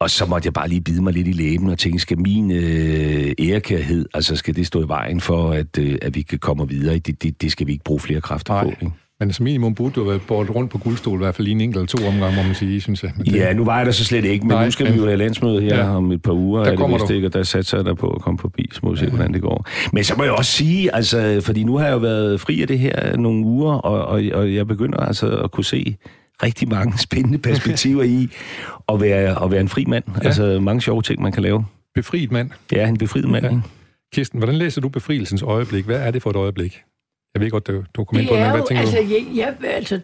Og 0.01 0.11
så 0.11 0.27
måtte 0.27 0.47
jeg 0.47 0.53
bare 0.53 0.69
lige 0.69 0.81
bide 0.81 1.03
mig 1.03 1.13
lidt 1.13 1.29
i 1.29 1.33
læben 1.33 1.71
og 1.71 1.79
tænke, 1.79 1.99
skal 1.99 2.19
min 2.19 2.51
øh, 2.51 3.33
ærekærhed, 3.39 4.07
altså 4.15 4.37
skal 4.37 4.57
det 4.57 4.67
stå 4.67 4.85
i 4.85 4.89
vejen 4.89 5.21
for, 5.21 5.51
at, 5.51 5.79
øh, 5.79 5.99
at 6.03 6.15
vi 6.15 6.23
kan 6.23 6.39
komme 6.39 6.69
videre? 6.69 6.99
Det, 6.99 7.23
det, 7.23 7.43
det 7.43 7.53
skal 7.53 7.67
vi 7.67 7.73
ikke 7.73 7.85
bruge 7.85 8.01
flere 8.01 8.21
kræfter 8.21 8.55
Nej. 8.55 8.65
på. 8.65 8.71
Ikke? 8.71 8.91
Men 9.21 9.33
som 9.33 9.45
minimum 9.45 9.75
burde 9.75 9.95
du 9.95 10.01
have 10.01 10.11
været 10.11 10.23
båret 10.29 10.55
rundt 10.55 10.71
på 10.71 10.79
guldstol, 10.79 11.19
i 11.19 11.23
hvert 11.23 11.35
fald 11.35 11.45
lige 11.45 11.55
en 11.55 11.61
enkelt 11.61 11.77
eller 11.77 11.87
to 12.05 12.15
omgange, 12.15 12.37
må 12.37 12.43
man 12.43 12.55
sige, 12.55 12.81
synes 12.81 13.03
jeg. 13.03 13.13
Men 13.17 13.27
det, 13.27 13.35
Ja, 13.35 13.53
nu 13.53 13.65
var 13.65 13.77
jeg 13.77 13.87
der 13.87 13.93
så 13.93 14.05
slet 14.05 14.25
ikke, 14.25 14.47
men 14.47 14.55
Nej, 14.57 14.65
nu 14.65 14.71
skal 14.71 14.85
men- 14.85 14.95
vi 14.95 14.99
jo 14.99 15.05
have 15.07 15.17
landsmøde 15.17 15.61
her 15.61 15.77
Ja. 15.77 15.85
ja. 15.85 15.97
om 15.97 16.13
et 16.13 16.23
par 16.23 16.33
uger, 16.33 16.65
Der 16.65 16.73
er 16.73 16.77
det 16.77 16.95
vist 16.95 17.11
ikke, 17.11 17.27
og 17.29 17.33
der 17.33 17.43
satser 17.43 17.79
jeg 17.79 17.85
der 17.85 17.95
på 17.95 18.09
at 18.11 18.23
komme 18.23 18.39
forbi, 18.39 18.69
så 18.73 18.81
må 18.83 18.91
vi 18.91 18.97
se, 18.97 19.07
hvordan 19.07 19.33
det 19.35 19.43
går. 19.43 19.67
Men 19.93 20.05
så 20.05 20.15
må 20.19 20.25
jeg 20.25 20.33
også 20.33 20.51
sige, 20.53 20.95
altså, 20.95 21.41
fordi 21.45 21.65
nu 21.65 21.77
har 21.77 21.85
jeg 21.87 21.93
jo 21.93 21.99
været 21.99 22.41
fri 22.41 22.63
af 22.63 22.69
det 22.69 22.79
her 22.79 23.17
nogle 23.17 23.45
uger, 23.47 23.73
og, 23.73 24.07
og, 24.07 24.23
og 24.35 24.55
jeg 24.55 24.67
begynder 24.67 24.99
altså 24.99 25.37
at 25.37 25.51
kunne 25.51 25.65
se 25.65 25.97
rigtig 26.43 26.69
mange 26.69 26.99
spændende 27.07 27.39
perspektiver 27.39 28.03
i 28.03 28.29
at 28.89 29.01
være, 29.01 29.45
at 29.45 29.51
være 29.51 29.61
en 29.61 29.69
fri 29.69 29.85
mand. 29.85 30.05
Ja. 30.23 30.27
Altså 30.27 30.61
mange 30.61 30.81
sjove 30.81 31.03
ting, 31.03 31.23
man 31.23 31.33
kan 31.33 31.43
lave. 31.43 31.65
Befriet 31.95 32.33
mand. 32.33 32.51
Ja, 32.73 32.89
en 32.89 32.99
befriet 32.99 33.29
mand, 33.29 33.45
Ja. 33.47 33.61
Kirsten, 34.15 34.39
hvordan 34.39 34.55
læser 34.57 34.81
du 34.81 34.89
befrielsens 34.89 35.43
øjeblik? 35.43 35.85
Hvad 35.85 36.01
er 36.01 36.11
det 36.11 36.23
for 36.23 36.31
et 36.31 36.37
øjeblik? 36.37 36.83
Jeg 37.35 37.43
ved 37.43 37.51
godt, 37.51 37.67
du, 37.67 37.85
du 37.95 38.05
kom 38.05 38.19
ind 38.19 38.27
Det 38.27 38.31
på 38.31 38.35
det, 38.35 38.41
men 38.41 38.47
er 38.47 38.51
hvad 38.51 38.61
jo, 38.61 38.67
tænker 38.67 38.81
altså, 38.81 38.97
du? 38.97 39.03
jeg, 39.03 39.27
jeg, 39.35 39.71
altså, 39.71 40.01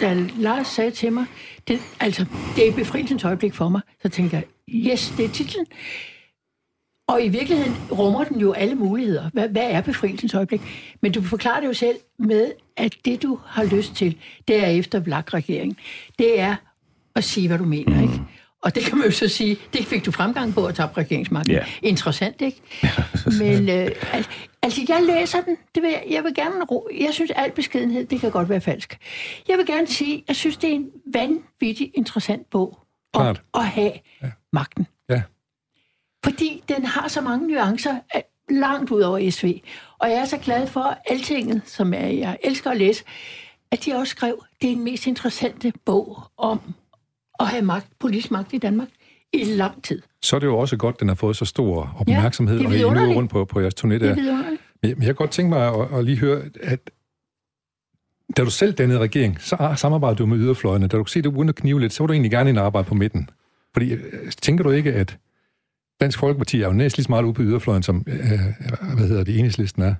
da 0.00 0.14
Lars 0.38 0.66
sagde 0.66 0.90
til 0.90 1.12
mig, 1.12 1.24
det, 1.68 1.78
altså, 2.00 2.24
det 2.56 2.68
er 2.68 2.72
befrielsens 2.72 3.24
øjeblik 3.24 3.54
for 3.54 3.68
mig, 3.68 3.80
så 4.02 4.08
tænker 4.08 4.36
jeg, 4.36 4.44
yes, 4.92 5.14
det 5.16 5.24
er 5.24 5.28
titlen. 5.28 5.66
Og 7.08 7.24
i 7.24 7.28
virkeligheden 7.28 7.74
rummer 7.92 8.24
den 8.24 8.40
jo 8.40 8.52
alle 8.52 8.74
muligheder. 8.74 9.30
Hvad, 9.32 9.48
hvad 9.48 9.70
er 9.70 9.80
befrielsens 9.80 10.34
øjeblik? 10.34 10.60
Men 11.00 11.12
du 11.12 11.22
forklarer 11.22 11.60
det 11.60 11.66
jo 11.66 11.72
selv 11.74 11.96
med, 12.18 12.52
at 12.76 12.94
det, 13.04 13.22
du 13.22 13.38
har 13.46 13.64
lyst 13.64 13.94
til, 13.94 14.16
det 14.48 14.64
er 14.64 14.66
efter 14.66 15.00
VLAG-regeringen. 15.00 15.76
Det 16.18 16.40
er 16.40 16.56
at 17.16 17.24
sige, 17.24 17.48
hvad 17.48 17.58
du 17.58 17.64
mener, 17.64 18.02
ikke? 18.02 18.20
Og 18.62 18.74
det 18.74 18.82
kan 18.84 18.98
man 18.98 19.06
jo 19.06 19.12
så 19.12 19.28
sige, 19.28 19.56
det 19.72 19.86
fik 19.86 20.06
du 20.06 20.10
fremgang 20.10 20.54
på 20.54 20.66
at 20.66 20.74
tage 20.74 20.88
regeringsmagten. 20.96 21.52
Ja. 21.52 21.64
Interessant, 21.82 22.42
ikke? 22.42 22.60
Men 23.40 23.68
øh, 23.68 23.90
al- 24.12 24.26
altså, 24.62 24.80
jeg 24.88 25.02
læser 25.02 25.40
den. 25.40 25.56
Det 25.74 25.82
vil, 25.82 25.90
jeg, 25.90 26.04
jeg 26.10 26.24
vil 26.24 26.34
gerne 26.34 26.64
ro. 26.64 26.88
Jeg 27.00 27.08
synes, 27.12 27.30
al 27.36 27.50
beskedenhed, 27.52 28.04
det 28.06 28.20
kan 28.20 28.30
godt 28.30 28.48
være 28.48 28.60
falsk. 28.60 28.98
Jeg 29.48 29.58
vil 29.58 29.66
gerne 29.66 29.86
sige, 29.86 30.24
jeg 30.28 30.36
synes, 30.36 30.56
det 30.56 30.70
er 30.70 30.74
en 30.74 30.90
vanvittig 31.12 31.90
interessant 31.94 32.50
bog 32.50 32.78
om 33.14 33.22
Klart. 33.22 33.42
at 33.54 33.66
have 33.66 33.92
ja. 34.22 34.28
magten. 34.52 34.86
Ja. 36.26 36.30
Fordi 36.30 36.62
den 36.68 36.84
har 36.84 37.08
så 37.08 37.20
mange 37.20 37.48
nuancer 37.48 37.94
at- 38.10 38.22
langt 38.50 38.90
ud 38.90 39.00
over 39.00 39.30
SV. 39.30 39.60
Og 39.98 40.10
jeg 40.10 40.16
er 40.18 40.24
så 40.24 40.36
glad 40.38 40.66
for 40.66 40.98
Altinget, 41.10 41.62
som 41.64 41.94
jeg, 41.94 42.18
jeg 42.18 42.38
elsker 42.44 42.70
at 42.70 42.76
læse, 42.76 43.04
at 43.70 43.84
de 43.84 43.94
også 43.94 44.10
skrev, 44.10 44.44
det 44.62 44.70
er 44.70 44.74
den 44.74 44.84
mest 44.84 45.06
interessante 45.06 45.72
bog 45.84 46.22
om 46.38 46.60
at 47.40 47.46
have 47.46 47.62
magt, 47.62 47.86
politisk 48.00 48.30
magt 48.30 48.52
i 48.52 48.58
Danmark 48.58 48.88
i 49.32 49.44
lang 49.44 49.82
tid. 49.84 50.02
Så 50.22 50.36
er 50.36 50.40
det 50.40 50.46
jo 50.46 50.58
også 50.58 50.76
godt, 50.76 50.94
at 50.96 51.00
den 51.00 51.08
har 51.08 51.14
fået 51.14 51.36
så 51.36 51.44
stor 51.44 51.96
opmærksomhed, 51.98 52.58
det 52.58 52.64
er 52.64 52.68
og 52.86 52.96
I 52.96 53.06
nu 53.06 53.12
rundt 53.12 53.30
på, 53.30 53.44
på 53.44 53.60
jeres 53.60 53.74
turné 53.74 53.88
Det 53.92 54.00
der. 54.00 54.10
er 54.10 54.14
vidunderligt. 54.14 54.62
Men 54.82 54.90
jeg- 54.90 54.96
kan 55.04 55.14
godt 55.14 55.30
tænke 55.30 55.48
mig 55.48 55.68
at, 55.68 55.98
at 55.98 56.04
lige 56.04 56.18
høre, 56.18 56.42
at 56.62 56.90
da 58.36 58.44
du 58.44 58.50
selv 58.50 58.72
dannede 58.72 58.98
regering, 59.00 59.40
så 59.40 59.74
samarbejdede 59.76 60.18
du 60.18 60.26
med 60.26 60.38
yderfløjene. 60.38 60.86
Da 60.88 60.96
du 60.96 61.02
kunne 61.02 61.08
se 61.10 61.22
det 61.22 61.28
uden 61.36 61.48
at 61.48 61.54
knive 61.54 61.80
lidt, 61.80 61.92
så 61.92 62.02
var 62.02 62.06
du 62.06 62.12
egentlig 62.12 62.30
gerne 62.30 62.60
og 62.60 62.66
arbejde 62.66 62.88
på 62.88 62.94
midten. 62.94 63.30
Fordi 63.72 63.92
øh, 63.92 64.30
tænker 64.42 64.64
du 64.64 64.70
ikke, 64.70 64.92
at 64.92 65.18
Dansk 66.00 66.18
Folkeparti 66.18 66.62
er 66.62 66.66
jo 66.66 66.72
næsten 66.72 66.98
lige 66.98 67.04
så 67.04 67.12
meget 67.12 67.24
ude 67.24 67.34
på 67.34 67.42
yderfløjen, 67.42 67.82
som 67.82 68.04
øh, 68.06 68.40
hvad 68.96 69.08
hedder 69.08 69.24
det, 69.24 69.38
enhedslisten 69.38 69.82
er? 69.82 69.94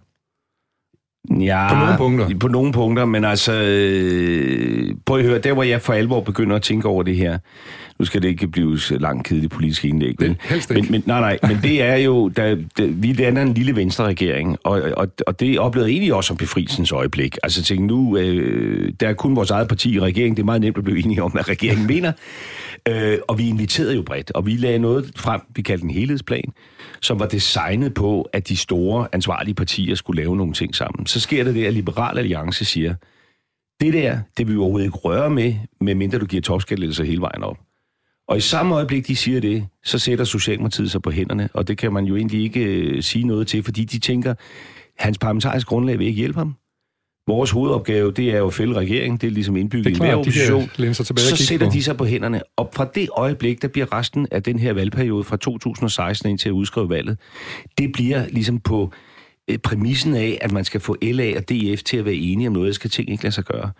Ja, 1.31 1.69
På 1.69 1.75
nogle 1.75 1.97
punkter. 1.97 2.39
På 2.39 2.49
nogle 2.49 2.73
punkter, 2.73 3.05
men 3.05 3.25
altså, 3.25 3.53
øh, 3.53 4.95
prøv 5.07 5.19
at 5.19 5.25
høre, 5.25 5.39
der 5.39 5.53
hvor 5.53 5.63
jeg 5.63 5.83
for 5.83 5.93
alvor 5.93 6.21
begynder 6.21 6.57
at 6.57 6.63
tænke 6.63 6.89
over 6.89 7.03
det 7.03 7.17
her, 7.17 7.39
nu 7.99 8.05
skal 8.05 8.23
det 8.23 8.29
ikke 8.29 8.49
blive 8.49 8.79
så 8.79 8.99
langt 8.99 9.27
kedeligt 9.29 9.53
politisk 9.53 9.85
indlæg, 9.85 10.09
ikke. 10.09 10.37
men, 10.71 10.87
men, 10.91 11.03
nej, 11.07 11.21
nej, 11.21 11.39
men 11.43 11.59
det 11.63 11.83
er 11.83 11.97
jo, 11.97 12.29
da, 12.29 12.57
da, 12.79 12.87
vi 12.87 13.13
lander 13.13 13.43
en 13.43 13.55
lille 13.55 13.77
venstre-regering, 13.77 14.57
og, 14.65 14.83
og, 14.97 15.09
og 15.27 15.41
det 15.41 15.59
oplevede 15.59 15.91
jeg 15.91 15.93
egentlig 15.93 16.15
også 16.15 16.29
som 16.29 16.37
befrielsens 16.37 16.93
øjeblik. 16.93 17.39
Altså 17.43 17.63
tænk 17.63 17.81
nu, 17.81 18.17
øh, 18.17 18.93
der 19.01 19.09
er 19.09 19.13
kun 19.13 19.37
vores 19.37 19.51
eget 19.51 19.69
parti 19.69 19.95
i 19.95 20.01
regeringen, 20.01 20.37
det 20.37 20.43
er 20.43 20.47
meget 20.47 20.61
nemt 20.61 20.79
at 20.79 20.85
blive 20.85 21.05
enige 21.05 21.23
om, 21.23 21.33
hvad 21.33 21.49
regeringen 21.49 21.87
mener, 21.87 22.13
øh, 22.89 23.19
og 23.29 23.39
vi 23.39 23.49
inviterede 23.49 23.95
jo 23.95 24.03
bredt, 24.03 24.31
og 24.31 24.47
vi 24.47 24.57
lagde 24.57 24.79
noget 24.79 25.13
frem, 25.17 25.41
vi 25.57 25.63
kaldte 25.63 25.85
en 25.85 25.91
helhedsplan, 25.91 26.53
som 27.03 27.21
var 27.21 27.27
designet 27.27 27.95
på, 27.95 28.23
at 28.33 28.49
de 28.49 28.57
store 28.57 29.09
ansvarlige 29.13 29.55
partier 29.55 29.95
skulle 29.95 30.23
lave 30.23 30.37
nogle 30.37 30.53
ting 30.53 30.75
sammen. 30.75 31.07
Så 31.07 31.21
sker 31.21 31.45
der 31.45 31.53
det, 31.53 31.67
at 31.67 31.75
Liberal 31.75 32.19
Alliance 32.19 32.65
siger, 32.65 32.95
det 33.81 33.93
der, 33.93 34.19
det 34.37 34.47
vil 34.47 34.55
vi 34.55 34.61
overhovedet 34.61 34.87
ikke 34.87 34.99
røre 34.99 35.31
med, 35.31 35.55
medmindre 35.81 36.19
du 36.19 36.27
giver 36.27 36.43
topskattelettelser 36.43 37.05
hele 37.05 37.21
vejen 37.21 37.43
op. 37.43 37.57
Og 38.29 38.37
i 38.37 38.41
samme 38.41 38.75
øjeblik, 38.75 39.07
de 39.07 39.17
siger 39.17 39.41
det, 39.41 39.67
så 39.85 39.99
sætter 39.99 40.25
Socialdemokratiet 40.25 40.91
sig 40.91 41.03
på 41.03 41.11
hænderne, 41.11 41.49
og 41.55 41.69
det 41.69 41.79
kan 41.79 41.93
man 41.93 42.05
jo 42.05 42.17
egentlig 42.17 42.43
ikke 42.43 42.65
øh, 42.65 43.03
sige 43.03 43.27
noget 43.27 43.47
til, 43.47 43.63
fordi 43.63 43.85
de 43.85 43.99
tænker, 43.99 44.35
hans 44.99 45.19
parlamentariske 45.19 45.69
grundlag 45.69 45.99
vil 45.99 46.07
ikke 46.07 46.19
hjælpe 46.19 46.39
ham. 46.39 46.55
Vores 47.29 47.51
hovedopgave, 47.51 48.13
det 48.13 48.31
er 48.31 48.39
jo 48.39 48.47
at 48.47 48.55
fælde 48.55 48.75
regeringen, 48.75 49.19
det 49.19 49.27
er 49.27 49.31
ligesom 49.31 49.57
indbygget 49.57 49.85
Det 49.85 49.91
i 49.91 49.95
er 49.95 49.97
klart, 49.97 50.11
de 50.11 50.19
opposition. 50.19 50.61
kan 50.61 50.71
læne 50.77 50.95
sig 50.95 51.07
tilbage 51.07 51.27
Så 51.27 51.37
sætter 51.37 51.67
på. 51.67 51.73
de 51.73 51.83
sig 51.83 51.97
på 51.97 52.05
hænderne, 52.05 52.43
og 52.57 52.71
fra 52.75 52.85
det 52.95 53.09
øjeblik, 53.17 53.63
der 53.63 53.69
bliver 53.69 53.93
resten 53.93 54.27
af 54.31 54.43
den 54.43 54.59
her 54.59 54.73
valgperiode 54.73 55.25
fra 55.25 55.37
2016 55.37 56.31
indtil 56.31 56.49
at 56.49 56.53
udskrive 56.53 56.91
valget, 56.91 57.19
det 57.79 57.93
bliver 57.93 58.27
ligesom 58.29 58.61
på 58.61 58.93
øh, 59.51 59.59
præmissen 59.59 60.15
af, 60.15 60.39
at 60.41 60.53
man 60.53 60.65
skal 60.65 60.81
få 60.81 60.97
LA 61.03 61.37
og 61.37 61.43
DF 61.49 61.83
til 61.83 61.97
at 61.97 62.05
være 62.05 62.15
enige 62.15 62.47
om 62.49 62.53
noget, 62.53 62.67
der 62.67 62.73
skal 62.73 62.91
ting 62.91 63.11
ikke 63.11 63.23
lade 63.23 63.35
sig 63.35 63.45
gøre. 63.45 63.71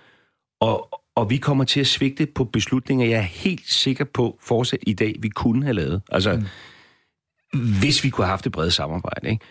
Og, 0.61 0.89
og 1.17 1.31
vi 1.31 1.37
kommer 1.37 1.65
til 1.65 1.81
at 1.81 1.87
svigte 1.87 2.27
på 2.35 2.45
beslutninger, 2.45 3.07
jeg 3.07 3.17
er 3.19 3.21
helt 3.23 3.69
sikker 3.69 4.05
på 4.15 4.39
fortsat 4.43 4.81
i 4.87 4.93
dag, 4.93 5.15
vi 5.21 5.29
kunne 5.29 5.63
have 5.63 5.75
lavet. 5.75 6.03
Altså, 6.13 6.37
mm. 7.53 7.61
hvis 7.81 8.05
vi 8.05 8.11
kunne 8.11 8.25
have 8.25 8.31
haft 8.31 8.47
et 8.47 8.53
bredt 8.53 8.73
samarbejde, 8.73 9.31
ikke? 9.31 9.45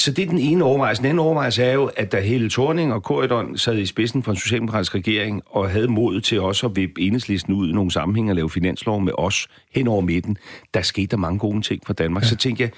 Så 0.00 0.12
det 0.12 0.22
er 0.22 0.26
den 0.26 0.38
ene 0.38 0.64
overvejelse. 0.64 1.02
Den 1.02 1.08
anden 1.08 1.18
overvejelse 1.18 1.62
er 1.62 1.72
jo, 1.72 1.90
at 1.96 2.12
da 2.12 2.20
Helle 2.20 2.50
Thorning 2.50 2.92
og 2.92 3.02
Korydon 3.02 3.58
sad 3.58 3.78
i 3.78 3.86
spidsen 3.86 4.22
for 4.22 4.30
en 4.30 4.36
socialdemokratisk 4.36 4.94
regering 4.94 5.42
og 5.46 5.70
havde 5.70 5.88
mod 5.88 6.20
til 6.20 6.40
også 6.40 6.66
at 6.66 6.76
vippe 6.76 7.00
enhedslisten 7.00 7.54
ud 7.54 7.68
i 7.68 7.72
nogle 7.72 7.90
sammenhæng 7.90 8.30
og 8.30 8.36
lave 8.36 8.50
finanslov 8.50 9.00
med 9.00 9.12
os 9.18 9.48
hen 9.74 9.88
over 9.88 10.00
midten, 10.00 10.38
der 10.74 10.82
skete 10.82 11.06
der 11.06 11.16
mange 11.16 11.38
gode 11.38 11.60
ting 11.60 11.82
for 11.86 11.92
Danmark. 11.92 12.22
Ja. 12.22 12.28
Så 12.28 12.36
tænkte 12.36 12.62
jeg, 12.62 12.70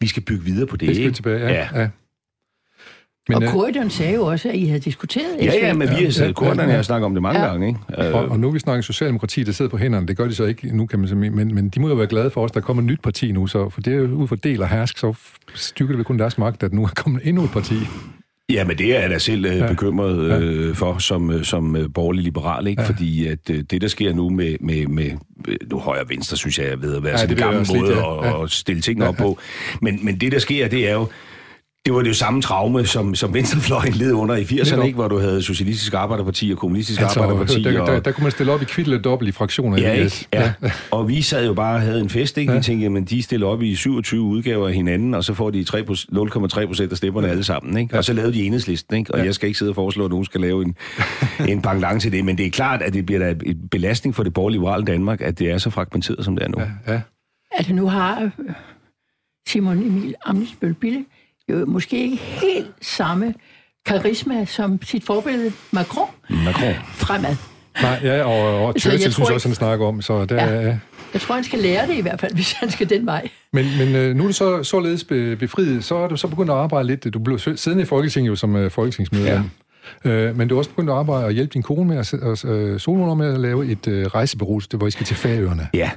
vi 0.00 0.06
skal 0.06 0.22
bygge 0.22 0.44
videre 0.44 0.66
på 0.66 0.76
det. 0.76 0.88
Det 0.88 0.96
skal 0.96 1.04
ikke? 1.06 1.14
tilbage, 1.14 1.40
ja. 1.40 1.52
ja. 1.52 1.80
ja. 1.80 1.88
Og 3.34 3.42
øh, 3.42 3.48
Korydon 3.48 3.90
sagde 3.90 4.14
jo 4.14 4.24
også, 4.26 4.48
at 4.48 4.54
I 4.54 4.66
havde 4.66 4.80
diskuteret 4.80 5.26
Ja, 5.40 5.44
ja, 5.44 5.72
men 5.74 5.80
vi 5.82 5.86
har 5.86 6.00
Ja, 6.00 6.62
ja, 6.62 6.70
ja. 6.72 6.78
og 6.78 6.84
snakket 6.84 7.04
om 7.06 7.14
det 7.14 7.22
mange 7.22 7.40
Ja. 7.40 7.46
gange, 7.46 7.66
ikke? 7.68 7.80
Og, 7.88 8.24
Øh, 8.24 8.30
og 8.30 8.40
nu 8.40 8.48
er 8.48 8.52
vi 8.52 8.58
snakker 8.58 8.82
Socialdemokrati, 8.82 9.42
der 9.42 9.52
sidder 9.52 9.70
på 9.70 9.76
hænderne. 9.76 10.06
Det 10.06 10.16
gør 10.16 10.24
de 10.24 10.34
så 10.34 10.44
ikke 10.44 10.76
nu, 10.76 10.86
kan 10.86 10.98
man 10.98 11.08
sige. 11.08 11.18
Men, 11.30 11.54
men 11.54 11.68
de 11.68 11.80
må 11.80 11.88
jo 11.88 11.94
være 11.94 12.06
glade 12.06 12.30
for 12.30 12.44
os, 12.44 12.50
der 12.50 12.60
kommer 12.60 12.82
et 12.82 12.86
nyt 12.86 13.00
parti 13.02 13.32
nu. 13.32 13.46
Så, 13.46 13.68
for 13.70 13.80
det 13.80 13.92
er 13.92 13.96
jo 13.96 14.04
ud 14.06 14.28
for 14.28 14.36
del 14.36 14.62
og 14.62 14.68
hersk, 14.68 14.98
så 14.98 15.14
styrker 15.54 15.96
det 15.96 16.06
kun 16.06 16.18
deres 16.18 16.38
magt, 16.38 16.62
at 16.62 16.72
nu 16.72 16.84
er 16.84 16.88
kommet 16.96 17.22
endnu 17.24 17.44
et 17.44 17.50
parti. 17.50 17.74
Ja, 18.52 18.64
men 18.64 18.78
det 18.78 18.96
er 18.96 19.00
jeg 19.00 19.10
da 19.10 19.18
selv 19.18 19.44
øh, 19.46 19.56
Ja. 19.56 19.66
bekymret 19.68 20.42
øh, 20.42 20.74
for 20.74 20.98
som, 20.98 21.44
som 21.44 21.76
øh, 21.76 21.88
borgerlig 21.94 22.22
liberal, 22.22 22.66
ikke? 22.66 22.82
Ja. 22.82 22.88
Fordi 22.88 23.26
at 23.26 23.50
øh, 23.50 23.62
det, 23.70 23.80
der 23.80 23.88
sker 23.88 24.14
nu 24.14 24.30
med, 24.30 24.56
med, 24.60 24.86
med 24.86 25.10
nu 25.70 25.78
højre 25.78 26.02
og 26.02 26.08
venstre, 26.08 26.36
synes 26.36 26.58
jeg, 26.58 26.66
er 26.66 26.76
ved 26.76 26.96
at 26.96 27.02
være 27.02 27.10
Ja, 27.12 27.18
ja, 27.20 27.26
sådan 27.26 27.28
det 27.28 27.32
en 27.32 27.36
bliver 27.36 27.46
gammel 27.46 27.60
også 27.60 27.72
lidt, 27.72 27.84
måde 27.84 27.96
ja. 27.98 28.28
at, 28.28 28.38
Ja. 28.38 28.44
at 28.44 28.50
stille 28.50 28.82
tingene 28.82 29.08
op 29.08 29.14
på. 29.16 29.38
Men, 29.82 30.04
men 30.04 30.20
det, 30.20 30.32
der 30.32 30.38
sker, 30.38 30.68
det 30.68 30.88
er 30.88 30.92
jo, 30.92 31.06
det 31.86 31.94
var 31.94 32.02
det 32.02 32.08
jo 32.08 32.14
samme 32.14 32.42
traume, 32.42 32.86
som, 32.86 33.14
som 33.14 33.34
Venstrefløjen 33.34 33.92
led 33.92 34.12
under 34.12 34.36
i 34.36 34.42
80'erne, 34.42 34.70
Netop. 34.70 34.84
ikke? 34.84 34.96
Hvor 34.96 35.08
du 35.08 35.18
havde 35.18 35.42
Socialistisk 35.42 35.94
Arbejderparti 35.94 36.50
og 36.52 36.58
Kommunistisk 36.58 37.00
Altså, 37.00 37.20
Arbejderparti. 37.20 37.62
der, 37.62 37.70
der, 37.70 37.80
og, 37.96 38.04
der, 38.04 38.12
kunne 38.12 38.22
man 38.22 38.30
stille 38.32 38.52
op 38.52 38.62
i 38.62 38.64
kvidt 38.64 38.86
eller 38.88 39.00
dobbelt 39.02 39.28
i 39.28 39.32
fraktioner. 39.32 39.78
Ja, 39.80 39.92
i 39.92 39.94
ikke? 39.96 40.06
IS. 40.06 40.28
Ja. 40.32 40.52
Og 40.90 41.08
vi 41.08 41.22
sad 41.22 41.46
jo 41.46 41.54
bare 41.54 41.74
og 41.74 41.80
havde 41.80 42.00
en 42.00 42.08
fest, 42.08 42.38
ikke? 42.38 42.52
Vi 42.52 42.56
Ja. 42.56 42.62
tænkte, 42.62 42.82
jamen, 42.82 43.04
de 43.04 43.22
stiller 43.22 43.46
op 43.46 43.62
i 43.62 43.74
27 43.74 44.22
udgaver 44.22 44.68
af 44.68 44.74
hinanden, 44.74 45.14
og 45.14 45.24
så 45.24 45.34
får 45.34 45.50
de 45.50 45.64
3 45.64 45.82
pros- 45.82 46.06
0,3 46.12 46.66
procent 46.66 46.90
af 46.92 46.96
stemmerne 46.96 47.28
alle 47.28 47.44
sammen, 47.44 47.76
ikke? 47.78 47.98
Og 47.98 48.04
så 48.04 48.12
lavede 48.12 48.32
de 48.32 48.42
enhedslisten, 48.42 48.96
ikke? 48.96 49.12
Og 49.14 49.18
Ja. 49.18 49.24
jeg 49.24 49.34
skal 49.34 49.46
ikke 49.46 49.58
sidde 49.58 49.70
og 49.70 49.74
foreslå, 49.74 50.04
at 50.04 50.10
nogen 50.10 50.24
skal 50.24 50.40
lave 50.40 50.62
en, 50.64 50.76
en 51.48 51.62
pendant 51.62 52.02
til 52.02 52.12
det, 52.12 52.24
men 52.24 52.38
det 52.38 52.46
er 52.46 52.50
klart, 52.50 52.82
at 52.82 52.92
det 52.94 53.06
bliver 53.06 53.18
da 53.18 53.34
et 53.46 53.70
belastning 53.70 54.14
for 54.14 54.22
det 54.22 54.32
borgerlige 54.34 54.60
liberale 54.60 54.84
Danmark, 54.84 55.20
at 55.20 55.38
det 55.38 55.50
er 55.50 55.58
så 55.58 55.70
fragmenteret, 55.70 56.24
som 56.24 56.36
det 56.36 56.44
er 56.44 56.48
nu. 56.48 56.60
Ja, 56.60 56.92
ja. 56.92 57.00
Altså 57.52 57.72
nu 57.74 57.88
har 57.88 58.22
øh, 58.22 58.30
Simon 59.48 59.78
Emil 59.78 60.14
Amnesbøl 60.24 60.74
Bille 60.74 61.04
jo 61.50 61.64
måske 61.66 62.02
ikke 62.02 62.16
helt 62.16 62.66
samme 62.80 63.34
karisma 63.86 64.44
som 64.44 64.82
sit 64.82 65.04
forbillede 65.04 65.52
Macron 65.72 66.08
Macron. 66.44 66.74
fremad. 66.94 67.36
Nej, 67.82 68.00
ja, 68.02 68.22
og, 68.24 68.32
og 68.66 68.74
Så 68.78 68.90
jeg 68.90 68.98
Churchill 68.98 69.00
synes 69.12 69.16
tror 69.28 69.34
også, 69.34 69.48
han 69.48 69.54
snakker 69.54 69.86
om, 69.86 70.02
så 70.02 70.24
der, 70.24 70.34
Ja. 70.44 70.60
ja. 70.60 70.78
Jeg 71.12 71.20
tror, 71.20 71.34
han 71.34 71.44
skal 71.44 71.58
lære 71.58 71.86
det 71.86 71.94
i 71.96 72.00
hvert 72.00 72.20
fald, 72.20 72.34
hvis 72.40 72.52
han 72.52 72.70
skal 72.70 72.88
den 72.90 73.06
vej. 73.06 73.28
Men, 73.52 73.66
men 73.78 73.94
øh, 73.94 74.16
nu 74.16 74.22
er 74.22 74.26
du 74.26 74.32
så 74.32 74.62
således 74.62 75.04
be- 75.04 75.36
befriet, 75.36 75.84
så 75.84 75.96
er 75.96 76.08
du 76.08 76.16
så 76.16 76.28
begyndt 76.28 76.50
at 76.50 76.56
arbejde 76.56 76.86
lidt. 76.86 77.14
Du 77.14 77.18
blev 77.18 77.38
siddende 77.38 77.82
i 77.82 77.86
Folketinget 77.86 78.30
jo 78.30 78.36
som 78.36 78.56
øh, 78.56 78.70
folketingsmedlem. 78.70 79.42
Ja. 80.04 80.10
Øh, 80.10 80.36
men 80.36 80.48
du 80.48 80.54
er 80.54 80.58
også 80.58 80.70
begyndt 80.70 80.90
at 80.90 80.96
arbejde 80.96 81.24
og 81.24 81.32
hjælpe 81.32 81.50
din 81.54 81.62
kone 81.62 81.88
med 81.88 81.96
at, 81.98 82.14
at 82.14 82.80
solo 82.80 83.14
med 83.14 83.34
at 83.34 83.40
lave 83.40 83.66
et 83.66 83.88
øh, 83.88 84.06
rejsebureau, 84.06 84.60
hvor 84.74 84.86
I 84.86 84.90
skal 84.90 85.06
til 85.06 85.16
Færøerne. 85.16 85.68
Ja. 85.74 85.90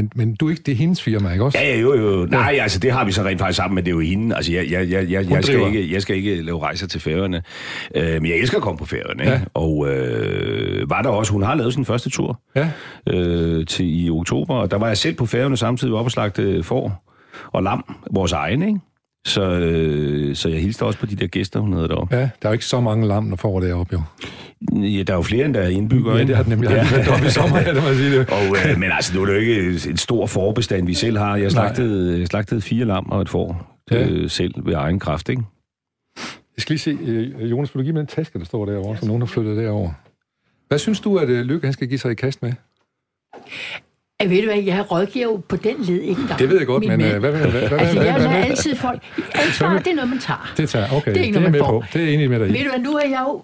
Men, 0.00 0.10
men 0.14 0.34
du 0.34 0.46
er 0.46 0.50
ikke, 0.50 0.62
det 0.66 0.72
er 0.72 0.76
hendes 0.76 1.02
firma, 1.02 1.32
ikke 1.32 1.44
også? 1.44 1.58
Ja, 1.58 1.68
ja, 1.68 1.80
jo, 1.80 1.94
jo. 1.94 2.26
Nej, 2.26 2.58
altså 2.62 2.78
det 2.78 2.92
har 2.92 3.04
vi 3.04 3.12
så 3.12 3.22
rent 3.24 3.40
faktisk 3.40 3.56
sammen, 3.56 3.74
men 3.74 3.84
det 3.84 3.90
er 3.90 3.94
jo 3.94 4.00
hende. 4.00 4.36
Altså 4.36 4.52
jeg, 4.52 4.70
jeg, 4.70 4.90
jeg, 4.90 5.10
jeg, 5.10 5.30
jeg, 5.30 5.44
skal, 5.44 5.66
ikke, 5.66 5.92
jeg 5.92 6.02
skal 6.02 6.16
ikke 6.16 6.42
lave 6.42 6.62
rejser 6.62 6.86
til 6.86 7.00
Færøerne. 7.00 7.42
Øh, 7.94 8.22
men 8.22 8.26
jeg 8.26 8.36
elsker 8.38 8.56
at 8.56 8.62
komme 8.62 8.78
på 8.78 8.86
Færøerne. 8.86 9.22
Ja. 9.24 9.30
Ja. 9.30 9.40
Og 9.54 9.88
øh, 9.88 10.90
var 10.90 11.02
der 11.02 11.08
også, 11.08 11.32
hun 11.32 11.42
har 11.42 11.54
lavet 11.54 11.74
sin 11.74 11.84
første 11.84 12.10
tur 12.10 12.40
Ja. 12.56 12.68
øh, 13.10 13.66
til 13.66 14.04
i 14.06 14.10
oktober, 14.10 14.54
og 14.54 14.70
der 14.70 14.76
var 14.78 14.86
jeg 14.86 14.96
selv 14.96 15.14
på 15.16 15.26
Færøerne 15.26 15.56
samtidig 15.56 15.94
oppe 15.94 16.06
og 16.06 16.10
slagte 16.12 16.62
får 16.62 17.04
og 17.52 17.62
lam, 17.62 17.94
vores 18.10 18.32
egen, 18.32 18.62
ikke? 18.62 18.80
Så, 19.26 19.42
øh, 19.42 20.36
så 20.36 20.48
jeg 20.48 20.60
hilste 20.60 20.82
også 20.84 20.98
på 20.98 21.06
de 21.06 21.16
der 21.16 21.26
gæster, 21.26 21.60
hun 21.60 21.72
havde 21.72 21.88
deroppe. 21.88 22.16
Ja, 22.16 22.20
der 22.22 22.28
er 22.42 22.48
jo 22.48 22.52
ikke 22.52 22.64
så 22.64 22.80
mange 22.80 23.08
lam, 23.08 23.28
der 23.30 23.36
får 23.36 23.60
deroppe, 23.60 23.92
jo. 23.96 24.02
Ja, 24.72 25.02
der 25.02 25.12
er 25.12 25.16
jo 25.16 25.22
flere, 25.22 25.44
end 25.44 25.54
der 25.54 25.60
er 25.60 25.68
indbyggere. 25.68 26.16
Ja, 26.16 26.24
det 26.24 26.36
har 26.36 26.42
den 26.42 26.50
nemlig. 26.50 26.70
Har 26.70 26.96
været 26.96 27.06
deroppe 27.06 27.26
i 27.26 27.30
sommer, 27.30 27.58
ja, 27.58 27.74
det 27.74 27.82
må 27.82 27.88
jeg 27.88 27.96
sige 27.96 28.18
det. 28.18 28.30
Og, 28.30 28.70
øh, 28.70 28.78
men 28.78 28.90
altså, 28.92 29.14
nu 29.14 29.22
er 29.22 29.26
det 29.26 29.34
jo 29.34 29.38
ikke 29.38 29.90
en 29.90 29.96
stor 29.96 30.26
forbestand, 30.26 30.86
vi 30.86 30.94
selv 30.94 31.18
har. 31.18 31.36
Jeg 31.36 31.50
slagtede, 31.50 32.18
jeg 32.18 32.26
slagtede 32.26 32.60
fire 32.60 32.84
lam 32.84 33.06
og 33.10 33.22
et 33.22 33.28
får 33.28 33.78
øh, 33.90 34.30
selv 34.30 34.54
ved 34.66 34.74
egen 34.74 34.98
kraft, 34.98 35.28
ikke? 35.28 35.42
Jeg 36.56 36.62
skal 36.62 36.72
lige 36.72 36.78
se, 36.78 36.90
øh, 36.90 37.50
Jonas, 37.50 37.74
vil 37.74 37.78
du 37.80 37.84
give 37.84 37.92
mig 37.92 38.00
den 38.00 38.06
taske, 38.06 38.38
der 38.38 38.44
står 38.44 38.66
derovre, 38.66 38.96
som 38.96 39.08
nogen 39.08 39.22
har 39.22 39.26
flyttet 39.26 39.56
derover? 39.56 39.90
Hvad 40.68 40.78
synes 40.78 41.00
du, 41.00 41.16
at 41.16 41.28
øh, 41.28 41.44
Lykke 41.44 41.66
han 41.66 41.72
skal 41.72 41.88
give 41.88 41.98
sig 41.98 42.10
i 42.10 42.14
kast 42.14 42.42
med? 42.42 42.52
Jeg 44.22 44.30
ved 44.30 44.40
du 44.42 44.46
hvad, 44.46 44.62
jeg 44.62 44.90
rådgiver 44.90 45.24
jo 45.26 45.42
på 45.48 45.56
den 45.56 45.76
led 45.82 46.00
ikke 46.00 46.20
engang. 46.20 46.38
Det 46.38 46.48
ved 46.48 46.58
jeg 46.58 46.66
godt, 46.66 46.84
men 46.86 47.00
øh, 47.00 47.18
hvad, 47.18 47.30
hvad, 47.30 47.30
hvad, 47.50 47.68
hvad, 47.68 47.78
Altså, 47.78 48.02
jeg 48.02 48.12
hvad, 48.12 48.28
hvad, 48.28 48.44
altid 48.44 48.76
folk... 48.76 49.02
Ansvar, 49.34 49.78
det 49.78 49.86
er 49.86 49.94
noget, 49.94 50.10
man 50.10 50.18
tager. 50.18 50.52
Det 50.56 50.68
tager, 50.68 50.86
okay. 50.92 51.10
Det 51.14 51.20
er 51.20 51.24
ikke 51.24 51.34
det 51.34 51.36
er 51.36 51.40
noget, 51.40 51.52
med 51.52 51.60
man 51.60 51.66
på. 51.66 51.80
får. 51.80 51.86
Det 51.92 52.04
er 52.08 52.14
enig 52.14 52.30
med 52.30 52.40
dig. 52.40 52.48
Ved 52.48 52.64
du 52.64 52.68
hvad, 52.70 52.78
nu 52.78 52.92
er 52.96 53.08
jeg 53.08 53.24
jo... 53.28 53.42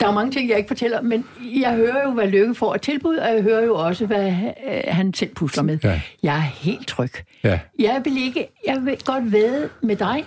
Der 0.00 0.08
er 0.08 0.12
mange 0.12 0.32
ting, 0.32 0.48
jeg 0.48 0.56
ikke 0.58 0.68
fortæller, 0.68 1.02
men 1.02 1.24
jeg 1.40 1.74
hører 1.74 2.02
jo, 2.04 2.10
hvad 2.10 2.26
Lykke 2.28 2.54
får 2.54 2.74
af 2.74 2.80
tilbud, 2.80 3.16
og 3.16 3.34
jeg 3.34 3.42
hører 3.42 3.64
jo 3.64 3.74
også, 3.74 4.06
hvad 4.06 4.26
øh, 4.26 4.80
han 4.86 5.14
selv 5.14 5.34
pusler 5.34 5.62
med. 5.62 5.78
Ja. 5.84 6.00
Jeg 6.22 6.36
er 6.36 6.40
helt 6.40 6.86
tryg. 6.88 7.10
Ja. 7.44 7.60
Jeg 7.78 8.00
vil 8.04 8.22
ikke... 8.22 8.46
Jeg 8.66 8.76
vil 8.84 8.96
godt 9.04 9.32
væde 9.32 9.68
med 9.82 9.96
dig. 9.96 10.24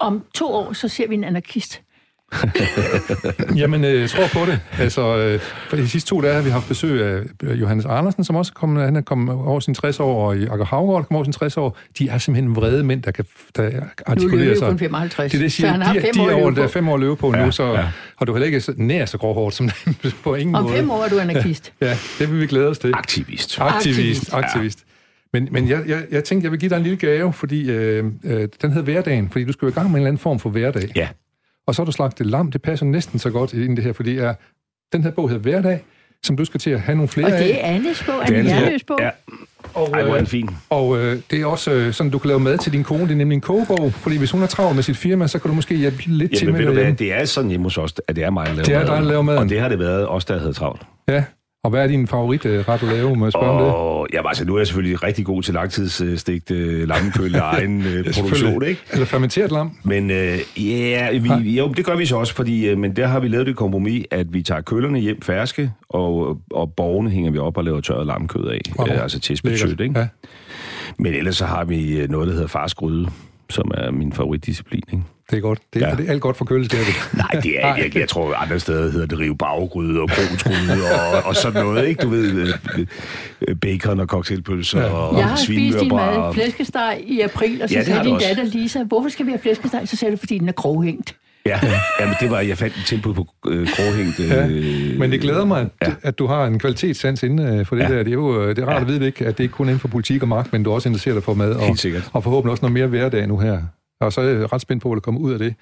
Om 0.00 0.24
to 0.34 0.46
år, 0.52 0.72
så 0.72 0.88
ser 0.88 1.08
vi 1.08 1.14
en 1.14 1.24
anarkist. 1.24 1.82
Jamen, 3.56 3.84
øh, 3.84 4.00
jeg 4.00 4.10
tror 4.10 4.26
på 4.44 4.50
det. 4.50 4.60
Altså, 4.78 5.16
øh, 5.18 5.40
for 5.68 5.76
de 5.76 5.88
sidste 5.88 6.08
to 6.10 6.20
dage 6.20 6.34
har 6.34 6.42
vi 6.42 6.50
haft 6.50 6.68
besøg 6.68 7.02
af 7.02 7.20
øh, 7.42 7.60
Johannes 7.60 7.86
Andersen, 7.86 8.24
som 8.24 8.36
også 8.36 8.52
kom, 8.52 8.76
han 8.76 8.96
er 8.96 9.00
kommet 9.00 9.34
over 9.34 9.60
sin 9.60 9.74
60 9.74 10.00
år, 10.00 10.26
og 10.28 10.34
Akker 10.34 10.64
Havgaard 10.64 11.04
kom 11.06 11.14
over 11.16 11.24
sin 11.24 11.32
60 11.32 11.56
år. 11.56 11.78
De 11.98 12.08
er 12.08 12.18
simpelthen 12.18 12.56
vrede 12.56 12.84
mænd, 12.84 13.02
der 13.02 13.10
kan 13.10 13.24
der 13.56 13.70
Nu 13.70 13.76
er 13.76 13.82
artikulere 14.06 14.56
sig. 14.56 14.68
kun 14.68 14.78
55. 14.78 15.32
Det 15.32 15.38
er 15.38 15.38
det, 15.38 15.44
jeg 15.44 15.50
så 15.50 15.56
siger. 15.56 15.70
han 15.70 15.82
har 15.82 15.92
de, 15.94 16.00
fem 16.00 16.10
de 16.14 16.20
år 16.22 16.28
er 16.46 16.50
der 16.50 16.62
er 16.62 16.66
på. 16.66 16.72
fem 16.72 16.88
år 16.88 16.94
at 16.94 17.00
løbe 17.00 17.16
på 17.16 17.32
Ja, 17.36 17.44
nu, 17.44 17.50
så 17.52 17.64
ja. 17.72 17.88
har 18.18 18.24
du 18.26 18.32
heller 18.32 18.46
ikke 18.46 18.60
så- 18.60 18.74
nær 18.76 19.04
så 19.04 19.18
gråhårdt 19.18 19.54
som 19.54 19.70
dem 20.02 20.12
på 20.24 20.34
ingen 20.34 20.56
Om 20.56 20.62
måde. 20.62 20.74
fem 20.76 20.90
år 20.90 21.04
er 21.04 21.08
du 21.08 21.18
anarkist. 21.28 21.72
Ja, 21.80 21.96
det 22.18 22.32
vil 22.32 22.40
vi 22.40 22.46
glæde 22.46 22.68
os 22.68 22.78
til. 22.78 22.92
Aktivist. 22.94 23.58
Aktivist, 23.60 23.98
Aktivist. 24.00 24.32
aktivist. 24.34 24.78
Men, 25.32 25.48
men 25.50 25.68
jeg, 25.68 25.82
jeg, 25.86 26.02
jeg 26.10 26.24
tænkte, 26.24 26.44
jeg 26.44 26.52
vil 26.52 26.60
give 26.60 26.68
dig 26.68 26.76
en 26.76 26.82
lille 26.82 26.98
gave, 26.98 27.32
fordi 27.32 27.70
øh, 27.70 28.04
øh, 28.24 28.48
den 28.62 28.70
hedder 28.70 28.82
hverdagen, 28.82 29.28
fordi 29.30 29.44
du 29.44 29.52
skal 29.52 29.66
jo 29.66 29.70
i 29.70 29.74
gang 29.74 29.86
med 29.86 29.94
en 29.94 29.96
eller 29.96 30.08
anden 30.08 30.18
form 30.20 30.38
for 30.40 30.50
hverdag. 30.50 30.92
Ja. 30.96 31.08
Og 31.68 31.74
så 31.74 31.82
har 31.82 31.84
du 31.86 31.92
slagtet 31.92 32.26
lam, 32.26 32.50
det 32.50 32.62
passer 32.62 32.86
næsten 32.86 33.18
så 33.18 33.30
godt 33.30 33.52
ind 33.52 33.72
i 33.72 33.74
det 33.76 33.84
her, 33.84 33.92
fordi 33.92 34.18
er, 34.18 34.34
den 34.92 35.02
her 35.02 35.10
bog 35.10 35.28
hedder 35.28 35.42
Hverdag, 35.42 35.84
som 36.22 36.36
du 36.36 36.44
skal 36.44 36.60
til 36.60 36.70
at 36.70 36.80
have 36.80 36.96
nogle 36.96 37.08
flere 37.08 37.26
Og 37.26 37.32
det 37.32 37.38
af. 37.38 37.60
er 37.62 37.74
Annes 37.74 38.02
bog, 38.06 38.14
Det 38.26 38.34
er 38.34 38.38
Anne 38.38 38.50
det. 38.50 38.56
Jernøs 38.62 38.84
bog. 38.84 38.98
Ja. 39.00 39.10
Og, 39.74 39.88
Ej, 39.92 40.02
hvor 40.02 40.08
er 40.10 40.14
øh, 40.14 40.18
den 40.18 40.26
fin. 40.26 40.50
og 40.70 40.98
øh, 40.98 41.20
det 41.30 41.40
er 41.40 41.46
også 41.46 41.70
øh, 41.72 41.92
sådan, 41.92 42.10
du 42.12 42.18
kan 42.18 42.28
lave 42.28 42.40
mad 42.40 42.58
til 42.58 42.72
din 42.72 42.84
kone. 42.84 43.02
Det 43.04 43.10
er 43.10 43.14
nemlig 43.16 43.34
en 43.36 43.40
kogebog, 43.40 43.92
fordi 43.92 44.16
hvis 44.16 44.30
hun 44.30 44.42
er 44.42 44.46
travl 44.46 44.74
med 44.74 44.82
sit 44.82 44.96
firma, 44.96 45.26
så 45.26 45.38
kan 45.38 45.48
du 45.48 45.54
måske 45.54 45.74
hjælpe 45.76 46.02
lidt 46.06 46.30
til 46.36 46.46
Jamen, 46.46 46.52
med 46.52 46.60
du 46.66 46.72
hvad, 46.72 46.82
derhjemme. 46.82 46.98
det 46.98 47.12
er 47.20 47.24
sådan 47.24 47.50
hjemme 47.50 47.64
hos 47.66 47.78
os, 47.78 47.94
at 48.08 48.16
det 48.16 48.24
er 48.24 48.30
mig, 48.30 48.46
der 48.46 48.52
laver 48.52 48.64
Det 48.64 48.74
er 48.74 48.78
dig, 48.84 48.88
der 48.88 49.00
laver 49.00 49.22
maden. 49.22 49.38
Og 49.42 49.48
det 49.48 49.60
har 49.60 49.68
det 49.68 49.78
været 49.78 50.08
os, 50.08 50.24
der 50.24 50.38
havde 50.38 50.52
travlt. 50.52 50.82
Ja, 51.08 51.24
og 51.64 51.70
hvad 51.70 51.82
er 51.82 51.86
din 51.86 52.06
favoritret 52.06 52.68
at 52.68 52.82
lave, 52.82 53.16
må 53.16 53.24
jeg 53.26 53.32
spørge 53.32 53.50
om 53.50 53.62
det? 53.64 53.72
Og 53.74 54.06
jamen, 54.12 54.28
altså, 54.28 54.44
nu 54.44 54.54
er 54.54 54.58
jeg 54.58 54.66
selvfølgelig 54.66 55.02
rigtig 55.02 55.26
god 55.26 55.42
til 55.42 55.54
langtidsstegt 55.54 56.50
øh, 56.50 56.88
lammekøl 56.88 57.34
af 57.34 57.40
egen 57.42 57.82
øh, 57.86 58.04
produktion, 58.14 58.62
ikke? 58.62 58.80
Eller 58.92 59.06
fermenteret 59.06 59.52
lam. 59.52 59.76
Men 59.82 60.10
øh, 60.10 60.38
ja, 60.56 61.18
vi, 61.18 61.56
jo, 61.58 61.68
det 61.68 61.84
gør 61.84 61.96
vi 61.96 62.06
så 62.06 62.16
også, 62.16 62.34
fordi 62.34 62.68
øh, 62.68 62.78
men 62.78 62.96
der 62.96 63.06
har 63.06 63.20
vi 63.20 63.28
lavet 63.28 63.46
det 63.46 63.56
kompromis, 63.56 64.04
at 64.10 64.32
vi 64.32 64.42
tager 64.42 64.60
køllerne 64.60 64.98
hjem 64.98 65.22
ferske, 65.22 65.70
og, 65.88 66.38
og 66.50 66.72
borgene 66.72 67.10
hænger 67.10 67.30
vi 67.30 67.38
op 67.38 67.56
og 67.56 67.64
laver 67.64 67.80
tørret 67.80 68.06
lammekød 68.06 68.48
af, 68.48 68.60
Wow. 68.78 68.86
øh, 68.88 69.02
altså 69.02 69.20
sødt, 69.56 69.80
ikke? 69.80 69.98
Ja. 70.00 70.06
Men 70.98 71.14
ellers 71.14 71.36
så 71.36 71.44
har 71.46 71.64
vi 71.64 71.98
øh, 72.00 72.10
noget, 72.10 72.26
der 72.28 72.32
hedder 72.34 72.48
fars 72.48 72.74
gryde, 72.74 73.08
som 73.50 73.70
er 73.74 73.90
min 73.90 74.12
favoritdisciplin, 74.12 74.82
ikke? 74.92 75.04
Det 75.30 75.36
er 75.36 75.40
godt. 75.40 75.58
Det, 75.74 75.80
ja. 75.80 75.88
Ja. 75.88 75.94
det 75.94 76.06
er 76.08 76.12
alt 76.12 76.20
godt 76.20 76.36
for 76.36 76.44
køleskabet. 76.44 76.86
Nej, 77.16 77.30
det 77.42 77.54
er 77.64 77.74
ikke. 77.76 77.90
Jeg, 77.94 78.00
jeg 78.00 78.08
tror, 78.08 78.34
andre 78.34 78.60
steder 78.60 78.92
hedder 78.92 79.06
det 79.06 79.18
rive 79.18 79.36
baggryde 79.36 80.00
og 80.00 80.08
krogsgryde 80.10 80.82
og, 81.14 81.22
og 81.24 81.36
sådan 81.36 81.62
noget, 81.64 81.86
ikke? 81.88 82.02
Du 82.02 82.08
ved, 82.08 82.54
øh, 83.48 83.56
bacon 83.56 84.00
og 84.00 84.06
cocktailpølser 84.06 84.80
Ja. 84.80 84.86
og 84.88 85.18
Jeg 85.18 85.26
har 85.28 85.36
spist 85.36 85.80
din 85.80 85.88
mad, 85.88 86.34
flæskesteg, 86.34 87.00
i 87.06 87.20
april, 87.20 87.62
og 87.62 87.68
så 87.68 87.74
Ja, 87.74 87.78
det 87.78 87.86
sagde 87.86 88.04
din 88.04 88.12
også. 88.14 88.26
datter 88.28 88.44
Lisa, 88.44 88.82
hvorfor 88.82 89.08
skal 89.08 89.26
vi 89.26 89.30
have 89.30 89.38
flæskesteg? 89.38 89.82
Så 89.88 89.96
sagde 89.96 90.12
du, 90.12 90.18
fordi 90.18 90.38
den 90.38 90.48
er 90.48 90.52
kroghængt. 90.52 91.16
Ja, 91.46 91.60
jamen, 92.00 92.14
det 92.20 92.30
var, 92.30 92.40
jeg 92.40 92.58
fandt 92.58 92.76
et 92.76 92.84
tilbud 92.86 93.14
på 93.14 93.26
øh, 93.48 93.68
kroghængt. 93.68 94.20
Øh, 94.20 94.28
Ja, 94.30 94.46
Men 94.98 95.12
det 95.12 95.20
glæder 95.20 95.44
mig, 95.44 95.60
at, 95.80 95.88
ja. 95.88 95.92
At 96.02 96.18
du 96.18 96.26
har 96.26 96.46
en 96.46 96.58
kvalitetssans 96.58 97.22
inde 97.22 97.42
øh, 97.42 97.66
for 97.66 97.76
det 97.76 97.82
ja. 97.82 97.88
Der. 97.88 97.96
Det 98.02 98.08
er 98.08 98.12
jo 98.12 98.42
øh, 98.42 98.56
det 98.56 98.62
er 98.62 98.66
rart 98.66 98.74
ja. 98.74 98.80
at 98.80 98.88
vide, 98.88 99.00
det 99.00 99.06
ikke, 99.06 99.26
at 99.26 99.38
det 99.38 99.44
ikke 99.44 99.52
kun 99.54 99.66
er 99.66 99.70
inden 99.70 99.80
for 99.80 99.88
politik 99.88 100.22
og 100.22 100.28
magt, 100.28 100.52
men 100.52 100.62
du 100.62 100.70
også 100.72 100.88
interesserer 100.88 101.14
dig 101.14 101.22
for 101.22 101.34
mad. 101.34 101.52
Og, 101.52 101.66
Helt 101.66 101.80
sikkert. 101.80 102.08
Og 102.12 102.24
forhåbentlig 102.24 102.50
også 102.50 102.62
noget 102.62 102.72
mere 102.72 102.86
hverdag 102.86 103.26
nu 103.26 103.38
her. 103.38 103.58
Og 104.00 104.12
så 104.12 104.20
er 104.20 104.24
jeg 104.24 104.52
ret 104.52 104.60
spændt 104.60 104.82
på, 104.82 104.88
hvad 104.88 104.96
der 104.96 105.00
kommer 105.00 105.20
ud 105.20 105.32
af 105.32 105.38
det. 105.38 105.54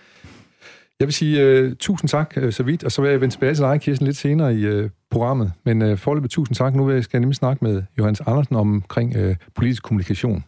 Jeg 1.00 1.06
vil 1.06 1.14
sige 1.14 1.64
uh, 1.64 1.72
tusind 1.78 2.08
tak 2.08 2.34
uh, 2.42 2.52
så 2.52 2.62
vidt, 2.62 2.84
og 2.84 2.92
så 2.92 3.02
vil 3.02 3.10
jeg 3.10 3.20
vende 3.20 3.34
tilbage 3.34 3.54
til 3.54 3.62
dig, 3.62 3.80
Kirsten, 3.80 4.06
lidt 4.06 4.16
senere 4.16 4.54
i 4.54 4.80
uh, 4.80 4.90
programmet. 5.10 5.52
Men 5.64 5.82
uh, 5.82 5.98
foreløbig 5.98 6.30
tusind 6.30 6.56
tak. 6.56 6.74
Nu 6.74 6.84
vil 6.84 6.94
jeg, 6.94 7.04
skal 7.04 7.16
jeg 7.16 7.20
nemlig 7.20 7.36
snakke 7.36 7.64
med 7.64 7.82
Johannes 7.98 8.20
Andersen 8.20 8.56
omkring 8.56 9.16
uh, 9.16 9.34
politisk 9.54 9.82
kommunikation. 9.82 10.44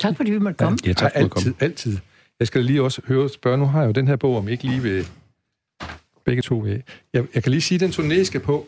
Tak 0.00 0.16
fordi 0.16 0.30
vi 0.30 0.38
måtte 0.38 0.58
komme. 0.58 0.78
Ja, 0.86 0.92
tak 0.92 1.12
for 1.12 1.24
at 1.24 1.30
komme. 1.30 1.54
altid, 1.60 1.62
altid. 1.62 1.98
Jeg 2.40 2.46
skal 2.46 2.64
lige 2.64 2.82
også 2.82 3.02
høre 3.06 3.28
spørge, 3.28 3.58
nu 3.58 3.64
har 3.64 3.80
jeg 3.80 3.86
jo 3.86 3.92
den 3.92 4.08
her 4.08 4.16
bog, 4.16 4.36
om 4.36 4.48
I 4.48 4.50
ikke 4.50 4.64
lige 4.64 4.82
vil 4.82 5.06
begge 6.24 6.42
to 6.42 6.56
vil. 6.56 6.82
Jeg, 7.12 7.24
jeg 7.34 7.42
kan 7.42 7.50
lige 7.50 7.60
sige, 7.60 7.78
den 7.78 7.90
turné 7.90 8.24
skal 8.24 8.40
på. 8.40 8.66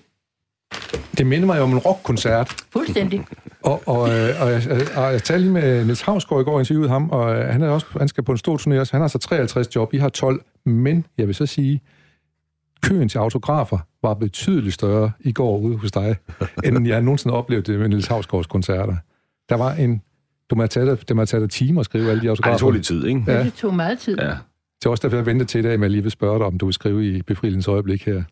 Det 1.18 1.26
minder 1.26 1.46
mig 1.46 1.60
om 1.60 1.72
en 1.72 1.78
rockkoncert. 1.78 2.56
Fuldstændig. 2.72 3.26
Og, 3.62 3.82
og, 3.88 4.08
øh, 4.08 4.42
og, 4.42 4.50
jeg, 4.52 4.62
og 4.96 5.12
jeg 5.12 5.22
talte 5.22 5.42
lige 5.42 5.52
med 5.52 5.84
Niels 5.84 6.00
Havsgaard 6.00 6.40
i 6.40 6.44
går 6.44 6.52
og 6.54 6.60
interviewede 6.60 6.88
ham, 6.88 7.10
og 7.10 7.36
øh, 7.36 7.48
han, 7.48 7.62
er 7.62 7.68
også, 7.68 7.86
han 7.98 8.08
skal 8.08 8.24
på 8.24 8.32
en 8.32 8.38
stor 8.38 8.56
turné 8.56 8.80
også. 8.80 8.92
Han 8.92 9.00
har 9.00 9.08
så 9.08 9.18
53 9.18 9.76
job, 9.76 9.94
I 9.94 9.96
har 9.96 10.08
12. 10.08 10.40
Men 10.64 11.04
jeg 11.18 11.26
vil 11.26 11.34
så 11.34 11.46
sige, 11.46 11.80
køen 12.82 13.08
til 13.08 13.18
autografer 13.18 13.78
var 14.02 14.14
betydeligt 14.14 14.74
større 14.74 15.10
i 15.20 15.32
går 15.32 15.58
ude 15.58 15.76
hos 15.76 15.92
dig, 15.92 16.16
end 16.64 16.86
jeg 16.86 17.02
nogensinde 17.02 17.36
oplevede 17.36 17.72
det 17.72 17.80
med 17.80 17.88
Niels 17.88 18.06
Havsgaards 18.06 18.46
koncerter. 18.46 18.96
Der 19.48 19.56
var 19.56 19.72
en... 19.72 20.02
Du 20.50 20.54
må 20.54 20.62
have 20.62 20.68
taget 20.68 20.98
dig, 20.98 21.08
det 21.08 21.16
må 21.16 21.20
have 21.20 21.26
taget 21.26 21.42
dig 21.42 21.50
timer 21.50 21.80
at 21.80 21.84
skrive 21.84 22.10
alle 22.10 22.20
de 22.20 22.26
Ej, 22.26 22.30
autografer. 22.30 22.54
det 22.54 22.60
tog 22.60 22.72
lidt 22.72 22.84
tid, 22.86 23.06
ikke? 23.06 23.22
Ja. 23.26 23.44
Det 23.44 23.54
tog 23.54 23.74
meget 23.74 23.98
tid. 23.98 24.16
Ja. 24.18 24.26
Det 24.78 24.86
er 24.86 24.90
også 24.90 25.02
derfor, 25.02 25.16
jeg 25.16 25.26
venter 25.26 25.46
til 25.46 25.58
i 25.58 25.62
dag 25.62 25.78
med 25.78 25.86
at 25.86 25.90
lige 25.90 26.02
vil 26.02 26.10
spørge 26.10 26.38
dig, 26.38 26.46
om 26.46 26.58
du 26.58 26.66
vil 26.66 26.72
skrive 26.72 27.08
i 27.16 27.22
befrielsens 27.22 27.68
øjeblik 27.68 28.06
her. 28.06 28.22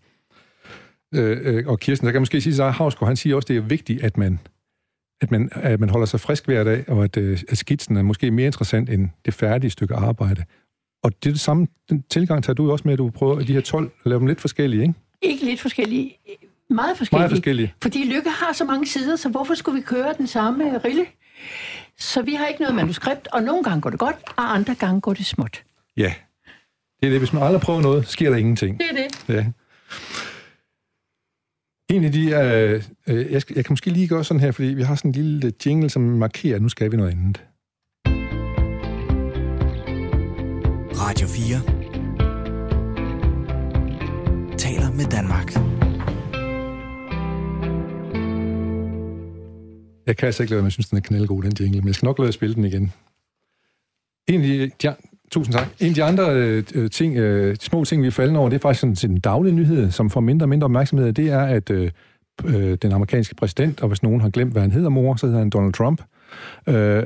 Øh, 1.14 1.38
øh, 1.42 1.66
og 1.66 1.80
Kirsten, 1.80 2.06
der 2.06 2.12
kan 2.12 2.20
måske 2.20 2.40
sige 2.40 2.54
sig, 2.54 2.72
Havsgaard, 2.72 3.08
han 3.08 3.16
siger 3.16 3.36
også, 3.36 3.46
det 3.46 3.56
er 3.56 3.60
vigtigt, 3.60 4.02
at 4.02 4.16
man, 4.16 4.40
at 5.20 5.30
man, 5.30 5.50
at 5.52 5.80
man 5.80 5.88
holder 5.88 6.06
sig 6.06 6.20
frisk 6.20 6.46
hver 6.46 6.64
dag, 6.64 6.84
og 6.88 7.04
at, 7.04 7.16
øh, 7.16 7.38
at 7.48 7.58
skitsen 7.58 7.96
er 7.96 8.02
måske 8.02 8.30
mere 8.30 8.46
interessant 8.46 8.90
end 8.90 9.08
det 9.24 9.34
færdige 9.34 9.70
stykke 9.70 9.94
arbejde. 9.94 10.44
Og 11.02 11.12
det 11.22 11.28
er 11.28 11.32
det 11.32 11.40
samme, 11.40 11.66
den 11.90 12.04
tilgang 12.10 12.44
tager 12.44 12.54
du 12.54 12.72
også 12.72 12.82
med, 12.84 12.92
at 12.92 12.98
du 12.98 13.10
prøver 13.10 13.40
de 13.40 13.52
her 13.52 13.60
12, 13.60 13.84
at 13.84 14.06
lave 14.06 14.18
dem 14.18 14.26
lidt 14.26 14.40
forskellige, 14.40 14.82
ikke? 14.82 14.94
Ikke 15.22 15.44
lidt 15.44 15.60
forskellige, 15.60 16.16
meget 16.70 16.98
forskellige. 16.98 17.20
Meget 17.20 17.30
forskellige. 17.30 17.74
Fordi 17.82 18.04
Lykke 18.04 18.30
har 18.30 18.52
så 18.52 18.64
mange 18.64 18.86
sider, 18.86 19.16
så 19.16 19.28
hvorfor 19.28 19.54
skulle 19.54 19.80
vi 19.80 19.82
køre 19.86 20.14
den 20.18 20.26
samme 20.26 20.78
rille? 20.78 21.06
Så 21.98 22.22
vi 22.22 22.34
har 22.34 22.46
ikke 22.46 22.60
noget 22.60 22.76
manuskript, 22.76 23.28
og 23.32 23.42
nogle 23.42 23.64
gange 23.64 23.80
går 23.80 23.90
det 23.90 23.98
godt, 23.98 24.16
og 24.36 24.54
andre 24.54 24.74
gange 24.74 25.00
går 25.00 25.14
det 25.14 25.26
småt. 25.26 25.62
Ja. 25.96 26.12
Det 27.00 27.06
er 27.06 27.10
det. 27.10 27.18
Hvis 27.18 27.32
man 27.32 27.42
aldrig 27.42 27.60
prøver 27.62 27.80
noget, 27.80 28.08
sker 28.08 28.30
der 28.30 28.36
ingenting. 28.36 28.78
Det 28.78 28.86
er 28.90 28.94
det. 28.94 29.34
Ja. 29.36 29.46
En 31.90 32.04
af 32.04 32.12
de, 32.12 32.30
øh, 32.30 32.82
øh, 33.06 33.32
jeg, 33.32 33.40
skal, 33.40 33.54
jeg 33.56 33.64
kan 33.64 33.72
måske 33.72 33.90
lige 33.90 34.08
gøre 34.08 34.24
sådan 34.24 34.40
her, 34.40 34.52
fordi 34.52 34.68
vi 34.68 34.82
har 34.82 34.94
sådan 34.94 35.08
en 35.08 35.12
lille 35.12 35.52
jingle, 35.66 35.90
som 35.90 36.02
markerer, 36.02 36.56
at 36.56 36.62
nu 36.62 36.68
skal 36.68 36.92
vi 36.92 36.96
noget 36.96 37.10
andet. 37.10 37.44
Radio 41.02 41.26
4 41.26 41.60
taler 44.58 44.92
med 44.92 45.04
Danmark. 45.04 45.54
Jeg 50.06 50.16
kan 50.16 50.26
altså 50.26 50.42
ikke 50.42 50.50
lade 50.50 50.56
være 50.56 50.62
at 50.62 50.64
jeg 50.64 50.72
synes, 50.72 50.88
den 50.88 50.98
er 50.98 51.02
knaldgod, 51.02 51.42
den 51.42 51.52
jingle, 51.60 51.80
men 51.80 51.86
jeg 51.86 51.94
skal 51.94 52.06
nok 52.06 52.18
lade 52.18 52.32
spille 52.32 52.54
den 52.54 52.64
igen. 52.64 52.92
En 54.28 54.40
af 54.40 54.46
de, 54.46 54.70
de, 54.82 54.94
tusind 55.36 55.54
tak. 55.54 55.68
En 55.80 55.88
af 55.88 55.94
de 55.94 56.04
andre 56.04 56.34
øh, 56.34 56.64
øh, 56.74 56.90
ting, 56.90 57.16
øh, 57.16 57.56
de 57.56 57.64
små 57.64 57.84
ting, 57.84 58.02
vi 58.02 58.06
er 58.06 58.10
faldet 58.10 58.36
over, 58.36 58.48
det 58.48 58.56
er 58.56 58.60
faktisk 58.60 58.80
sådan, 58.80 58.96
sådan 58.96 59.16
en 59.16 59.20
daglig 59.20 59.52
nyhed, 59.52 59.90
som 59.90 60.10
får 60.10 60.20
mindre 60.20 60.44
og 60.44 60.48
mindre 60.48 60.64
opmærksomhed, 60.64 61.12
det 61.12 61.28
er, 61.28 61.40
at 61.40 61.70
øh, 61.70 61.90
øh, 62.44 62.78
den 62.82 62.92
amerikanske 62.92 63.34
præsident, 63.34 63.82
og 63.82 63.88
hvis 63.88 64.02
nogen 64.02 64.20
har 64.20 64.30
glemt, 64.30 64.52
hvad 64.52 64.62
han 64.62 64.70
hedder 64.70 64.88
mor, 64.88 65.16
så 65.16 65.26
hedder 65.26 65.38
han 65.38 65.50
Donald 65.50 65.72
Trump. 65.72 66.02
Øh, 66.68 67.02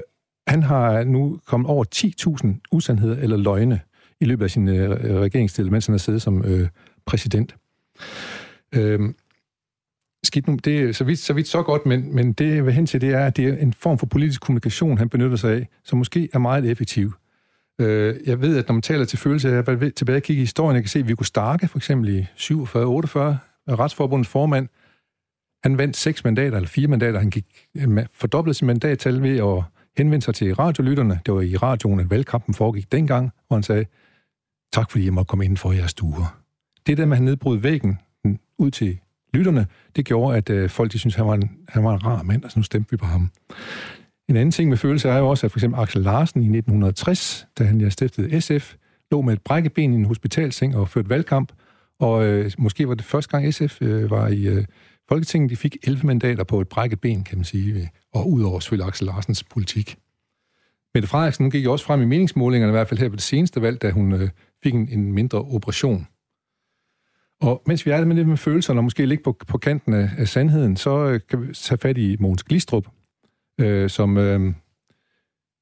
han 0.46 0.62
har 0.62 1.04
nu 1.04 1.38
kommet 1.46 1.70
over 1.70 1.84
10.000 2.44 2.48
usandheder 2.72 3.16
eller 3.16 3.36
løgne 3.36 3.80
i 4.20 4.24
løbet 4.24 4.44
af 4.44 4.50
sin 4.50 4.68
øh, 4.68 4.90
regeringstid, 5.20 5.64
mens 5.70 5.86
han 5.86 5.92
har 5.92 5.98
siddet 5.98 6.22
som 6.22 6.44
øh, 6.44 6.68
præsident. 7.07 7.57
Øh, 8.74 9.00
skidt 10.24 10.46
nu, 10.46 10.57
det 10.64 10.80
er 10.80 10.92
så 10.92 11.04
vidt, 11.04 11.18
så 11.18 11.32
vidt 11.32 11.48
så 11.48 11.62
godt, 11.62 11.86
men, 11.86 12.14
men 12.14 12.32
det 12.32 12.54
jeg 12.54 12.66
vil 12.66 12.72
hen 12.72 12.86
til, 12.86 13.00
det 13.00 13.11
er, 13.11 13.26
at 13.26 13.36
det 13.36 13.48
er 13.48 13.57
en 13.57 13.72
form 13.72 13.98
for 13.98 14.07
politisk 14.07 14.40
kommunikation, 14.40 14.98
han 14.98 15.09
benytter 15.09 15.36
sig 15.36 15.52
af, 15.52 15.68
som 15.84 15.98
måske 15.98 16.28
er 16.32 16.38
meget 16.38 16.70
effektiv. 16.70 17.12
Øh, 17.80 18.16
jeg 18.26 18.40
ved, 18.40 18.58
at 18.58 18.68
når 18.68 18.72
man 18.72 18.82
taler 18.82 19.04
til 19.04 19.18
følelse, 19.18 19.48
jeg 19.48 19.56
har 19.56 19.90
tilbage 19.96 20.16
og 20.16 20.22
kigge 20.22 20.40
i 20.40 20.42
historien, 20.42 20.74
jeg 20.74 20.82
kan 20.82 20.88
se, 20.88 20.98
at 20.98 21.08
Viggo 21.08 21.24
Starke, 21.24 21.68
for 21.68 21.78
eksempel 21.78 22.08
i 22.08 22.20
47-48, 22.20 22.26
retsforbundets 23.68 24.30
formand, 24.30 24.68
han 25.64 25.78
vandt 25.78 25.96
seks 25.96 26.24
mandater, 26.24 26.56
eller 26.56 26.68
fire 26.68 26.88
mandater. 26.88 27.18
Han 27.18 27.30
gik 27.30 27.46
øh, 27.76 28.06
fordoblede 28.12 28.54
sin 28.54 28.66
mandattal 28.66 29.22
ved 29.22 29.38
at 29.38 29.62
henvende 29.96 30.24
sig 30.24 30.34
til 30.34 30.54
radiolytterne. 30.54 31.20
Det 31.26 31.34
var 31.34 31.40
i 31.40 31.56
radioen, 31.56 32.00
at 32.00 32.10
valgkampen 32.10 32.54
foregik 32.54 32.92
dengang, 32.92 33.30
hvor 33.48 33.56
han 33.56 33.62
sagde, 33.62 33.84
tak 34.72 34.90
fordi 34.90 35.04
jeg 35.04 35.12
måtte 35.12 35.28
komme 35.28 35.44
ind 35.44 35.56
for 35.56 35.72
jeres 35.72 35.90
stuer. 35.90 36.40
Det 36.86 36.98
der 36.98 37.04
med, 37.04 37.12
at 37.12 37.16
han 37.16 37.24
nedbrød 37.24 37.58
væggen 37.58 37.98
mm, 38.24 38.38
ud 38.58 38.70
til 38.70 38.98
lytterne, 39.34 39.66
det 39.96 40.04
gjorde, 40.04 40.36
at 40.36 40.50
øh, 40.50 40.70
folk 40.70 40.92
de 40.92 40.98
synes, 40.98 41.14
han 41.14 41.26
var, 41.26 41.34
en, 41.34 41.50
han 41.68 41.84
var 41.84 41.94
en 41.94 42.06
rar 42.06 42.22
mand, 42.22 42.44
og 42.44 42.50
så 42.50 42.58
nu 42.58 42.62
stemte 42.62 42.90
vi 42.90 42.96
på 42.96 43.06
ham. 43.06 43.30
En 44.30 44.36
anden 44.36 44.50
ting 44.50 44.68
med 44.68 44.76
følelse 44.76 45.08
er 45.08 45.18
jo 45.18 45.28
også, 45.28 45.46
at 45.46 45.52
for 45.52 45.58
eksempel 45.58 45.80
Axel 45.80 46.02
Larsen 46.02 46.40
i 46.40 46.44
1960, 46.44 47.46
da 47.58 47.64
han 47.64 47.80
ja 47.80 47.88
stiftede 47.88 48.40
SF, 48.40 48.74
lå 49.10 49.20
med 49.20 49.32
et 49.32 49.42
brækkeben 49.42 49.92
i 49.92 49.96
en 49.96 50.04
hospitalseng 50.04 50.76
og 50.76 50.88
førte 50.88 51.08
valgkamp, 51.08 51.52
og 52.00 52.26
øh, 52.26 52.52
måske 52.58 52.88
var 52.88 52.94
det 52.94 53.04
første 53.04 53.30
gang 53.30 53.54
SF 53.54 53.82
øh, 53.82 54.10
var 54.10 54.28
i 54.28 54.46
øh, 54.46 54.64
Folketinget, 55.08 55.50
de 55.50 55.56
fik 55.56 55.76
11 55.82 56.06
mandater 56.06 56.44
på 56.44 56.60
et 56.60 56.68
brækket 56.68 57.00
ben, 57.00 57.24
kan 57.24 57.38
man 57.38 57.44
sige, 57.44 57.90
og 58.14 58.30
udover 58.30 58.60
selvfølgelig 58.60 58.88
Axel 58.88 59.06
Larsens 59.06 59.44
politik. 59.44 59.96
Mette 60.94 61.08
Frederiksen 61.08 61.50
gik 61.50 61.66
også 61.66 61.84
frem 61.84 62.02
i 62.02 62.04
meningsmålingerne, 62.04 62.70
i 62.70 62.76
hvert 62.76 62.88
fald 62.88 63.00
her 63.00 63.08
på 63.08 63.16
det 63.16 63.22
seneste 63.22 63.62
valg, 63.62 63.82
da 63.82 63.90
hun 63.90 64.12
øh, 64.12 64.28
fik 64.62 64.74
en, 64.74 64.88
en 64.90 65.12
mindre 65.12 65.38
operation. 65.38 66.06
Og 67.40 67.62
mens 67.66 67.86
vi 67.86 67.90
er 67.90 68.04
med 68.04 68.16
det 68.16 68.28
med 68.28 68.36
følelserne, 68.36 68.80
og 68.80 68.84
måske 68.84 69.06
ligge 69.06 69.24
på, 69.24 69.36
på 69.48 69.58
kanten 69.58 69.94
af, 69.94 70.10
af 70.18 70.28
sandheden, 70.28 70.76
så 70.76 71.04
øh, 71.04 71.20
kan 71.28 71.48
vi 71.48 71.54
tage 71.54 71.78
fat 71.78 71.98
i 71.98 72.16
Mogens 72.20 72.42
Glistrup, 72.42 72.86
øh, 73.61 73.90
som 73.90 74.16
øh, 74.16 74.54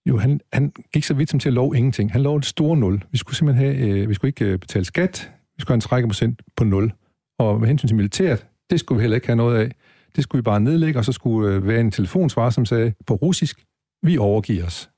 jo, 0.09 0.19
han, 0.19 0.41
han 0.53 0.73
gik 0.93 1.05
så 1.05 1.15
vidt 1.15 1.31
som 1.31 1.41
til 1.41 1.49
at 1.49 1.53
love 1.53 1.77
ingenting. 1.77 2.13
Han 2.13 2.23
lovede 2.23 2.39
et 2.39 2.45
store 2.45 2.77
nul. 2.77 3.03
Vi 3.11 3.19
skulle 3.19 3.37
simpelthen 3.37 3.67
have, 3.67 3.89
øh, 3.89 4.09
vi 4.09 4.15
skulle 4.15 4.29
ikke 4.29 4.45
øh, 4.45 4.59
betale 4.59 4.85
skat, 4.85 5.33
vi 5.57 5.61
skulle 5.61 5.73
have 5.73 5.77
en 5.77 5.81
trækkeprocent 5.81 6.43
på 6.57 6.65
nul. 6.65 6.93
Og 7.39 7.61
med 7.61 7.69
hensyn 7.69 7.89
til 7.89 7.97
militæret, 7.97 8.47
det 8.71 8.81
skulle 8.81 8.99
vi 8.99 9.03
heller 9.03 9.15
ikke 9.15 9.27
have 9.27 9.37
noget 9.37 9.59
af. 9.59 9.75
Det 10.17 10.25
skulle 10.25 10.41
vi 10.41 10.45
bare 10.45 10.61
nedlægge, 10.61 10.99
og 10.99 11.05
så 11.05 11.13
skulle 11.13 11.55
øh, 11.55 11.67
være 11.67 11.81
en 11.81 11.91
telefonsvar, 11.91 12.51
som 12.51 12.67
sagde 12.67 12.93
på 13.07 13.15
russisk, 13.15 13.65
vi 14.03 14.19
overgiver 14.19 14.65
os. 14.65 14.91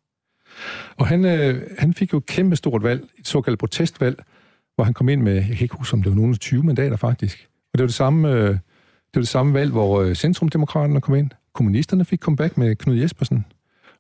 Og 0.98 1.06
han, 1.06 1.24
øh, 1.24 1.62
han 1.78 1.94
fik 1.94 2.12
jo 2.12 2.18
et 2.18 2.26
kæmpe 2.26 2.56
stort 2.56 2.82
valg, 2.82 3.08
et 3.18 3.28
såkaldt 3.28 3.58
protestvalg, 3.58 4.24
hvor 4.74 4.84
han 4.84 4.94
kom 4.94 5.08
ind 5.08 5.22
med, 5.22 5.34
jeg 5.34 5.44
kan 5.44 5.60
ikke 5.60 5.76
huske, 5.78 5.94
om 5.94 6.02
det 6.02 6.10
var 6.10 6.16
nogen 6.16 6.34
20 6.34 6.62
mandater 6.62 6.96
faktisk. 6.96 7.48
Og 7.72 7.78
det 7.78 7.80
var 7.80 7.86
det 7.86 7.94
samme, 7.94 8.32
øh, 8.32 8.48
det 8.48 9.14
var 9.14 9.20
det 9.20 9.28
samme 9.28 9.54
valg, 9.54 9.70
hvor 9.70 10.00
øh, 10.00 10.14
Centrumdemokraterne 10.14 11.00
kom 11.00 11.14
ind. 11.14 11.30
Kommunisterne 11.54 12.04
fik 12.04 12.20
comeback 12.20 12.58
med 12.58 12.76
Knud 12.76 12.96
Jespersen. 12.96 13.44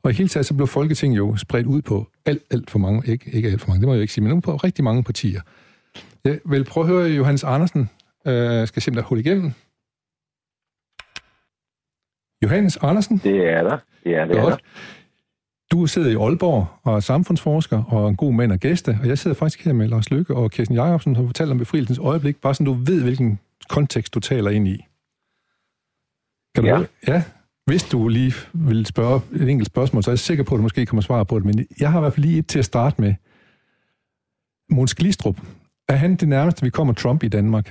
Og 0.02 0.10
i 0.10 0.14
hele 0.14 0.28
taget 0.28 0.46
så 0.46 0.54
blev 0.54 0.66
Folketinget 0.66 1.18
jo 1.18 1.36
spredt 1.36 1.66
ud 1.66 1.82
på 1.82 2.06
alt, 2.26 2.42
alt 2.50 2.70
for 2.70 2.78
mange, 2.78 3.12
ikke, 3.12 3.30
ikke 3.30 3.48
alt 3.48 3.60
for 3.60 3.68
mange, 3.68 3.80
det 3.80 3.88
må 3.88 3.94
jeg 3.94 4.02
ikke 4.02 4.14
sige, 4.14 4.24
men 4.24 4.40
på 4.40 4.56
rigtig 4.56 4.84
mange 4.84 5.02
partier. 5.04 5.40
Jeg 6.24 6.38
vil 6.44 6.64
prøve 6.64 6.84
at 6.84 6.92
høre 6.92 7.08
Johannes 7.08 7.44
Andersen, 7.44 7.90
øh, 8.26 8.66
skal 8.68 8.82
simpelthen 8.82 9.08
holde 9.08 9.20
igennem. 9.20 9.52
Johannes 12.42 12.76
Andersen? 12.76 13.18
Det 13.18 13.48
er 13.48 13.62
der. 13.62 13.78
Det 14.04 14.14
er, 14.14 14.24
det 14.24 14.38
er 14.38 14.48
der. 14.48 14.56
Du 15.72 15.86
sidder 15.86 16.10
i 16.10 16.14
Aalborg 16.14 16.66
og 16.82 16.96
er 16.96 17.00
samfundsforsker 17.00 17.82
og 17.84 18.08
en 18.08 18.16
god 18.16 18.32
mand 18.32 18.52
og 18.52 18.58
gæste, 18.58 18.98
og 19.02 19.08
jeg 19.08 19.18
sidder 19.18 19.36
faktisk 19.36 19.64
her 19.64 19.72
med 19.72 19.88
Lars 19.88 20.10
Lykke 20.10 20.34
og 20.34 20.50
Kirsten 20.50 20.76
Jacobsen, 20.76 21.14
som 21.14 21.26
fortæller 21.26 21.54
om 21.54 21.58
befrielsens 21.58 21.98
øjeblik, 21.98 22.36
bare 22.36 22.54
så 22.54 22.64
du 22.64 22.72
ved, 22.72 23.02
hvilken 23.02 23.38
kontekst 23.68 24.14
du 24.14 24.20
taler 24.20 24.50
ind 24.50 24.68
i. 24.68 24.84
Kan 26.54 26.64
du 26.64 26.70
ja. 26.70 27.12
ja. 27.14 27.22
Hvis 27.70 27.90
du 27.92 28.08
lige 28.08 28.32
vil 28.68 28.86
spørge 28.86 29.20
et 29.42 29.48
enkelt 29.48 29.66
spørgsmål, 29.66 30.02
så 30.02 30.10
er 30.10 30.12
jeg 30.12 30.18
sikker 30.18 30.44
på, 30.44 30.54
at 30.54 30.58
du 30.58 30.62
måske 30.62 30.86
kommer 30.86 31.02
svar 31.02 31.24
på 31.24 31.38
det, 31.38 31.44
men 31.44 31.66
jeg 31.80 31.90
har 31.92 31.98
i 31.98 32.02
hvert 32.02 32.12
fald 32.12 32.26
lige 32.26 32.38
et 32.38 32.46
til 32.46 32.58
at 32.58 32.64
starte 32.64 33.00
med. 33.00 33.14
Måns 34.70 34.94
Glistrup, 34.94 35.36
er 35.88 35.98
han 36.04 36.16
det 36.16 36.28
nærmeste, 36.28 36.62
vi 36.62 36.70
kommer 36.70 36.92
Trump 36.94 37.22
i 37.22 37.28
Danmark? 37.28 37.66